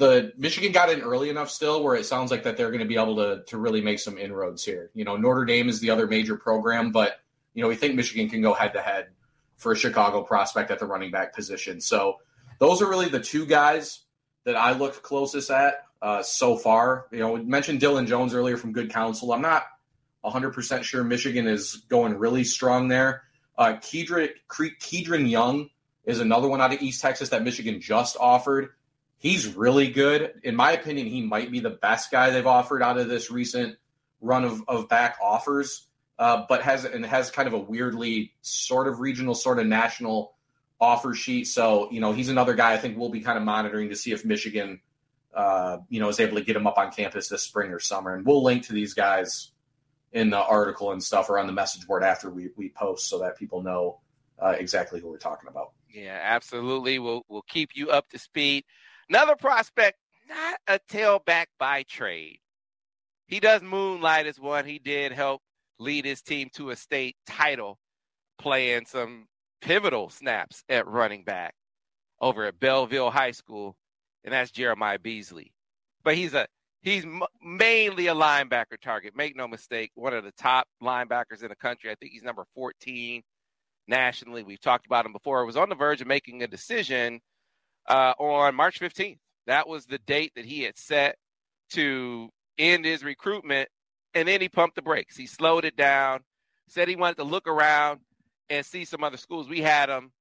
the 0.00 0.32
Michigan 0.38 0.72
got 0.72 0.90
in 0.90 1.02
early 1.02 1.28
enough 1.28 1.50
still 1.50 1.84
where 1.84 1.94
it 1.94 2.06
sounds 2.06 2.30
like 2.30 2.42
that 2.44 2.56
they're 2.56 2.70
going 2.70 2.80
to 2.80 2.86
be 2.86 2.96
able 2.96 3.16
to 3.16 3.44
to 3.46 3.58
really 3.58 3.82
make 3.82 4.00
some 4.00 4.16
inroads 4.16 4.64
here. 4.64 4.90
You 4.94 5.04
know, 5.04 5.16
Notre 5.16 5.44
Dame 5.44 5.68
is 5.68 5.78
the 5.78 5.90
other 5.90 6.06
major 6.06 6.36
program, 6.36 6.90
but 6.90 7.20
you 7.52 7.62
know, 7.62 7.68
we 7.68 7.76
think 7.76 7.94
Michigan 7.94 8.28
can 8.28 8.40
go 8.40 8.54
head 8.54 8.72
to 8.72 8.80
head 8.80 9.08
for 9.58 9.72
a 9.72 9.76
Chicago 9.76 10.22
prospect 10.22 10.70
at 10.70 10.78
the 10.78 10.86
running 10.86 11.10
back 11.10 11.34
position. 11.34 11.82
So 11.82 12.16
those 12.58 12.80
are 12.80 12.88
really 12.88 13.10
the 13.10 13.20
two 13.20 13.44
guys 13.44 14.00
that 14.44 14.56
I 14.56 14.72
look 14.72 15.02
closest 15.02 15.50
at 15.50 15.74
uh, 16.00 16.22
so 16.22 16.56
far. 16.56 17.06
You 17.12 17.18
know, 17.18 17.32
we 17.32 17.42
mentioned 17.42 17.78
Dylan 17.80 18.06
Jones 18.06 18.32
earlier 18.32 18.56
from 18.56 18.72
Good 18.72 18.90
Counsel. 18.90 19.34
I'm 19.34 19.42
not 19.42 19.64
100% 20.24 20.82
sure 20.82 21.04
Michigan 21.04 21.46
is 21.46 21.76
going 21.90 22.14
really 22.14 22.44
strong 22.44 22.88
there. 22.88 23.24
Uh, 23.58 23.74
Kedren, 23.74 24.30
Kedren 24.48 25.28
Young 25.28 25.68
is 26.06 26.20
another 26.20 26.48
one 26.48 26.62
out 26.62 26.72
of 26.72 26.80
East 26.80 27.02
Texas 27.02 27.28
that 27.28 27.42
Michigan 27.42 27.82
just 27.82 28.16
offered 28.18 28.70
he's 29.20 29.54
really 29.54 29.88
good. 29.88 30.40
In 30.42 30.56
my 30.56 30.72
opinion, 30.72 31.06
he 31.06 31.22
might 31.22 31.52
be 31.52 31.60
the 31.60 31.70
best 31.70 32.10
guy 32.10 32.30
they've 32.30 32.46
offered 32.46 32.82
out 32.82 32.98
of 32.98 33.08
this 33.08 33.30
recent 33.30 33.76
run 34.20 34.44
of, 34.44 34.62
of 34.66 34.88
back 34.88 35.18
offers. 35.22 35.86
Uh, 36.18 36.44
but 36.50 36.60
has 36.60 36.84
and 36.84 37.06
has 37.06 37.30
kind 37.30 37.48
of 37.48 37.54
a 37.54 37.58
weirdly 37.58 38.34
sort 38.42 38.86
of 38.88 39.00
regional, 39.00 39.34
sort 39.34 39.58
of 39.58 39.66
national 39.66 40.34
offer 40.78 41.14
sheet. 41.14 41.46
So 41.46 41.90
you 41.90 42.00
know 42.00 42.12
he's 42.12 42.28
another 42.28 42.52
guy 42.52 42.74
I 42.74 42.76
think 42.76 42.98
we'll 42.98 43.08
be 43.08 43.20
kind 43.20 43.38
of 43.38 43.44
monitoring 43.44 43.88
to 43.88 43.96
see 43.96 44.12
if 44.12 44.22
Michigan, 44.22 44.82
uh, 45.32 45.78
you 45.88 45.98
know, 45.98 46.10
is 46.10 46.20
able 46.20 46.36
to 46.36 46.44
get 46.44 46.56
him 46.56 46.66
up 46.66 46.76
on 46.76 46.92
campus 46.92 47.28
this 47.28 47.42
spring 47.42 47.70
or 47.70 47.78
summer. 47.78 48.14
And 48.14 48.26
we'll 48.26 48.42
link 48.42 48.66
to 48.66 48.74
these 48.74 48.92
guys 48.92 49.52
in 50.12 50.28
the 50.28 50.38
article 50.38 50.92
and 50.92 51.02
stuff 51.02 51.30
or 51.30 51.38
on 51.38 51.46
the 51.46 51.54
message 51.54 51.86
board 51.86 52.02
after 52.02 52.28
we 52.28 52.50
we 52.54 52.68
post 52.68 53.08
so 53.08 53.20
that 53.20 53.38
people 53.38 53.62
know 53.62 54.00
uh, 54.38 54.54
exactly 54.58 55.00
who 55.00 55.08
we're 55.08 55.16
talking 55.16 55.48
about. 55.48 55.72
Yeah, 55.88 56.18
absolutely. 56.22 56.98
We'll 56.98 57.24
we'll 57.28 57.46
keep 57.48 57.70
you 57.74 57.88
up 57.90 58.10
to 58.10 58.18
speed. 58.18 58.64
Another 59.10 59.34
prospect, 59.34 59.98
not 60.28 60.60
a 60.68 60.78
tailback 60.88 61.46
by 61.58 61.82
trade. 61.82 62.38
He 63.26 63.40
does 63.40 63.60
moonlight 63.60 64.26
as 64.26 64.38
one. 64.38 64.64
He 64.64 64.78
did 64.78 65.12
help 65.12 65.42
lead 65.80 66.04
his 66.04 66.22
team 66.22 66.48
to 66.54 66.70
a 66.70 66.76
state 66.76 67.16
title, 67.26 67.78
playing 68.38 68.86
some 68.86 69.26
pivotal 69.60 70.10
snaps 70.10 70.62
at 70.68 70.86
running 70.86 71.24
back 71.24 71.54
over 72.20 72.44
at 72.44 72.60
Belleville 72.60 73.10
High 73.10 73.32
School, 73.32 73.76
and 74.24 74.32
that's 74.32 74.52
Jeremiah 74.52 74.98
Beasley. 74.98 75.52
But 76.04 76.14
he's 76.14 76.34
a 76.34 76.46
he's 76.82 77.04
m- 77.04 77.22
mainly 77.42 78.06
a 78.06 78.14
linebacker 78.14 78.80
target. 78.80 79.16
Make 79.16 79.36
no 79.36 79.48
mistake, 79.48 79.90
one 79.96 80.14
of 80.14 80.22
the 80.22 80.32
top 80.32 80.68
linebackers 80.82 81.42
in 81.42 81.48
the 81.48 81.56
country. 81.56 81.90
I 81.90 81.96
think 81.96 82.12
he's 82.12 82.22
number 82.22 82.44
14 82.54 83.22
nationally. 83.88 84.44
We've 84.44 84.60
talked 84.60 84.86
about 84.86 85.04
him 85.04 85.12
before. 85.12 85.42
He 85.42 85.46
was 85.46 85.56
on 85.56 85.68
the 85.68 85.74
verge 85.74 86.00
of 86.00 86.06
making 86.06 86.44
a 86.44 86.46
decision 86.46 87.20
uh, 87.88 88.14
on 88.18 88.54
March 88.54 88.80
15th. 88.80 89.18
That 89.46 89.68
was 89.68 89.86
the 89.86 89.98
date 89.98 90.32
that 90.36 90.44
he 90.44 90.62
had 90.62 90.76
set 90.76 91.16
to 91.70 92.28
end 92.58 92.84
his 92.84 93.02
recruitment, 93.02 93.68
and 94.14 94.28
then 94.28 94.40
he 94.40 94.48
pumped 94.48 94.76
the 94.76 94.82
brakes. 94.82 95.16
He 95.16 95.26
slowed 95.26 95.64
it 95.64 95.76
down, 95.76 96.20
said 96.68 96.88
he 96.88 96.96
wanted 96.96 97.16
to 97.16 97.24
look 97.24 97.48
around 97.48 98.00
and 98.48 98.64
see 98.64 98.84
some 98.84 99.02
other 99.02 99.16
schools. 99.16 99.48
We 99.48 99.60
had 99.60 99.88
him 99.88 100.12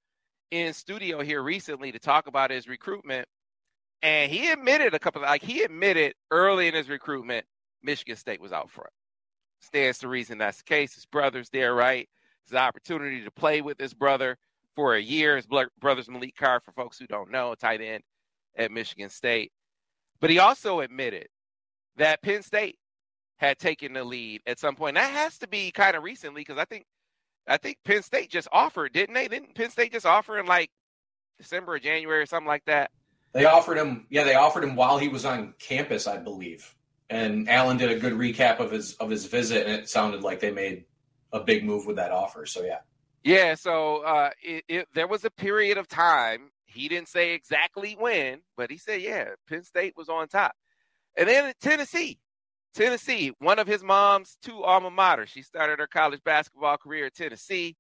in 0.52 0.74
studio 0.74 1.22
here 1.22 1.42
recently 1.42 1.92
to 1.92 2.00
talk 2.00 2.28
about 2.28 2.52
his 2.52 2.68
recruitment, 2.68 3.28
and 4.02 4.32
he 4.32 4.50
admitted 4.52 4.94
a 4.94 5.00
couple 5.00 5.22
of, 5.22 5.28
like 5.28 5.44
he 5.44 5.64
admitted 5.64 6.14
early 6.32 6.68
in 6.68 6.74
his 6.74 6.90
recruitment, 6.90 7.46
Michigan 7.84 8.16
State 8.16 8.42
was 8.42 8.52
out 8.52 8.72
front. 8.72 8.92
Stands 9.62 10.00
to 10.00 10.08
reason 10.08 10.38
that's 10.38 10.58
the 10.58 10.64
case. 10.64 10.96
His 10.96 11.06
brother's 11.06 11.50
there, 11.50 11.74
right? 11.74 12.08
It's 12.44 12.52
an 12.52 12.58
opportunity 12.58 13.24
to 13.24 13.32
play 13.32 13.62
with 13.62 13.80
his 13.80 13.94
brother 13.94 14.38
for 14.76 14.96
a 14.96 15.02
year. 15.02 15.36
His 15.36 15.48
brother's 15.80 16.10
Malik 16.10 16.36
Carr, 16.36 16.60
for 16.60 16.72
folks 16.72 16.98
who 16.98 17.08
don't 17.08 17.32
know, 17.32 17.56
tight 17.56 17.82
end 17.82 18.04
at 18.58 18.72
Michigan 18.72 19.10
State. 19.10 19.52
But 20.20 20.30
he 20.30 20.40
also 20.40 20.82
admitted 20.82 21.28
that 21.98 22.22
Penn 22.22 22.44
State 22.44 22.78
had 23.38 23.58
taken 23.58 23.94
the 23.94 24.04
lead 24.04 24.42
at 24.46 24.60
some 24.60 24.76
point. 24.76 24.96
That 24.96 25.12
has 25.12 25.38
to 25.40 25.48
be 25.48 25.72
kind 25.72 25.96
of 25.96 26.04
recently 26.04 26.42
because 26.42 26.58
I 26.58 26.66
think 26.66 26.86
I 27.48 27.58
think 27.58 27.78
Penn 27.84 28.04
State 28.04 28.30
just 28.30 28.48
offered, 28.52 28.94
didn't 28.94 29.16
they? 29.16 29.28
Didn't 29.28 29.56
Penn 29.56 29.72
State 29.72 29.94
just 29.94 30.06
offer 30.06 30.38
in 30.38 30.46
like 30.46 30.70
December 31.38 31.74
or 31.74 31.80
January 31.80 32.22
or 32.22 32.26
something 32.26 32.48
like 32.48 32.66
that? 32.66 32.92
They 33.32 33.46
offered 33.46 33.78
him, 33.78 34.08
yeah, 34.10 34.24
they 34.24 34.36
offered 34.36 34.64
him 34.64 34.76
while 34.76 34.98
he 34.98 35.08
was 35.08 35.24
on 35.24 35.54
campus, 35.60 36.08
I 36.08 36.18
believe. 36.18 36.76
And 37.10 37.50
Alan 37.50 37.78
did 37.78 37.92
a 37.92 38.00
good 38.00 38.14
recap 38.14 38.60
of 38.60 38.72
his 38.72 38.94
of 38.96 39.10
his 39.10 39.26
visit, 39.26 39.66
and 39.66 39.76
it 39.76 39.90
sounded 39.90 40.22
like 40.22 40.40
they 40.40 40.52
made 40.52 40.86
a 41.32 41.40
big 41.40 41.64
move 41.64 41.86
with 41.86 41.96
that 41.96 42.12
offer. 42.12 42.46
So 42.46 42.64
yeah, 42.64 42.80
yeah. 43.24 43.56
So 43.56 43.98
uh, 44.04 44.30
it, 44.42 44.64
it, 44.68 44.88
there 44.94 45.08
was 45.08 45.26
a 45.26 45.32
period 45.32 45.78
of 45.78 45.88
time. 45.88 46.52
He 46.66 46.88
didn't 46.88 47.10
say 47.10 47.34
exactly 47.34 47.96
when, 48.00 48.42
but 48.56 48.70
he 48.70 48.78
said, 48.78 49.02
yeah, 49.02 49.30
Penn 49.48 49.64
State 49.64 49.94
was 49.98 50.10
on 50.10 50.28
top. 50.28 50.54
And 51.18 51.28
then 51.28 51.52
Tennessee, 51.60 52.20
Tennessee, 52.76 53.34
one 53.40 53.60
of 53.60 53.68
his 53.68 53.84
mom's 53.84 54.38
two 54.44 54.64
alma 54.64 54.92
mater. 54.92 55.26
She 55.26 55.42
started 55.42 55.80
her 55.80 55.88
college 55.88 56.22
basketball 56.24 56.78
career 56.78 57.08
at 57.08 57.16
Tennessee 57.16 57.76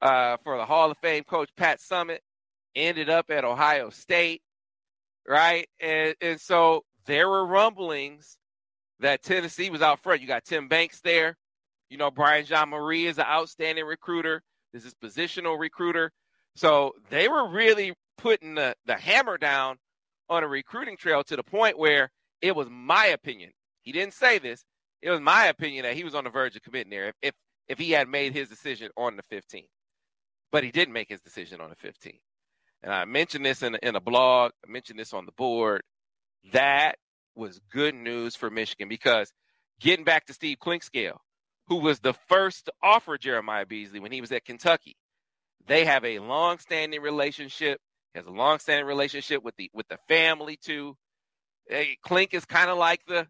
uh, 0.00 0.36
for 0.44 0.56
the 0.56 0.64
Hall 0.64 0.90
of 0.90 0.98
Fame 0.98 1.24
coach 1.24 1.50
Pat 1.56 1.80
Summitt, 1.80 2.20
Ended 2.76 3.10
up 3.10 3.30
at 3.30 3.44
Ohio 3.44 3.90
State, 3.90 4.42
right? 5.28 5.68
And 5.80 6.14
and 6.20 6.40
so 6.40 6.84
there 7.06 7.28
were 7.28 7.46
rumblings 7.46 8.38
that 9.00 9.22
Tennessee 9.22 9.70
was 9.70 9.82
out 9.82 10.02
front. 10.02 10.20
You 10.20 10.26
got 10.26 10.44
Tim 10.44 10.68
Banks 10.68 11.00
there. 11.00 11.36
You 11.90 11.98
know, 11.98 12.10
Brian 12.10 12.44
Jean-Mary 12.46 13.06
is 13.06 13.18
an 13.18 13.26
outstanding 13.26 13.84
recruiter. 13.84 14.42
This 14.74 14.84
is 14.84 14.92
positional 14.92 15.58
recruiter. 15.58 16.10
So 16.56 16.92
they 17.08 17.28
were 17.28 17.48
really 17.48 17.94
putting 18.18 18.56
the, 18.56 18.74
the 18.84 18.96
hammer 18.96 19.38
down 19.38 19.76
on 20.28 20.42
a 20.42 20.48
recruiting 20.48 20.96
trail 20.96 21.22
to 21.24 21.36
the 21.36 21.44
point 21.44 21.78
where 21.78 22.10
it 22.42 22.56
was 22.56 22.66
my 22.70 23.06
opinion. 23.06 23.52
He 23.82 23.92
didn't 23.92 24.14
say 24.14 24.38
this. 24.38 24.64
It 25.00 25.10
was 25.10 25.20
my 25.20 25.46
opinion 25.46 25.84
that 25.84 25.94
he 25.94 26.02
was 26.02 26.14
on 26.14 26.24
the 26.24 26.30
verge 26.30 26.56
of 26.56 26.62
committing 26.62 26.90
there 26.90 27.08
if, 27.08 27.14
if, 27.22 27.34
if 27.68 27.78
he 27.78 27.92
had 27.92 28.08
made 28.08 28.32
his 28.32 28.48
decision 28.48 28.90
on 28.96 29.16
the 29.16 29.22
15th. 29.34 29.68
But 30.50 30.64
he 30.64 30.72
didn't 30.72 30.92
make 30.92 31.08
his 31.08 31.20
decision 31.20 31.60
on 31.60 31.70
the 31.70 31.76
15th. 31.76 32.20
And 32.82 32.92
I 32.92 33.04
mentioned 33.04 33.46
this 33.46 33.62
in, 33.62 33.76
in 33.82 33.94
a 33.94 34.00
blog, 34.00 34.52
I 34.66 34.70
mentioned 34.70 34.98
this 34.98 35.12
on 35.12 35.24
the 35.24 35.32
board. 35.32 35.82
That 36.52 36.96
was 37.36 37.60
good 37.70 37.94
news 37.94 38.34
for 38.34 38.50
Michigan 38.50 38.88
because 38.88 39.32
getting 39.80 40.04
back 40.04 40.26
to 40.26 40.34
Steve 40.34 40.58
Clinkscale, 40.58 41.18
who 41.68 41.76
was 41.76 42.00
the 42.00 42.12
first 42.28 42.66
to 42.66 42.72
offer 42.82 43.16
Jeremiah 43.16 43.66
Beasley 43.66 44.00
when 44.00 44.12
he 44.12 44.20
was 44.20 44.32
at 44.32 44.44
Kentucky, 44.44 44.96
they 45.66 45.84
have 45.84 46.04
a 46.04 46.18
long-standing 46.18 47.00
relationship. 47.00 47.80
He 48.12 48.18
has 48.18 48.26
a 48.26 48.30
long-standing 48.30 48.86
relationship 48.86 49.42
with 49.42 49.56
the 49.56 49.70
with 49.72 49.88
the 49.88 49.98
family 50.08 50.56
too. 50.56 50.96
Hey, 51.68 51.96
Clink 52.02 52.34
is 52.34 52.44
kind 52.44 52.70
of 52.70 52.76
like 52.76 53.00
the 53.06 53.26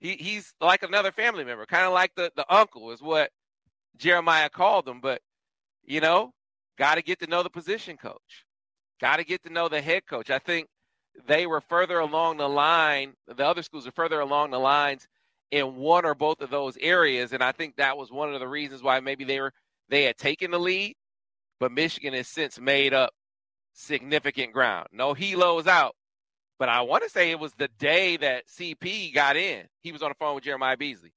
he, 0.00 0.16
he's 0.16 0.52
like 0.60 0.82
another 0.82 1.12
family 1.12 1.44
member, 1.44 1.64
kind 1.66 1.86
of 1.86 1.92
like 1.92 2.12
the 2.16 2.32
the 2.36 2.52
uncle 2.52 2.90
is 2.90 3.00
what 3.00 3.30
Jeremiah 3.96 4.50
called 4.50 4.88
him. 4.88 5.00
But 5.00 5.22
you 5.84 6.00
know, 6.00 6.32
got 6.78 6.96
to 6.96 7.02
get 7.02 7.20
to 7.20 7.26
know 7.28 7.42
the 7.42 7.50
position 7.50 7.96
coach, 7.96 8.44
got 9.00 9.16
to 9.16 9.24
get 9.24 9.44
to 9.44 9.52
know 9.52 9.68
the 9.68 9.80
head 9.80 10.06
coach. 10.06 10.30
I 10.30 10.40
think 10.40 10.66
they 11.26 11.46
were 11.46 11.62
further 11.62 12.00
along 12.00 12.38
the 12.38 12.48
line. 12.48 13.14
The 13.28 13.46
other 13.46 13.62
schools 13.62 13.86
are 13.86 13.92
further 13.92 14.20
along 14.20 14.50
the 14.50 14.58
lines 14.58 15.06
in 15.50 15.76
one 15.76 16.04
or 16.04 16.14
both 16.14 16.40
of 16.40 16.50
those 16.50 16.76
areas, 16.80 17.32
and 17.32 17.42
I 17.42 17.52
think 17.52 17.76
that 17.76 17.96
was 17.96 18.10
one 18.10 18.34
of 18.34 18.40
the 18.40 18.48
reasons 18.48 18.82
why 18.82 19.00
maybe 19.00 19.24
they 19.24 19.40
were 19.40 19.52
they 19.88 20.04
had 20.04 20.16
taken 20.16 20.50
the 20.50 20.58
lead, 20.58 20.96
but 21.60 21.72
Michigan 21.72 22.14
has 22.14 22.28
since 22.28 22.58
made 22.58 22.92
up 22.92 23.10
significant 23.72 24.52
ground. 24.52 24.88
No 24.92 25.14
Helow's 25.14 25.66
out, 25.66 25.94
but 26.58 26.68
I 26.68 26.80
want 26.82 27.04
to 27.04 27.10
say 27.10 27.30
it 27.30 27.38
was 27.38 27.52
the 27.52 27.68
day 27.78 28.16
that 28.16 28.48
CP 28.48 29.14
got 29.14 29.36
in. 29.36 29.66
He 29.82 29.92
was 29.92 30.02
on 30.02 30.10
the 30.10 30.16
phone 30.18 30.34
with 30.34 30.44
Jeremiah 30.44 30.76
Beasley. 30.76 31.12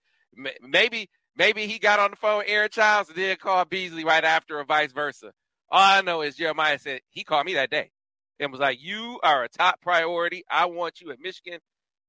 Maybe 0.61 1.09
maybe 1.35 1.65
he 1.65 1.79
got 1.79 1.99
on 1.99 2.11
the 2.11 2.17
phone 2.17 2.39
with 2.39 2.49
Aaron 2.49 2.69
Chiles 2.69 3.09
and 3.09 3.17
then 3.17 3.37
called 3.37 3.69
Beasley 3.69 4.03
right 4.03 4.23
after, 4.23 4.59
or 4.59 4.65
vice 4.65 4.91
versa. 4.91 5.31
All 5.71 5.97
I 5.97 6.01
know 6.01 6.21
is 6.21 6.35
Jeremiah 6.35 6.79
said 6.79 7.01
he 7.09 7.23
called 7.23 7.45
me 7.45 7.55
that 7.55 7.71
day 7.71 7.91
and 8.39 8.51
was 8.51 8.61
like, 8.61 8.81
"You 8.81 9.19
are 9.23 9.43
a 9.43 9.49
top 9.49 9.81
priority. 9.81 10.43
I 10.49 10.65
want 10.65 11.01
you 11.01 11.11
at 11.11 11.19
Michigan. 11.19 11.59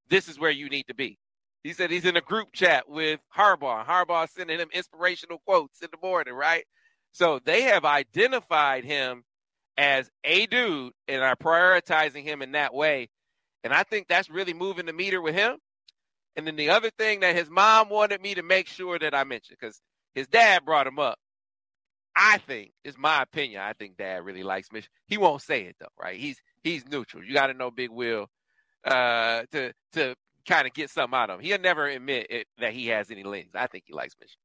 This 0.08 0.28
is 0.28 0.38
where 0.38 0.50
you 0.50 0.68
need 0.68 0.86
to 0.88 0.94
be." 0.94 1.18
He 1.62 1.72
said 1.72 1.90
he's 1.90 2.06
in 2.06 2.16
a 2.16 2.22
group 2.22 2.52
chat 2.52 2.88
with 2.88 3.20
Harbaugh. 3.36 3.84
Harbaugh 3.84 4.28
sending 4.28 4.58
him 4.58 4.68
inspirational 4.72 5.38
quotes 5.44 5.82
in 5.82 5.88
the 5.90 6.06
morning, 6.06 6.34
right? 6.34 6.64
So 7.12 7.40
they 7.44 7.62
have 7.62 7.84
identified 7.84 8.84
him 8.84 9.24
as 9.76 10.10
a 10.24 10.46
dude 10.46 10.92
and 11.08 11.22
are 11.22 11.36
prioritizing 11.36 12.24
him 12.24 12.42
in 12.42 12.52
that 12.52 12.72
way. 12.74 13.08
And 13.62 13.72
I 13.72 13.82
think 13.82 14.08
that's 14.08 14.30
really 14.30 14.54
moving 14.54 14.86
the 14.86 14.92
meter 14.92 15.20
with 15.20 15.34
him. 15.34 15.58
And 16.36 16.46
then 16.46 16.56
the 16.56 16.70
other 16.70 16.90
thing 16.90 17.20
that 17.20 17.36
his 17.36 17.50
mom 17.50 17.90
wanted 17.90 18.22
me 18.22 18.34
to 18.34 18.42
make 18.42 18.66
sure 18.68 18.98
that 18.98 19.14
I 19.14 19.24
mentioned, 19.24 19.58
because 19.60 19.80
his 20.14 20.28
dad 20.28 20.64
brought 20.64 20.86
him 20.86 20.98
up. 20.98 21.18
I 22.16 22.38
think, 22.38 22.72
it's 22.84 22.98
my 22.98 23.22
opinion. 23.22 23.60
I 23.60 23.72
think 23.72 23.96
dad 23.96 24.24
really 24.24 24.42
likes 24.42 24.72
Michigan. 24.72 24.92
He 25.06 25.18
won't 25.18 25.42
say 25.42 25.62
it 25.62 25.76
though, 25.78 25.86
right? 26.00 26.18
He's 26.18 26.40
he's 26.62 26.86
neutral. 26.88 27.24
You 27.24 27.34
got 27.34 27.48
to 27.48 27.54
know 27.54 27.70
Big 27.70 27.90
Will 27.90 28.26
uh, 28.84 29.42
to 29.52 29.72
to 29.92 30.14
kind 30.46 30.66
of 30.66 30.74
get 30.74 30.90
something 30.90 31.16
out 31.16 31.30
of 31.30 31.40
him. 31.40 31.44
He'll 31.44 31.60
never 31.60 31.86
admit 31.86 32.26
it, 32.30 32.46
that 32.58 32.72
he 32.72 32.88
has 32.88 33.10
any 33.10 33.22
leanings. 33.22 33.54
I 33.54 33.66
think 33.66 33.84
he 33.86 33.92
likes 33.92 34.14
Michigan. 34.20 34.40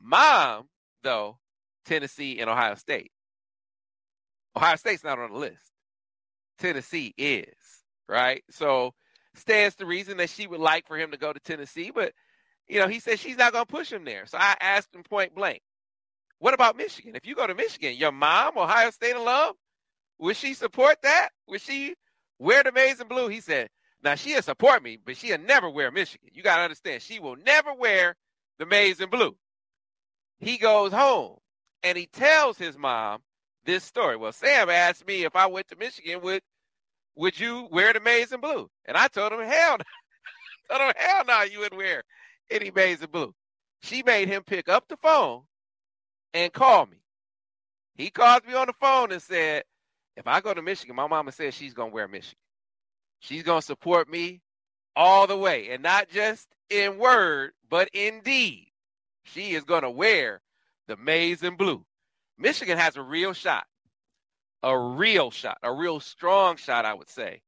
Mom, 0.00 0.68
though, 1.02 1.38
Tennessee 1.84 2.38
and 2.40 2.48
Ohio 2.50 2.74
State. 2.74 3.12
Ohio 4.56 4.76
State's 4.76 5.04
not 5.04 5.18
on 5.18 5.32
the 5.32 5.38
list. 5.38 5.62
Tennessee 6.58 7.14
is 7.16 7.78
right? 8.08 8.42
So 8.50 8.94
stands 9.34 9.76
to 9.76 9.86
reason 9.86 10.16
that 10.16 10.30
she 10.30 10.46
would 10.46 10.60
like 10.60 10.86
for 10.86 10.96
him 10.96 11.12
to 11.12 11.16
go 11.16 11.32
to 11.32 11.40
Tennessee, 11.40 11.92
but 11.94 12.12
you 12.66 12.80
know, 12.80 12.88
he 12.88 13.00
said 13.00 13.18
she's 13.18 13.38
not 13.38 13.52
going 13.52 13.64
to 13.64 13.72
push 13.72 13.92
him 13.92 14.04
there. 14.04 14.26
So 14.26 14.36
I 14.38 14.54
asked 14.60 14.94
him 14.94 15.02
point 15.02 15.34
blank, 15.34 15.62
"What 16.38 16.54
about 16.54 16.76
Michigan? 16.76 17.14
If 17.14 17.26
you 17.26 17.34
go 17.34 17.46
to 17.46 17.54
Michigan, 17.54 17.94
your 17.94 18.12
mom, 18.12 18.58
Ohio 18.58 18.90
State 18.90 19.16
alum, 19.16 19.54
would 20.18 20.36
she 20.36 20.54
support 20.54 20.98
that? 21.02 21.30
Would 21.46 21.60
she 21.60 21.94
wear 22.38 22.62
the 22.62 22.72
maize 22.72 23.00
and 23.00 23.08
blue?" 23.08 23.28
He 23.28 23.40
said, 23.40 23.68
"Now 24.02 24.14
she'll 24.14 24.42
support 24.42 24.82
me, 24.82 24.98
but 25.04 25.16
she'll 25.16 25.38
never 25.38 25.68
wear 25.68 25.90
Michigan. 25.90 26.30
You 26.32 26.42
got 26.42 26.56
to 26.56 26.62
understand, 26.62 27.02
she 27.02 27.18
will 27.18 27.36
never 27.36 27.74
wear 27.74 28.16
the 28.58 28.66
maize 28.66 29.00
and 29.00 29.10
blue." 29.10 29.36
He 30.38 30.56
goes 30.56 30.92
home 30.92 31.38
and 31.82 31.98
he 31.98 32.06
tells 32.06 32.58
his 32.58 32.76
mom 32.76 33.22
this 33.64 33.84
story. 33.84 34.16
Well, 34.16 34.32
Sam 34.32 34.70
asked 34.70 35.06
me 35.06 35.24
if 35.24 35.36
I 35.36 35.46
went 35.46 35.68
to 35.68 35.76
Michigan, 35.76 36.20
would 36.22 36.42
would 37.16 37.38
you 37.38 37.68
wear 37.70 37.92
the 37.92 38.00
maize 38.00 38.32
and 38.32 38.40
blue? 38.40 38.70
And 38.84 38.96
I 38.96 39.08
told 39.08 39.32
him, 39.32 39.40
hell 39.40 39.78
no. 39.78 39.84
Told 40.76 40.82
him, 40.82 40.92
hell 40.96 41.24
no, 41.26 41.42
you 41.42 41.60
wouldn't 41.60 41.78
wear 41.78 42.02
any 42.50 42.70
maize 42.70 43.00
and 43.00 43.10
blue. 43.10 43.34
She 43.82 44.02
made 44.02 44.28
him 44.28 44.42
pick 44.44 44.68
up 44.68 44.86
the 44.86 44.98
phone 44.98 45.42
and 46.34 46.52
call 46.52 46.86
me. 46.86 46.98
He 47.94 48.10
called 48.10 48.46
me 48.46 48.54
on 48.54 48.66
the 48.66 48.72
phone 48.74 49.10
and 49.10 49.20
said, 49.22 49.64
if 50.16 50.26
I 50.26 50.40
go 50.40 50.52
to 50.54 50.62
Michigan, 50.62 50.94
my 50.94 51.06
mama 51.06 51.32
says 51.32 51.54
she's 51.54 51.74
to 51.74 51.86
wear 51.86 52.06
Michigan. 52.06 52.38
She's 53.20 53.42
going 53.42 53.60
to 53.60 53.66
support 53.66 54.08
me 54.08 54.40
all 54.96 55.26
the 55.26 55.36
way. 55.36 55.70
And 55.70 55.82
not 55.82 56.08
just 56.08 56.48
in 56.70 56.98
word, 56.98 57.52
but 57.68 57.88
in 57.92 58.20
deed. 58.20 58.68
She 59.24 59.52
is 59.52 59.64
going 59.64 59.82
to 59.82 59.90
wear 59.90 60.40
the 60.86 60.96
maize 60.96 61.42
and 61.42 61.58
blue. 61.58 61.84
Michigan 62.38 62.78
has 62.78 62.96
a 62.96 63.02
real 63.02 63.32
shot 63.32 63.66
a 64.62 64.78
real 64.78 65.30
shot, 65.30 65.58
a 65.62 65.72
real 65.72 66.00
strong 66.00 66.56
shot, 66.56 66.84
I 66.84 66.94
would 66.94 67.08
say, 67.08 67.40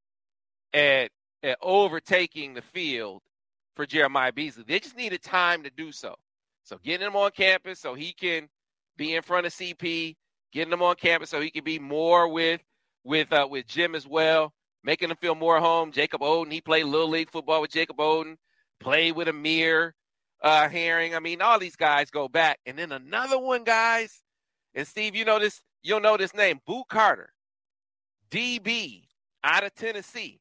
at, 0.73 1.11
at 1.43 1.59
overtaking 1.61 2.55
the 2.55 2.63
field 2.63 3.23
for 3.75 3.87
Jeremiah 3.87 4.33
Beasley. 4.33 4.65
They 4.67 4.81
just 4.81 4.97
needed 4.97 5.23
time 5.23 5.63
to 5.65 5.71
do 5.71 5.93
so. 5.93 6.15
So 6.65 6.79
getting 6.85 7.07
him 7.07 7.17
on 7.17 7.31
campus 7.33 7.81
so 7.81 7.95
he 7.95 8.13
can 8.13 8.49
be 8.97 9.15
in 9.15 9.23
front 9.23 9.47
of 9.47 9.53
CP, 9.53 10.17
getting 10.53 10.73
him 10.73 10.83
on 10.83 10.95
campus 10.97 11.31
so 11.31 11.41
he 11.41 11.51
can 11.51 11.65
be 11.65 11.79
more 11.79 12.29
with 12.29 12.61
with 13.03 13.33
uh, 13.33 13.49
with 13.51 13.67
Jim 13.67 13.95
as 13.95 14.07
well, 14.07 14.53
making 14.83 15.09
them 15.09 15.19
feel 15.21 15.35
more 15.35 15.61
home. 15.61 15.93
Jacob 15.93 16.21
Oden, 16.21 16.53
he 16.53 16.61
played 16.61 16.85
little 16.85 17.09
league 17.09 17.31
football 17.31 17.61
with 17.61 17.71
Jacob 17.71 17.97
Oden, 17.99 18.37
played 18.79 19.17
with 19.17 19.29
Amir 19.29 19.95
uh, 20.43 20.69
Herring. 20.69 21.15
I 21.15 21.21
mean, 21.21 21.43
all 21.43 21.59
these 21.59 21.77
guys 21.77 22.11
go 22.11 22.29
back. 22.29 22.59
And 22.67 22.79
then 22.79 22.93
another 22.93 23.39
one, 23.39 23.65
guys, 23.65 24.23
and 24.75 24.87
Steve, 24.87 25.15
you 25.15 25.25
know 25.25 25.39
this, 25.39 25.63
you'll 25.83 26.01
know 26.01 26.17
this 26.17 26.35
name, 26.35 26.61
Boo 26.67 26.83
Carter, 26.89 27.33
DB 28.31 29.05
out 29.45 29.65
of 29.65 29.75
Tennessee. 29.75 30.41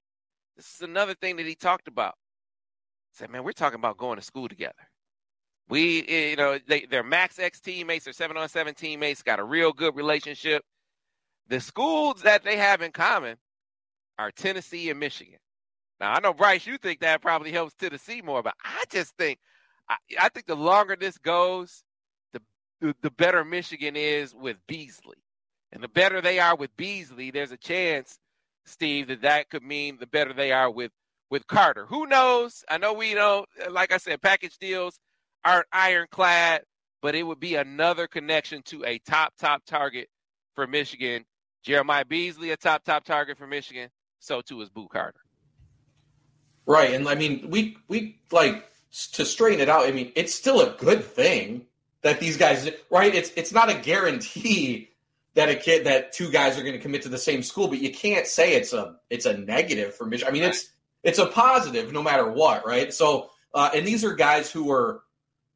This 0.56 0.76
is 0.76 0.82
another 0.82 1.14
thing 1.14 1.38
that 1.38 1.46
he 1.46 1.56
talked 1.56 1.88
about. 1.88 2.16
He 3.12 3.18
said, 3.18 3.30
man, 3.30 3.44
we're 3.44 3.54
talking 3.54 3.80
about 3.80 3.98
going 3.98 4.18
to 4.18 4.26
school 4.26 4.48
together. 4.48 4.74
We, 5.70 6.06
eh, 6.08 6.30
you 6.32 6.36
know, 6.36 6.60
they, 6.68 6.86
they're 6.86 7.04
Max 7.04 7.40
X 7.40 7.60
teammates, 7.60 8.06
they're 8.06 8.14
seven 8.14 8.38
on 8.38 8.50
seven 8.50 8.74
teammates, 8.74 9.22
got 9.22 9.40
a 9.40 9.44
real 9.44 9.72
good 9.72 9.96
relationship. 9.96 10.64
The 11.48 11.60
schools 11.60 12.24
that 12.24 12.44
they 12.44 12.58
have 12.58 12.82
in 12.82 12.92
common 12.92 13.38
are 14.20 14.32
Tennessee 14.32 14.90
and 14.90 15.00
Michigan. 15.00 15.40
Now, 16.00 16.14
I 16.14 16.20
know, 16.20 16.34
Brice, 16.34 16.68
you 16.68 16.78
think 16.78 17.00
that 17.00 17.22
probably 17.22 17.52
helps 17.52 17.74
Tennessee 17.74 18.22
more, 18.22 18.44
but 18.44 18.54
I 18.64 18.84
just 18.92 19.16
think, 19.18 19.40
I, 19.90 19.96
I 20.20 20.30
think 20.30 20.46
the 20.46 20.56
longer 20.56 20.96
this 20.96 21.18
goes, 21.18 21.84
the, 22.34 22.96
the, 23.02 23.10
better 23.12 23.44
Michigan 23.44 23.96
is 23.96 24.36
with 24.36 24.58
Beasley. 24.68 25.18
And 25.72 25.82
the 25.82 25.88
better 25.88 26.22
they 26.22 26.40
are 26.40 26.56
with 26.56 26.76
Beasley, 26.78 27.32
there's 27.32 27.52
a 27.52 27.58
chance, 27.58 28.20
Steve, 28.66 29.08
that 29.08 29.22
that 29.22 29.50
could 29.50 29.64
mean 29.64 29.98
the 30.00 30.08
better 30.08 30.34
they 30.34 30.52
are 30.52 30.70
with 30.70 30.92
with 31.30 31.46
Carter. 31.46 31.86
Who 31.86 32.08
knows? 32.08 32.64
I 32.70 32.80
know 32.80 32.94
we 32.94 33.14
don't, 33.14 33.48
like 33.70 33.94
I 33.94 33.98
said, 33.98 34.20
package 34.20 34.58
deals 34.58 34.98
aren't 35.46 35.68
ironclad, 35.72 36.64
but 37.04 37.14
it 37.14 37.22
would 37.22 37.40
be 37.40 37.54
another 37.56 38.08
connection 38.08 38.64
to 38.64 38.84
a 38.84 38.98
top, 39.00 39.34
top 39.38 39.64
target 39.66 40.10
for 40.56 40.66
Michigan. 40.66 41.26
Jeremiah 41.64 42.06
Beasley, 42.06 42.50
a 42.50 42.58
top, 42.58 42.84
top 42.84 43.04
target 43.04 43.38
for 43.38 43.46
Michigan. 43.46 43.90
So 44.20 44.42
too 44.42 44.62
is 44.62 44.70
Boo 44.70 44.88
Carter. 44.88 45.20
Right. 46.66 46.94
And 46.94 47.08
I 47.08 47.16
mean, 47.16 47.50
we, 47.50 47.78
we 47.88 48.20
like 48.32 48.70
to 49.14 49.26
straighten 49.26 49.62
it 49.62 49.70
out. 49.70 49.86
I 49.86 49.92
mean, 49.92 50.12
it's 50.16 50.36
still 50.36 50.62
a 50.62 50.76
good 50.78 51.04
thing 51.04 51.66
that 52.02 52.20
these 52.20 52.38
guys, 52.38 52.70
right? 52.90 53.14
It's, 53.14 53.32
it's 53.36 53.52
not 53.52 53.70
a 53.70 53.74
guarantee 53.74 54.90
that 55.34 55.50
a 55.50 55.56
kid, 55.56 55.86
that 55.86 56.14
two 56.14 56.30
guys 56.30 56.58
are 56.58 56.62
going 56.62 56.74
to 56.74 56.80
commit 56.80 57.04
to 57.04 57.10
the 57.10 57.18
same 57.18 57.44
school, 57.44 57.68
but 57.68 57.80
you 57.80 57.92
can't 57.92 58.28
say 58.28 58.54
it's 58.54 58.74
a, 58.74 58.96
it's 59.10 59.26
a 59.26 59.38
negative 59.38 59.96
for 59.96 60.06
Michigan. 60.06 60.32
I 60.32 60.34
mean, 60.34 60.44
it's, 60.44 60.70
it's 61.04 61.20
a 61.20 61.28
positive 61.28 61.92
no 61.92 62.04
matter 62.04 62.30
what, 62.30 62.66
right? 62.66 62.94
So, 62.94 63.30
uh, 63.54 63.72
and 63.74 63.88
these 63.88 64.04
are 64.04 64.14
guys 64.14 64.52
who 64.52 64.66
were 64.66 65.02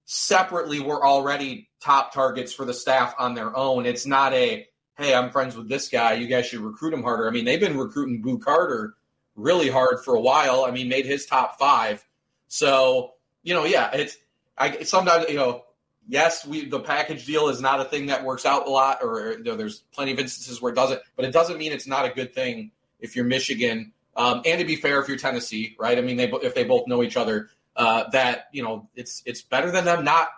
separately 0.06 0.80
were 0.80 1.06
already 1.06 1.70
top 1.82 2.14
targets 2.14 2.54
for 2.54 2.66
the 2.66 2.74
staff 2.74 3.14
on 3.20 3.36
their 3.36 3.56
own. 3.56 3.86
It's 3.86 4.06
not 4.06 4.34
a 4.34 4.68
hey, 4.98 5.14
I'm 5.14 5.32
friends 5.32 5.56
with 5.56 5.70
this 5.70 5.90
guy. 5.90 6.14
You 6.14 6.28
guys 6.28 6.48
should 6.48 6.60
recruit 6.60 6.94
him 6.94 7.04
harder. 7.04 7.28
I 7.28 7.32
mean, 7.32 7.46
they've 7.46 7.60
been 7.60 7.78
recruiting 7.78 8.22
Boo 8.22 8.40
Carter 8.40 8.96
really 9.36 9.70
hard 9.70 10.04
for 10.04 10.16
a 10.16 10.22
while. 10.22 10.66
I 10.66 10.72
mean, 10.72 10.90
made 10.90 11.06
his 11.06 11.26
top 11.26 11.58
five. 11.60 12.06
So 12.48 13.14
you 13.44 13.54
know, 13.54 13.66
yeah, 13.66 13.92
it's 13.94 14.18
I 14.58 14.84
sometimes 14.84 15.30
you 15.30 15.38
know. 15.38 15.64
Yes, 16.06 16.46
we 16.46 16.66
the 16.66 16.82
package 16.82 17.26
deal 17.26 17.48
is 17.48 17.62
not 17.62 17.80
a 17.80 17.86
thing 17.86 18.08
that 18.08 18.26
works 18.26 18.46
out 18.46 18.68
a 18.68 18.70
lot, 18.70 19.00
or 19.02 19.38
you 19.38 19.44
know, 19.44 19.56
there's 19.56 19.84
plenty 19.94 20.12
of 20.12 20.20
instances 20.20 20.62
where 20.62 20.70
it 20.70 20.76
doesn't. 20.76 21.00
But 21.16 21.24
it 21.24 21.32
doesn't 21.32 21.58
mean 21.58 21.72
it's 21.72 21.88
not 21.88 22.04
a 22.04 22.10
good 22.10 22.34
thing 22.34 22.72
if 23.00 23.16
you're 23.16 23.24
Michigan 23.24 23.94
um, 24.16 24.42
and 24.46 24.60
to 24.60 24.66
be 24.66 24.76
fair, 24.76 25.02
if 25.02 25.08
you're 25.08 25.18
Tennessee, 25.18 25.76
right? 25.80 25.98
I 25.98 26.02
mean, 26.02 26.18
they 26.18 26.30
if 26.30 26.54
they 26.54 26.64
both 26.64 26.88
know 26.88 27.04
each 27.04 27.18
other, 27.18 27.50
uh, 27.76 28.10
that 28.12 28.48
you 28.52 28.64
know 28.64 28.90
it's 28.96 29.24
it's 29.26 29.42
better 29.42 29.72
than 29.72 29.86
them 29.86 30.04
not 30.04 30.30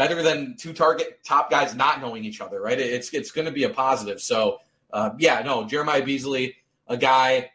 better 0.00 0.22
than 0.22 0.56
two 0.56 0.72
target 0.72 1.22
top 1.22 1.50
guys 1.50 1.74
not 1.74 2.00
knowing 2.00 2.24
each 2.24 2.40
other, 2.40 2.58
right? 2.58 2.80
It's 2.80 3.12
it's 3.12 3.32
going 3.32 3.44
to 3.44 3.52
be 3.52 3.64
a 3.64 3.68
positive. 3.68 4.18
So 4.18 4.60
uh, 4.90 5.10
yeah, 5.18 5.42
no, 5.42 5.66
Jeremiah 5.66 6.02
Beasley, 6.02 6.56
a 6.88 6.96
guy 6.96 7.50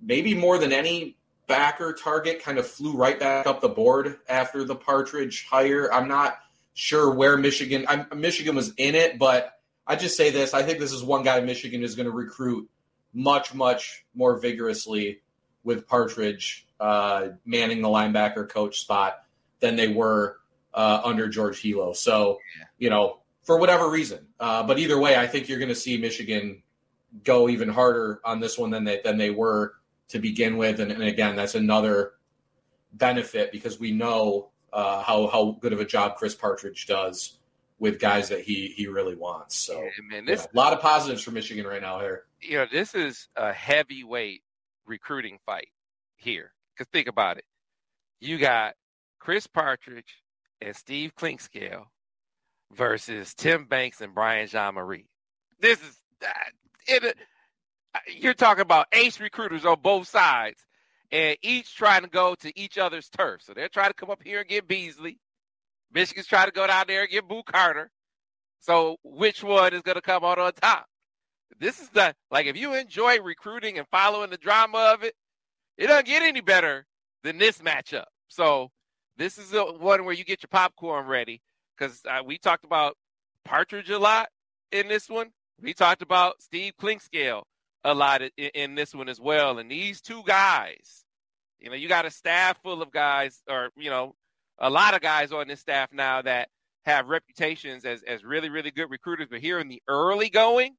maybe 0.00 0.32
more 0.32 0.56
than 0.56 0.72
any 0.72 1.18
backer 1.46 1.92
target, 1.92 2.42
kind 2.42 2.56
of 2.56 2.66
flew 2.66 2.96
right 2.96 3.20
back 3.20 3.46
up 3.46 3.60
the 3.60 3.68
board 3.68 4.20
after 4.26 4.64
the 4.64 4.74
Partridge 4.74 5.46
hire. 5.46 5.92
I'm 5.92 6.08
not 6.08 6.38
sure 6.72 7.12
where 7.12 7.36
Michigan 7.36 7.84
I'm, 7.86 8.06
Michigan 8.18 8.56
was 8.56 8.72
in 8.78 8.94
it, 8.94 9.18
but 9.18 9.52
I 9.86 9.96
just 9.96 10.16
say 10.16 10.30
this: 10.30 10.54
I 10.54 10.62
think 10.62 10.78
this 10.78 10.92
is 10.92 11.04
one 11.04 11.24
guy 11.24 11.40
Michigan 11.40 11.82
is 11.82 11.94
going 11.94 12.06
to 12.06 12.10
recruit 12.10 12.70
much, 13.12 13.52
much 13.52 14.06
more 14.14 14.38
vigorously 14.38 15.20
with 15.62 15.86
Partridge 15.86 16.66
uh, 16.80 17.28
manning 17.44 17.82
the 17.82 17.88
linebacker 17.88 18.48
coach 18.48 18.80
spot 18.80 19.18
than 19.60 19.76
they 19.76 19.88
were 19.88 20.37
uh, 20.74 21.00
under 21.04 21.28
George 21.28 21.60
Helow. 21.62 21.94
So, 21.96 22.38
you 22.78 22.90
know, 22.90 23.20
for 23.42 23.58
whatever 23.58 23.90
reason. 23.90 24.26
Uh, 24.38 24.62
but 24.62 24.78
either 24.78 24.98
way, 24.98 25.16
I 25.16 25.26
think 25.26 25.48
you're 25.48 25.58
going 25.58 25.68
to 25.70 25.74
see 25.74 25.96
Michigan 25.96 26.62
go 27.24 27.48
even 27.48 27.68
harder 27.68 28.20
on 28.24 28.40
this 28.40 28.58
one 28.58 28.70
than 28.70 28.84
they 28.84 29.00
than 29.02 29.16
they 29.16 29.30
were 29.30 29.74
to 30.08 30.18
begin 30.18 30.56
with. 30.56 30.80
And, 30.80 30.92
and 30.92 31.02
again, 31.02 31.36
that's 31.36 31.54
another 31.54 32.12
benefit 32.92 33.52
because 33.52 33.80
we 33.80 33.92
know 33.92 34.50
uh, 34.72 35.02
how 35.02 35.26
how 35.28 35.58
good 35.60 35.72
of 35.72 35.80
a 35.80 35.84
job 35.84 36.16
Chris 36.16 36.34
Partridge 36.34 36.86
does 36.86 37.38
with 37.78 37.98
guys 37.98 38.28
that 38.28 38.40
he 38.40 38.68
he 38.76 38.86
really 38.86 39.16
wants. 39.16 39.56
So, 39.56 39.80
yeah, 39.80 39.88
man, 40.10 40.24
this, 40.26 40.42
yeah, 40.42 40.46
a 40.52 40.62
lot 40.62 40.72
of 40.72 40.80
positives 40.80 41.22
for 41.22 41.30
Michigan 41.30 41.66
right 41.66 41.82
now 41.82 42.00
here 42.00 42.24
you 42.40 42.56
know, 42.56 42.66
this 42.70 42.94
is 42.94 43.28
a 43.36 43.52
heavyweight 43.52 44.42
recruiting 44.86 45.38
fight 45.44 45.68
here. 46.16 46.52
Because 46.74 46.88
think 46.92 47.08
about 47.08 47.38
it. 47.38 47.44
You 48.20 48.38
got 48.38 48.74
Chris 49.18 49.46
Partridge 49.46 50.22
and 50.60 50.76
Steve 50.76 51.14
Clinkscale 51.16 51.84
versus 52.72 53.34
Tim 53.34 53.64
Banks 53.64 54.00
and 54.00 54.14
Brian 54.14 54.48
Jean-Mary. 54.48 55.06
This 55.60 55.80
is 55.80 56.02
it, 56.86 57.04
uh, 57.94 57.98
you're 58.16 58.34
talking 58.34 58.62
about 58.62 58.86
ace 58.92 59.20
recruiters 59.20 59.64
on 59.64 59.80
both 59.82 60.08
sides, 60.08 60.64
and 61.10 61.36
each 61.42 61.74
trying 61.74 62.02
to 62.02 62.08
go 62.08 62.34
to 62.36 62.58
each 62.58 62.78
other's 62.78 63.08
turf. 63.08 63.42
So 63.42 63.52
they're 63.54 63.68
trying 63.68 63.90
to 63.90 63.94
come 63.94 64.10
up 64.10 64.22
here 64.22 64.40
and 64.40 64.48
get 64.48 64.68
Beasley. 64.68 65.18
Michigan's 65.92 66.26
trying 66.26 66.46
to 66.46 66.52
go 66.52 66.66
down 66.66 66.84
there 66.86 67.02
and 67.02 67.10
get 67.10 67.28
Boo 67.28 67.42
Carter. 67.42 67.90
So 68.60 68.96
which 69.02 69.42
one 69.42 69.72
is 69.72 69.82
going 69.82 69.94
to 69.94 70.02
come 70.02 70.24
out 70.24 70.38
on 70.38 70.52
top? 70.52 70.86
This 71.60 71.80
is 71.80 71.88
the 71.90 72.14
like 72.30 72.46
if 72.46 72.56
you 72.56 72.74
enjoy 72.74 73.20
recruiting 73.20 73.78
and 73.78 73.86
following 73.90 74.30
the 74.30 74.36
drama 74.36 74.92
of 74.94 75.02
it, 75.02 75.14
it 75.76 75.86
doesn't 75.86 76.06
get 76.06 76.22
any 76.22 76.40
better 76.40 76.86
than 77.24 77.38
this 77.38 77.58
matchup. 77.58 78.04
So 78.28 78.70
this 79.18 79.36
is 79.36 79.50
the 79.50 79.64
one 79.64 80.04
where 80.04 80.14
you 80.14 80.24
get 80.24 80.42
your 80.42 80.48
popcorn 80.48 81.06
ready 81.06 81.42
because 81.76 82.00
uh, 82.08 82.22
we 82.24 82.38
talked 82.38 82.64
about 82.64 82.96
Partridge 83.44 83.90
a 83.90 83.98
lot 83.98 84.28
in 84.72 84.88
this 84.88 85.10
one. 85.10 85.30
We 85.60 85.74
talked 85.74 86.02
about 86.02 86.40
Steve 86.40 86.74
Clinkscale 86.80 87.42
a 87.84 87.94
lot 87.94 88.22
in, 88.22 88.30
in 88.36 88.74
this 88.76 88.94
one 88.94 89.08
as 89.08 89.20
well. 89.20 89.58
And 89.58 89.70
these 89.70 90.00
two 90.00 90.22
guys, 90.24 91.04
you 91.58 91.68
know, 91.68 91.74
you 91.74 91.88
got 91.88 92.06
a 92.06 92.10
staff 92.10 92.62
full 92.62 92.80
of 92.80 92.92
guys, 92.92 93.42
or 93.48 93.70
you 93.76 93.90
know, 93.90 94.14
a 94.58 94.70
lot 94.70 94.94
of 94.94 95.00
guys 95.00 95.32
on 95.32 95.48
this 95.48 95.60
staff 95.60 95.92
now 95.92 96.22
that 96.22 96.48
have 96.86 97.08
reputations 97.08 97.84
as 97.84 98.02
as 98.04 98.24
really 98.24 98.50
really 98.50 98.70
good 98.70 98.90
recruiters. 98.90 99.26
But 99.28 99.40
here 99.40 99.58
in 99.58 99.68
the 99.68 99.82
early 99.88 100.30
going, 100.30 100.76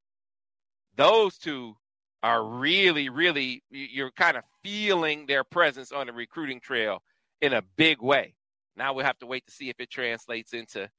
those 0.95 1.37
two 1.37 1.75
are 2.21 2.43
really, 2.43 3.09
really, 3.09 3.63
you're 3.69 4.11
kind 4.11 4.35
of 4.35 4.43
feeling 4.61 5.25
their 5.25 5.43
presence 5.43 5.91
on 5.91 6.07
the 6.07 6.13
recruiting 6.13 6.59
trail 6.59 7.01
in 7.41 7.53
a 7.53 7.61
big 7.77 8.01
way. 8.01 8.35
Now 8.75 8.93
we'll 8.93 9.05
have 9.05 9.19
to 9.19 9.25
wait 9.25 9.45
to 9.45 9.51
see 9.51 9.69
if 9.69 9.79
it 9.79 9.89
translates 9.89 10.53
into 10.53 10.89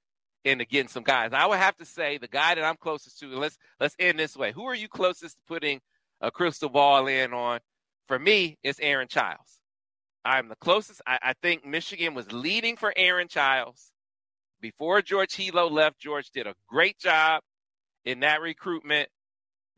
into 0.45 0.65
getting 0.65 0.89
some 0.89 1.03
guys. 1.03 1.33
I 1.33 1.47
would 1.47 1.59
have 1.59 1.77
to 1.79 1.85
say 1.85 2.19
the 2.19 2.29
guy 2.29 2.55
that 2.55 2.65
I'm 2.65 2.77
closest 2.77 3.19
to. 3.21 3.27
Let's 3.39 3.59
let's 3.79 3.97
end 3.99 4.19
this 4.19 4.37
way. 4.37 4.53
Who 4.53 4.65
are 4.65 4.75
you 4.75 4.89
closest 4.89 5.37
to 5.37 5.43
putting 5.47 5.81
a 6.21 6.31
crystal 6.31 6.69
ball 6.69 7.07
in 7.07 7.33
on? 7.33 7.61
For 8.07 8.19
me, 8.19 8.59
it's 8.63 8.81
Aaron 8.81 9.09
Chiles. 9.09 9.61
I'm 10.25 10.49
the 10.49 10.57
closest. 10.57 11.01
I, 11.07 11.19
I 11.23 11.33
think 11.43 11.65
Michigan 11.65 12.15
was 12.15 12.31
leading 12.33 12.77
for 12.77 12.93
Aaron 12.97 13.29
Chiles 13.29 13.93
before 14.61 15.03
George 15.03 15.35
Helow 15.35 15.71
left. 15.71 15.99
George 15.99 16.31
did 16.31 16.47
a 16.47 16.55
great 16.69 16.99
job 16.99 17.43
in 18.05 18.21
that 18.21 18.41
recruitment. 18.41 19.09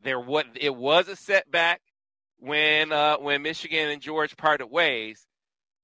There 0.01 0.19
what 0.19 0.47
it 0.55 0.75
was 0.75 1.07
a 1.07 1.15
setback 1.15 1.81
when 2.39 2.91
uh, 2.91 3.17
when 3.17 3.41
Michigan 3.41 3.89
and 3.89 4.01
George 4.01 4.35
parted 4.35 4.67
ways, 4.67 5.25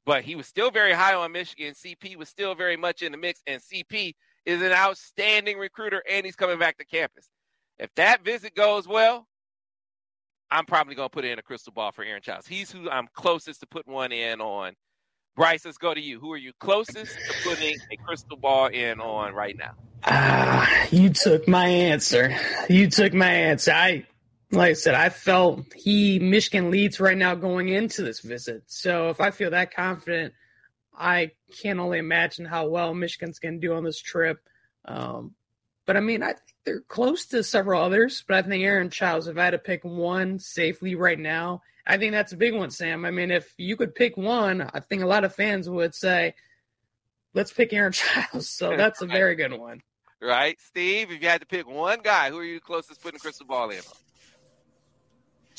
but 0.05 0.23
he 0.23 0.35
was 0.35 0.47
still 0.47 0.71
very 0.71 0.93
high 0.93 1.13
on 1.13 1.31
Michigan. 1.31 1.73
CP 1.73 2.15
was 2.15 2.29
still 2.29 2.55
very 2.55 2.77
much 2.77 3.01
in 3.01 3.11
the 3.11 3.17
mix, 3.17 3.41
and 3.47 3.61
CP 3.61 4.15
is 4.45 4.61
an 4.61 4.71
outstanding 4.71 5.57
recruiter, 5.57 6.03
and 6.09 6.25
he's 6.25 6.35
coming 6.35 6.59
back 6.59 6.77
to 6.77 6.85
campus. 6.85 7.29
If 7.77 7.93
that 7.95 8.23
visit 8.23 8.55
goes 8.55 8.87
well, 8.87 9.27
I'm 10.51 10.65
probably 10.65 10.95
going 10.95 11.09
to 11.09 11.13
put 11.13 11.25
in 11.25 11.37
a 11.37 11.41
crystal 11.41 11.71
ball 11.71 11.91
for 11.91 12.03
Aaron 12.03 12.21
Chiles. 12.21 12.47
He's 12.47 12.71
who 12.71 12.89
I'm 12.89 13.07
closest 13.13 13.59
to 13.61 13.67
putting 13.67 13.93
one 13.93 14.11
in 14.11 14.41
on. 14.41 14.73
Brice, 15.35 15.63
let's 15.63 15.77
go 15.77 15.93
to 15.93 16.01
you. 16.01 16.19
Who 16.19 16.33
are 16.33 16.37
you 16.37 16.51
closest 16.59 17.15
to 17.15 17.33
putting 17.43 17.77
a 17.91 17.97
crystal 17.97 18.35
ball 18.35 18.67
in 18.67 18.99
on 18.99 19.33
right 19.33 19.55
now? 19.57 19.71
Ah, 20.03 20.63
uh, 20.63 20.87
you 20.91 21.09
took 21.11 21.47
my 21.47 21.67
answer. 21.67 22.35
You 22.69 22.89
took 22.89 23.13
my 23.13 23.31
answer. 23.31 23.71
I, 23.71 24.05
like 24.51 24.71
I 24.71 24.73
said, 24.73 24.95
I 24.95 25.09
felt 25.09 25.73
he 25.73 26.19
Michigan 26.19 26.71
leads 26.71 26.99
right 26.99 27.17
now 27.17 27.35
going 27.35 27.69
into 27.69 28.01
this 28.01 28.19
visit. 28.19 28.63
So 28.67 29.09
if 29.09 29.21
I 29.21 29.31
feel 29.31 29.51
that 29.51 29.73
confident, 29.73 30.33
I 30.97 31.31
can't 31.61 31.79
only 31.79 31.99
imagine 31.99 32.45
how 32.45 32.67
well 32.67 32.93
Michigan's 32.93 33.39
going 33.39 33.61
to 33.61 33.67
do 33.67 33.73
on 33.73 33.83
this 33.83 34.01
trip. 34.01 34.39
Um, 34.85 35.35
but 35.85 35.97
I 35.97 36.01
mean, 36.01 36.23
I 36.23 36.33
think 36.33 36.55
they're 36.65 36.81
close 36.81 37.25
to 37.27 37.43
several 37.43 37.81
others. 37.81 38.23
But 38.27 38.37
I 38.37 38.47
think 38.47 38.63
Aaron 38.63 38.89
Chiles, 38.89 39.27
if 39.27 39.37
I 39.37 39.45
had 39.45 39.51
to 39.51 39.59
pick 39.59 39.83
one 39.83 40.39
safely 40.39 40.95
right 40.95 41.19
now, 41.19 41.61
I 41.85 41.97
think 41.97 42.11
that's 42.11 42.33
a 42.33 42.37
big 42.37 42.53
one, 42.53 42.69
Sam. 42.69 43.05
I 43.05 43.11
mean, 43.11 43.31
if 43.31 43.53
you 43.57 43.75
could 43.77 43.95
pick 43.95 44.17
one, 44.17 44.69
I 44.73 44.79
think 44.79 45.01
a 45.01 45.07
lot 45.07 45.23
of 45.23 45.33
fans 45.33 45.69
would 45.69 45.95
say, 45.95 46.35
let's 47.33 47.53
pick 47.53 47.71
Aaron 47.71 47.91
Chiles. 47.93 48.49
So 48.49 48.75
that's 48.77 49.01
a 49.01 49.07
very 49.07 49.35
good 49.35 49.53
one. 49.53 49.81
Right. 50.21 50.59
Steve, 50.59 51.11
if 51.11 51.21
you 51.21 51.29
had 51.29 51.41
to 51.41 51.47
pick 51.47 51.67
one 51.67 51.99
guy, 52.03 52.29
who 52.29 52.39
are 52.39 52.43
you 52.43 52.59
closest 52.59 53.01
putting 53.01 53.19
crystal 53.19 53.45
ball 53.45 53.69
in? 53.69 53.79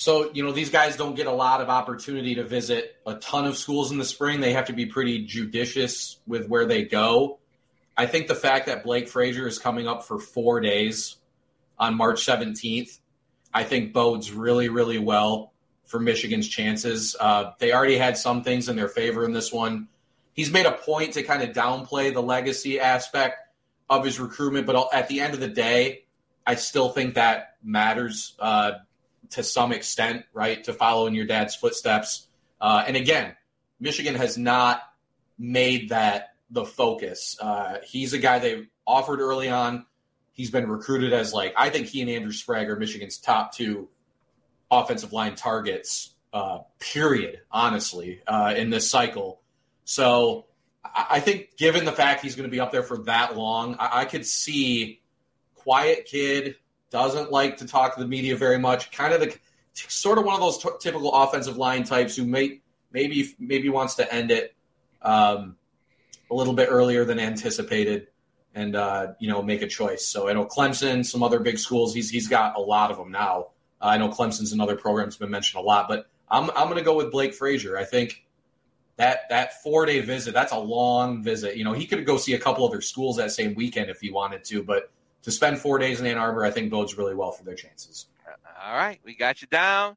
So, 0.01 0.30
you 0.32 0.42
know, 0.42 0.51
these 0.51 0.70
guys 0.70 0.96
don't 0.96 1.14
get 1.14 1.26
a 1.26 1.30
lot 1.30 1.61
of 1.61 1.68
opportunity 1.68 2.36
to 2.36 2.42
visit 2.42 2.96
a 3.07 3.16
ton 3.16 3.44
of 3.44 3.59
schools 3.59 3.92
in 3.92 3.98
the 3.98 4.05
spring. 4.07 4.40
They 4.40 4.55
have 4.55 4.64
to 4.68 4.72
be 4.72 4.86
pretty 4.86 5.26
judicious 5.26 6.18
with 6.26 6.48
where 6.48 6.64
they 6.64 6.84
go. 6.84 7.38
I 7.98 8.07
think 8.07 8.26
the 8.26 8.34
fact 8.34 8.64
that 8.64 8.82
Blake 8.82 9.09
Frazier 9.11 9.46
is 9.46 9.59
coming 9.59 9.86
up 9.86 10.05
for 10.05 10.18
four 10.18 10.61
days 10.61 11.16
on 11.78 11.96
March 11.96 12.24
17th, 12.24 12.98
I 13.53 13.64
think 13.64 13.92
bodes 13.92 14.32
really, 14.32 14.70
really 14.70 14.96
well 14.96 15.53
for 15.84 16.01
Michigan's 16.01 16.48
chances. 16.48 17.14
Uh, 17.20 17.53
they 17.59 17.74
already 17.74 17.98
had 17.98 18.16
some 18.16 18.42
things 18.42 18.70
in 18.70 18.76
their 18.76 18.88
favor 18.88 19.26
in 19.26 19.34
this 19.34 19.53
one. 19.53 19.86
He's 20.32 20.51
made 20.51 20.64
a 20.64 20.72
point 20.72 21.12
to 21.12 21.22
kind 21.22 21.42
of 21.42 21.51
downplay 21.51 22.11
the 22.11 22.22
legacy 22.22 22.80
aspect 22.80 23.36
of 23.90 24.03
his 24.03 24.18
recruitment, 24.18 24.66
but 24.66 24.94
at 24.94 25.09
the 25.09 25.20
end 25.20 25.34
of 25.34 25.40
the 25.40 25.48
day, 25.48 26.05
I 26.46 26.55
still 26.55 26.88
think 26.88 27.16
that 27.16 27.57
matters. 27.62 28.34
Uh, 28.38 28.72
to 29.31 29.43
some 29.43 29.72
extent, 29.72 30.24
right, 30.33 30.62
to 30.64 30.72
follow 30.72 31.07
in 31.07 31.14
your 31.14 31.26
dad's 31.26 31.55
footsteps. 31.55 32.26
Uh, 32.61 32.85
and 32.87 32.97
again, 32.97 33.35
Michigan 33.78 34.14
has 34.14 34.37
not 34.37 34.83
made 35.39 35.91
that 35.91 36.35
the 36.51 36.64
focus. 36.64 37.37
Uh, 37.41 37.78
he's 37.85 38.12
a 38.12 38.18
guy 38.18 38.39
they 38.39 38.66
offered 38.87 39.20
early 39.20 39.49
on. 39.49 39.87
He's 40.33 40.51
been 40.51 40.68
recruited 40.68 41.12
as 41.12 41.33
like 41.33 41.55
I 41.57 41.70
think 41.70 41.87
he 41.87 42.01
and 42.03 42.11
Andrew 42.11 42.33
Sprague 42.33 42.68
are 42.68 42.76
Michigan's 42.76 43.18
top 43.18 43.55
two 43.55 43.89
offensive 44.70 45.12
line 45.12 45.35
targets. 45.35 46.14
Uh, 46.33 46.61
period. 46.78 47.41
Honestly, 47.51 48.22
uh, 48.26 48.55
in 48.57 48.70
this 48.70 48.89
cycle, 48.89 49.41
so 49.85 50.47
I 50.85 51.18
think 51.20 51.57
given 51.57 51.85
the 51.85 51.93
fact 51.93 52.22
he's 52.22 52.37
going 52.37 52.49
to 52.49 52.51
be 52.51 52.61
up 52.61 52.70
there 52.70 52.85
for 52.85 52.99
that 53.05 53.37
long, 53.37 53.76
I, 53.78 54.03
I 54.03 54.05
could 54.05 54.24
see 54.24 55.01
quiet 55.57 56.07
kid 56.07 56.57
doesn't 56.91 57.30
like 57.30 57.59
to 57.59 57.66
talk 57.66 57.95
to 57.95 58.01
the 58.01 58.09
media 58.09 58.36
very 58.36 58.59
much. 58.59 58.91
Kind 58.91 59.12
of 59.14 59.20
the 59.20 59.36
sort 59.74 60.18
of 60.18 60.24
one 60.24 60.34
of 60.34 60.41
those 60.41 60.59
t- 60.59 60.68
typical 60.80 61.14
offensive 61.14 61.57
line 61.57 61.84
types 61.84 62.16
who 62.16 62.24
may 62.24 62.61
maybe 62.93 63.34
maybe 63.38 63.68
wants 63.68 63.95
to 63.97 64.12
end 64.12 64.30
it 64.30 64.55
um, 65.03 65.57
a 66.30 66.34
little 66.34 66.55
bit 66.55 66.68
earlier 66.70 67.05
than 67.05 67.18
anticipated, 67.18 68.09
and 68.55 68.76
uh, 68.76 69.09
you 69.18 69.28
know 69.28 69.43
make 69.43 69.62
a 69.62 69.66
choice. 69.66 70.07
So 70.07 70.28
I 70.28 70.32
know 70.32 70.45
Clemson, 70.45 71.05
some 71.05 71.22
other 71.22 71.41
big 71.41 71.59
schools. 71.59 71.95
He's 71.95 72.11
he's 72.11 72.28
got 72.28 72.57
a 72.57 72.61
lot 72.61 72.91
of 72.91 72.97
them 72.97 73.11
now. 73.11 73.49
Uh, 73.80 73.86
I 73.86 73.99
know 73.99 74.09
Clemson's 74.09 74.53
another 74.53 74.76
program's 74.76 75.16
been 75.16 75.30
mentioned 75.30 75.62
a 75.62 75.66
lot, 75.66 75.88
but 75.88 76.07
I'm 76.28 76.51
I'm 76.51 76.66
going 76.66 76.78
to 76.78 76.84
go 76.84 76.97
with 76.97 77.11
Blake 77.11 77.34
Frazier. 77.34 77.76
I 77.76 77.84
think 77.84 78.24
that 78.97 79.20
that 79.30 79.62
four 79.62 79.86
day 79.86 80.01
visit 80.01 80.34
that's 80.34 80.53
a 80.53 80.59
long 80.59 81.22
visit. 81.22 81.57
You 81.57 81.64
know 81.64 81.72
he 81.72 81.86
could 81.86 82.05
go 82.05 82.16
see 82.16 82.34
a 82.34 82.38
couple 82.38 82.66
other 82.66 82.80
schools 82.80 83.16
that 83.16 83.30
same 83.30 83.55
weekend 83.55 83.91
if 83.91 84.01
he 84.01 84.11
wanted 84.11 84.45
to, 84.45 84.62
but 84.62 84.91
to 85.22 85.30
spend 85.30 85.58
four 85.58 85.78
days 85.78 86.00
in 86.00 86.06
Ann 86.06 86.18
Arbor, 86.18 86.44
I 86.44 86.50
think 86.50 86.70
bodes 86.70 86.96
really 86.96 87.14
well 87.14 87.32
for 87.32 87.44
their 87.44 87.54
chances. 87.54 88.06
All 88.64 88.76
right, 88.76 89.00
we 89.04 89.16
got 89.16 89.42
you 89.42 89.48
down. 89.48 89.96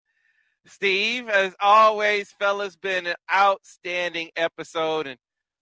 Steve, 0.65 1.27
as 1.27 1.53
always, 1.59 2.31
fellas, 2.39 2.77
been 2.77 3.05
an 3.07 3.15
outstanding 3.33 4.29
episode. 4.35 5.07
And 5.07 5.17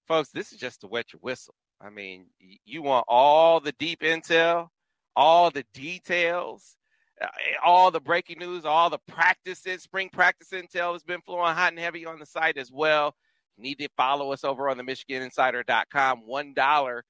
folks, 0.07 0.30
this 0.30 0.51
is 0.51 0.59
just 0.59 0.82
to 0.82 0.88
wet 0.88 1.12
your 1.12 1.20
whistle. 1.22 1.55
I 1.80 1.89
mean, 1.89 2.28
you 2.66 2.84
want 2.84 3.05
all 3.07 3.59
the 3.59 3.72
deep 3.72 4.01
intel, 4.01 4.68
all 5.16 5.49
the 5.49 5.66
details, 5.74 6.76
uh, 7.20 7.28
all 7.66 7.89
the 7.89 7.99
breaking 7.99 8.38
news, 8.38 8.66
all 8.66 8.91
the 8.91 8.99
practices, 9.07 9.82
spring 9.82 10.09
practice 10.09 10.49
intel 10.51 10.93
has 10.93 11.03
been 11.03 11.22
flowing 11.22 11.55
hot 11.55 11.72
and 11.72 11.80
heavy 11.80 12.05
on 12.05 12.20
the 12.20 12.26
site 12.28 12.57
as 12.57 12.72
well. 12.72 13.16
You 13.57 13.64
need 13.64 13.80
to 13.80 13.89
follow 13.97 14.32
us 14.32 14.43
over 14.43 14.70
on 14.70 14.78
the 14.78 14.84
MichiganInsider.com. 14.84 16.24
$1 16.30 17.01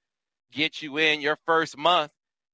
gets 0.54 0.82
you 0.82 0.98
in 0.98 1.20
your 1.20 1.38
first 1.46 1.78
month 1.78 2.12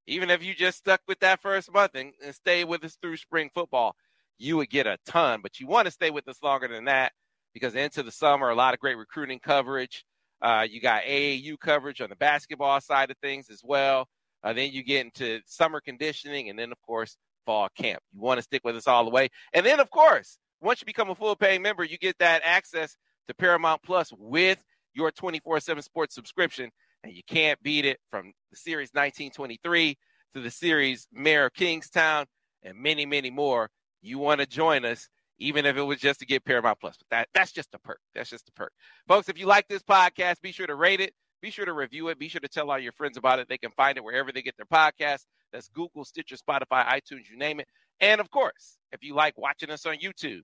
even 0.08 0.30
if 0.30 0.44
you 0.44 0.56
just 0.56 0.78
stuck 0.78 1.02
with 1.08 1.20
that 1.20 1.42
first 1.42 1.72
month 1.72 1.92
and, 1.96 2.14
and 2.24 2.34
stay 2.34 2.64
with 2.64 2.84
us 2.84 2.98
through 3.02 3.18
spring 3.18 3.50
football, 3.54 3.96
you 4.38 4.58
would 4.58 4.70
get 4.70 4.88
a 4.88 4.98
ton. 5.06 5.42
But 5.44 5.60
you 5.60 5.68
want 5.68 5.86
to 5.86 5.92
stay 5.92 6.10
with 6.10 6.28
us 6.28 6.42
longer 6.42 6.68
than 6.68 6.86
that 6.86 7.12
because 7.54 7.76
into 7.76 8.04
the 8.04 8.12
summer, 8.12 8.50
a 8.50 8.56
lot 8.56 8.74
of 8.74 8.80
great 8.80 8.98
recruiting 8.98 9.40
coverage. 9.40 10.06
Uh, 10.42 10.66
you 10.70 10.80
got 10.80 11.04
AAU 11.04 11.60
coverage 11.60 12.00
on 12.00 12.10
the 12.10 12.16
basketball 12.16 12.80
side 12.80 13.12
of 13.12 13.18
things 13.18 13.50
as 13.50 13.62
well. 13.64 14.08
Uh, 14.44 14.54
then 14.54 14.72
you 14.72 14.84
get 14.84 15.06
into 15.06 15.42
summer 15.46 15.82
conditioning, 15.82 16.50
and 16.50 16.58
then 16.58 16.72
of 16.72 16.80
course 16.82 17.18
fall 17.46 17.68
camp. 17.76 18.02
You 18.14 18.22
want 18.22 18.38
to 18.38 18.44
stick 18.44 18.62
with 18.64 18.76
us 18.76 18.88
all 18.88 19.04
the 19.04 19.10
way, 19.10 19.30
and 19.54 19.66
then 19.66 19.80
of 19.80 19.90
course 19.90 20.38
once 20.62 20.82
you 20.82 20.86
become 20.86 21.10
a 21.10 21.16
full 21.16 21.36
paying 21.36 21.62
member, 21.62 21.84
you 21.84 21.98
get 21.98 22.18
that 22.20 22.42
access 22.44 22.96
to 23.28 23.34
Paramount 23.34 23.82
Plus 23.84 24.12
with 24.18 24.64
your 24.94 25.12
24/7 25.12 25.84
sports 25.84 26.16
subscription 26.16 26.72
and 27.04 27.14
you 27.14 27.22
can't 27.28 27.62
beat 27.62 27.86
it 27.86 28.00
from 28.10 28.34
the 28.52 28.58
series 28.58 28.90
1923 28.90 29.98
to 30.34 30.42
the 30.42 30.52
series 30.52 31.08
Mayor 31.12 31.46
of 31.46 31.54
Kingstown 31.54 32.26
and 32.64 32.78
many, 32.78 33.06
many 33.06 33.30
more. 33.30 33.70
You 34.02 34.20
want 34.20 34.42
to 34.42 34.48
join 34.48 34.86
us, 34.86 35.10
even 35.40 35.66
if 35.66 35.78
it 35.78 35.82
was 35.82 36.00
just 36.00 36.20
to 36.20 36.26
get 36.26 36.46
Paramount 36.46 36.80
Plus. 36.80 36.96
But 36.98 37.16
that, 37.16 37.30
that's 37.34 37.52
just 37.52 37.74
a 37.74 37.80
perk. 37.80 38.00
That's 38.14 38.30
just 38.30 38.48
a 38.50 38.52
perk. 38.52 38.72
Folks, 39.08 39.30
if 39.30 39.38
you 39.38 39.46
like 39.46 39.68
this 39.68 39.84
podcast, 39.84 40.42
be 40.42 40.52
sure 40.52 40.68
to 40.68 40.76
rate 40.76 41.02
it. 41.02 41.14
Be 41.42 41.52
sure 41.52 41.66
to 41.66 41.74
review 41.74 42.08
it. 42.10 42.20
Be 42.20 42.30
sure 42.30 42.42
to 42.42 42.48
tell 42.48 42.72
all 42.72 42.80
your 42.80 42.94
friends 42.94 43.18
about 43.18 43.40
it. 43.40 43.48
They 43.48 43.58
can 43.58 43.72
find 43.72 43.98
it 43.98 44.04
wherever 44.04 44.32
they 44.32 44.42
get 44.42 44.56
their 44.58 44.66
podcast. 44.66 45.26
That's 45.54 45.70
Google, 45.70 46.04
Stitcher, 46.04 46.36
Spotify, 46.36 46.86
iTunes, 46.86 47.30
you 47.30 47.38
name 47.38 47.60
it. 47.60 47.68
And 48.00 48.20
of 48.20 48.30
course, 48.30 48.78
if 48.92 49.04
you 49.04 49.16
like 49.16 49.38
watching 49.38 49.70
us 49.70 49.86
on 49.86 49.98
YouTube, 49.98 50.42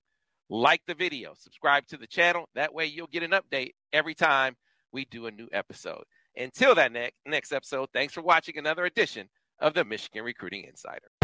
like 0.48 0.82
the 0.86 0.94
video, 0.94 1.34
subscribe 1.36 1.86
to 1.88 1.96
the 1.96 2.06
channel. 2.06 2.48
That 2.54 2.74
way 2.74 2.86
you'll 2.86 3.06
get 3.08 3.22
an 3.22 3.32
update 3.32 3.72
every 3.92 4.14
time 4.14 4.56
we 4.92 5.04
do 5.06 5.26
a 5.26 5.30
new 5.30 5.48
episode. 5.52 6.04
Until 6.36 6.74
that 6.74 6.92
ne- 6.92 7.12
next 7.26 7.52
episode, 7.52 7.88
thanks 7.92 8.12
for 8.12 8.22
watching 8.22 8.58
another 8.58 8.84
edition 8.84 9.28
of 9.60 9.74
the 9.74 9.84
Michigan 9.84 10.24
Recruiting 10.24 10.64
Insider. 10.64 11.23